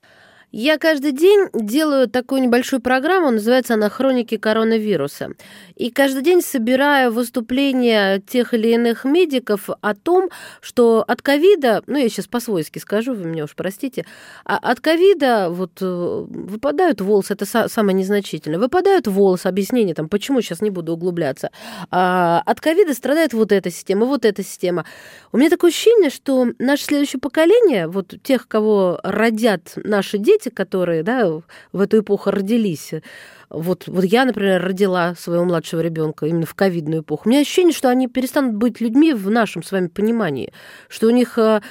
Я 0.52 0.78
каждый 0.78 1.12
день 1.12 1.50
делаю 1.54 2.08
такую 2.08 2.42
небольшую 2.42 2.82
программу, 2.82 3.32
называется 3.32 3.74
она 3.74 3.90
«Хроники 3.90 4.38
коронавируса». 4.38 5.32
И 5.76 5.92
каждый 5.92 6.24
день 6.24 6.42
собираю 6.42 7.12
выступления 7.12 8.20
тех 8.22 8.54
или 8.54 8.70
иных 8.70 9.04
медиков 9.04 9.70
о 9.82 9.94
том, 9.94 10.30
что 10.62 11.04
от 11.06 11.22
ковида, 11.22 11.84
ну 11.86 11.98
я 11.98 12.08
сейчас 12.08 12.28
по-свойски 12.28 12.80
скажу, 12.80 13.14
вы 13.14 13.26
меня 13.26 13.44
уж 13.44 13.56
простите, 13.56 14.06
а 14.46 14.58
от 14.58 14.80
ковида 14.80 15.50
вот 15.52 15.74
э, 15.82 16.26
выпадают 16.30 17.02
волосы, 17.02 17.34
это 17.34 17.46
самое 17.68 17.98
незначительное, 17.98 18.58
выпадают 18.58 19.08
волосы, 19.08 19.48
объяснение 19.48 19.96
там, 19.96 20.08
почему, 20.08 20.42
сейчас 20.42 20.62
не 20.62 20.70
буду 20.70 20.94
углубляться. 20.94 21.52
А 21.92 22.42
от 22.46 22.62
ковида 22.62 22.94
страдает 22.94 23.34
вот 23.34 23.52
эта 23.52 23.70
система, 23.70 24.06
вот 24.06 24.24
эта 24.24 24.44
система. 24.44 24.86
У 25.34 25.38
меня 25.38 25.50
такое 25.50 25.72
ощущение, 25.72 26.10
что 26.10 26.48
наше 26.58 26.86
следующее 26.86 27.20
поколение, 27.20 27.88
вот 27.88 28.16
тех, 28.24 28.48
кого 28.48 29.02
родят 29.04 29.74
наши 29.76 30.18
дети, 30.18 30.37
дети, 30.38 30.50
которые 30.54 31.04
да, 31.04 31.42
в 31.72 31.82
эту 31.82 32.00
эпоху 32.00 32.32
родились, 32.32 32.94
вот, 33.50 33.88
вот 33.88 34.04
я, 34.04 34.26
например, 34.26 34.62
родила 34.62 35.16
своего 35.16 35.46
младшего 35.46 35.80
ребенка 35.80 36.26
именно 36.26 36.46
в 36.46 36.54
ковидную 36.54 37.02
эпоху. 37.02 37.24
У 37.26 37.30
меня 37.30 37.42
ощущение, 37.42 37.74
что 37.74 37.90
они 37.90 38.08
перестанут 38.08 38.56
быть 38.56 38.82
людьми 38.82 39.14
в 39.14 39.30
нашем 39.30 39.64
с 39.64 39.72
вами 39.72 39.88
понимании, 39.88 40.52
что 40.90 41.08
у 41.08 41.12
них 41.12 41.38
э, 41.38 41.62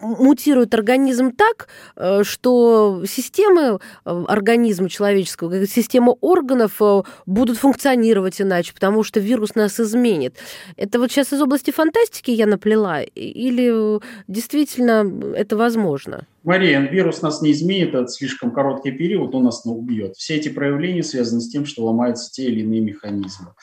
мутирует 0.00 0.74
организм 0.74 1.30
так, 1.30 1.68
э, 1.96 2.24
что 2.24 3.04
системы 3.06 3.78
э, 4.04 4.24
организма 4.26 4.88
человеческого, 4.88 5.66
система 5.66 6.16
органов 6.20 6.80
будут 7.26 7.58
функционировать 7.58 8.40
иначе, 8.40 8.74
потому 8.74 9.04
что 9.04 9.20
вирус 9.20 9.54
нас 9.54 9.78
изменит. 9.78 10.36
Это 10.76 10.98
вот 10.98 11.12
сейчас 11.12 11.32
из 11.32 11.40
области 11.40 11.70
фантастики 11.70 12.32
я 12.32 12.46
наплела, 12.46 13.02
или 13.02 14.00
действительно 14.26 15.04
это 15.36 15.56
возможно? 15.56 16.26
Мария, 16.48 16.80
вирус 16.80 17.20
нас 17.20 17.42
не 17.42 17.52
изменит, 17.52 17.94
это 17.94 18.08
слишком 18.08 18.52
короткий 18.52 18.90
период, 18.90 19.34
он 19.34 19.44
нас 19.44 19.66
убьет. 19.66 20.16
Все 20.16 20.36
эти 20.36 20.48
проявления 20.48 20.87
связаны 21.02 21.40
с 21.40 21.48
тем, 21.48 21.66
что 21.66 21.84
ломаются 21.84 22.30
те 22.30 22.44
или 22.48 22.60
иные 22.60 22.80
механизмы. 22.80 23.54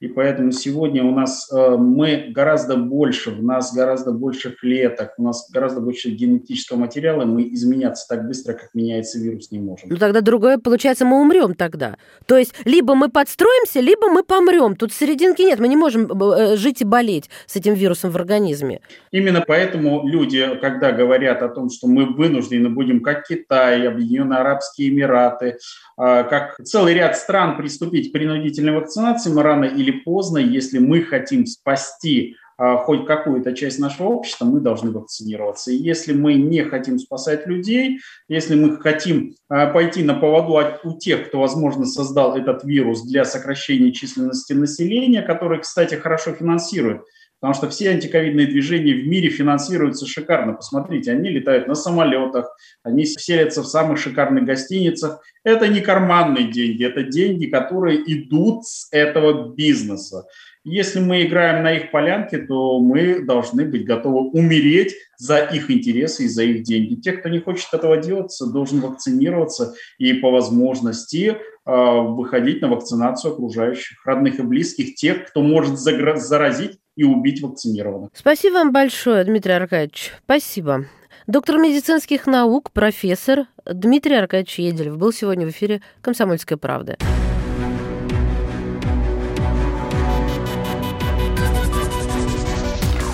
И 0.00 0.08
поэтому 0.08 0.52
сегодня 0.52 1.04
у 1.04 1.12
нас 1.12 1.50
э, 1.52 1.76
мы 1.76 2.26
гораздо 2.30 2.76
больше, 2.76 3.30
у 3.30 3.42
нас 3.42 3.74
гораздо 3.74 4.12
больше 4.12 4.50
клеток, 4.50 5.14
у 5.18 5.22
нас 5.22 5.48
гораздо 5.50 5.80
больше 5.80 6.10
генетического 6.10 6.78
материала, 6.78 7.24
мы 7.24 7.48
изменяться 7.54 8.06
так 8.08 8.26
быстро, 8.26 8.54
как 8.54 8.70
меняется 8.74 9.18
вирус, 9.18 9.50
не 9.50 9.60
можем. 9.60 9.88
Ну 9.88 9.96
тогда 9.96 10.20
другое, 10.20 10.58
получается, 10.58 11.04
мы 11.04 11.20
умрем 11.20 11.54
тогда. 11.54 11.96
То 12.26 12.36
есть 12.36 12.54
либо 12.64 12.94
мы 12.94 13.08
подстроимся, 13.08 13.80
либо 13.80 14.08
мы 14.08 14.22
помрем. 14.22 14.76
Тут 14.76 14.92
серединки 14.92 15.42
нет, 15.42 15.58
мы 15.60 15.68
не 15.68 15.76
можем 15.76 16.10
э, 16.10 16.56
жить 16.56 16.82
и 16.82 16.84
болеть 16.84 17.30
с 17.46 17.56
этим 17.56 17.74
вирусом 17.74 18.10
в 18.10 18.16
организме. 18.16 18.80
Именно 19.10 19.44
поэтому 19.46 20.06
люди, 20.06 20.58
когда 20.60 20.92
говорят 20.92 21.42
о 21.42 21.48
том, 21.48 21.70
что 21.70 21.86
мы 21.86 22.06
вынуждены 22.06 22.68
будем, 22.68 23.00
как 23.00 23.26
Китай, 23.26 23.86
Объединенные 23.86 24.40
Арабские 24.40 24.88
Эмираты, 24.88 25.46
э, 25.46 25.56
как 25.96 26.56
целый 26.64 26.94
ряд 26.94 27.16
стран 27.16 27.56
приступить 27.56 28.10
к 28.10 28.12
принудительной 28.12 28.72
вакцинации, 28.72 29.30
мы 29.30 29.42
рано 29.42 29.64
или 29.64 29.83
поздно, 29.90 30.38
если 30.38 30.78
мы 30.78 31.02
хотим 31.02 31.46
спасти 31.46 32.36
а, 32.56 32.76
хоть 32.76 33.06
какую-то 33.06 33.52
часть 33.52 33.80
нашего 33.80 34.08
общества, 34.08 34.44
мы 34.44 34.60
должны 34.60 34.92
вакцинироваться. 34.92 35.72
И 35.72 35.76
если 35.76 36.12
мы 36.12 36.34
не 36.34 36.62
хотим 36.62 36.98
спасать 36.98 37.46
людей, 37.46 37.98
если 38.28 38.54
мы 38.54 38.76
хотим 38.76 39.34
а, 39.48 39.66
пойти 39.66 40.04
на 40.04 40.14
поводу 40.14 40.78
у 40.84 40.98
тех, 40.98 41.28
кто, 41.28 41.40
возможно, 41.40 41.84
создал 41.84 42.36
этот 42.36 42.62
вирус 42.64 43.02
для 43.02 43.24
сокращения 43.24 43.92
численности 43.92 44.52
населения, 44.52 45.22
который, 45.22 45.60
кстати, 45.60 45.96
хорошо 45.96 46.32
финансирует, 46.32 47.02
потому 47.44 47.56
что 47.56 47.68
все 47.68 47.90
антиковидные 47.90 48.46
движения 48.46 48.94
в 48.94 49.06
мире 49.06 49.28
финансируются 49.28 50.06
шикарно. 50.06 50.54
Посмотрите, 50.54 51.12
они 51.12 51.28
летают 51.28 51.68
на 51.68 51.74
самолетах, 51.74 52.56
они 52.82 53.04
селятся 53.04 53.60
в 53.60 53.66
самых 53.66 53.98
шикарных 53.98 54.44
гостиницах. 54.44 55.20
Это 55.44 55.68
не 55.68 55.82
карманные 55.82 56.50
деньги, 56.50 56.86
это 56.86 57.02
деньги, 57.02 57.44
которые 57.44 58.00
идут 58.10 58.64
с 58.64 58.88
этого 58.92 59.54
бизнеса. 59.54 60.24
Если 60.64 61.00
мы 61.00 61.26
играем 61.26 61.62
на 61.62 61.74
их 61.74 61.90
полянке, 61.90 62.38
то 62.38 62.80
мы 62.80 63.20
должны 63.22 63.66
быть 63.66 63.84
готовы 63.84 64.30
умереть 64.30 64.94
за 65.18 65.40
их 65.40 65.70
интересы 65.70 66.24
и 66.24 66.28
за 66.28 66.44
их 66.44 66.62
деньги. 66.62 66.94
Те, 66.94 67.12
кто 67.12 67.28
не 67.28 67.40
хочет 67.40 67.68
этого 67.74 67.98
делать, 67.98 68.34
должен 68.54 68.80
вакцинироваться 68.80 69.74
и 69.98 70.14
по 70.14 70.30
возможности 70.30 71.26
э, 71.26 71.36
выходить 71.66 72.62
на 72.62 72.68
вакцинацию 72.68 73.34
окружающих, 73.34 73.98
родных 74.06 74.38
и 74.38 74.42
близких, 74.42 74.94
тех, 74.94 75.26
кто 75.26 75.42
может 75.42 75.78
заразить 75.78 76.78
и 76.96 77.04
убить 77.04 77.42
вакцинированных. 77.42 78.10
Спасибо 78.14 78.54
вам 78.54 78.72
большое, 78.72 79.24
Дмитрий 79.24 79.52
Аркадьевич. 79.52 80.12
Спасибо. 80.24 80.86
Доктор 81.26 81.58
медицинских 81.58 82.26
наук, 82.26 82.70
профессор 82.70 83.46
Дмитрий 83.64 84.16
Аркадьевич 84.16 84.58
Еделев 84.58 84.98
был 84.98 85.12
сегодня 85.12 85.46
в 85.46 85.50
эфире 85.50 85.80
«Комсомольской 86.02 86.56
правды». 86.56 86.96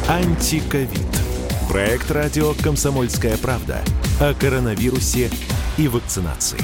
Антиковид. 0.08 0.90
Проект 1.70 2.10
радио 2.10 2.52
«Комсомольская 2.64 3.36
правда» 3.36 3.78
о 4.20 4.34
коронавирусе 4.34 5.30
и 5.78 5.86
вакцинации. 5.86 6.58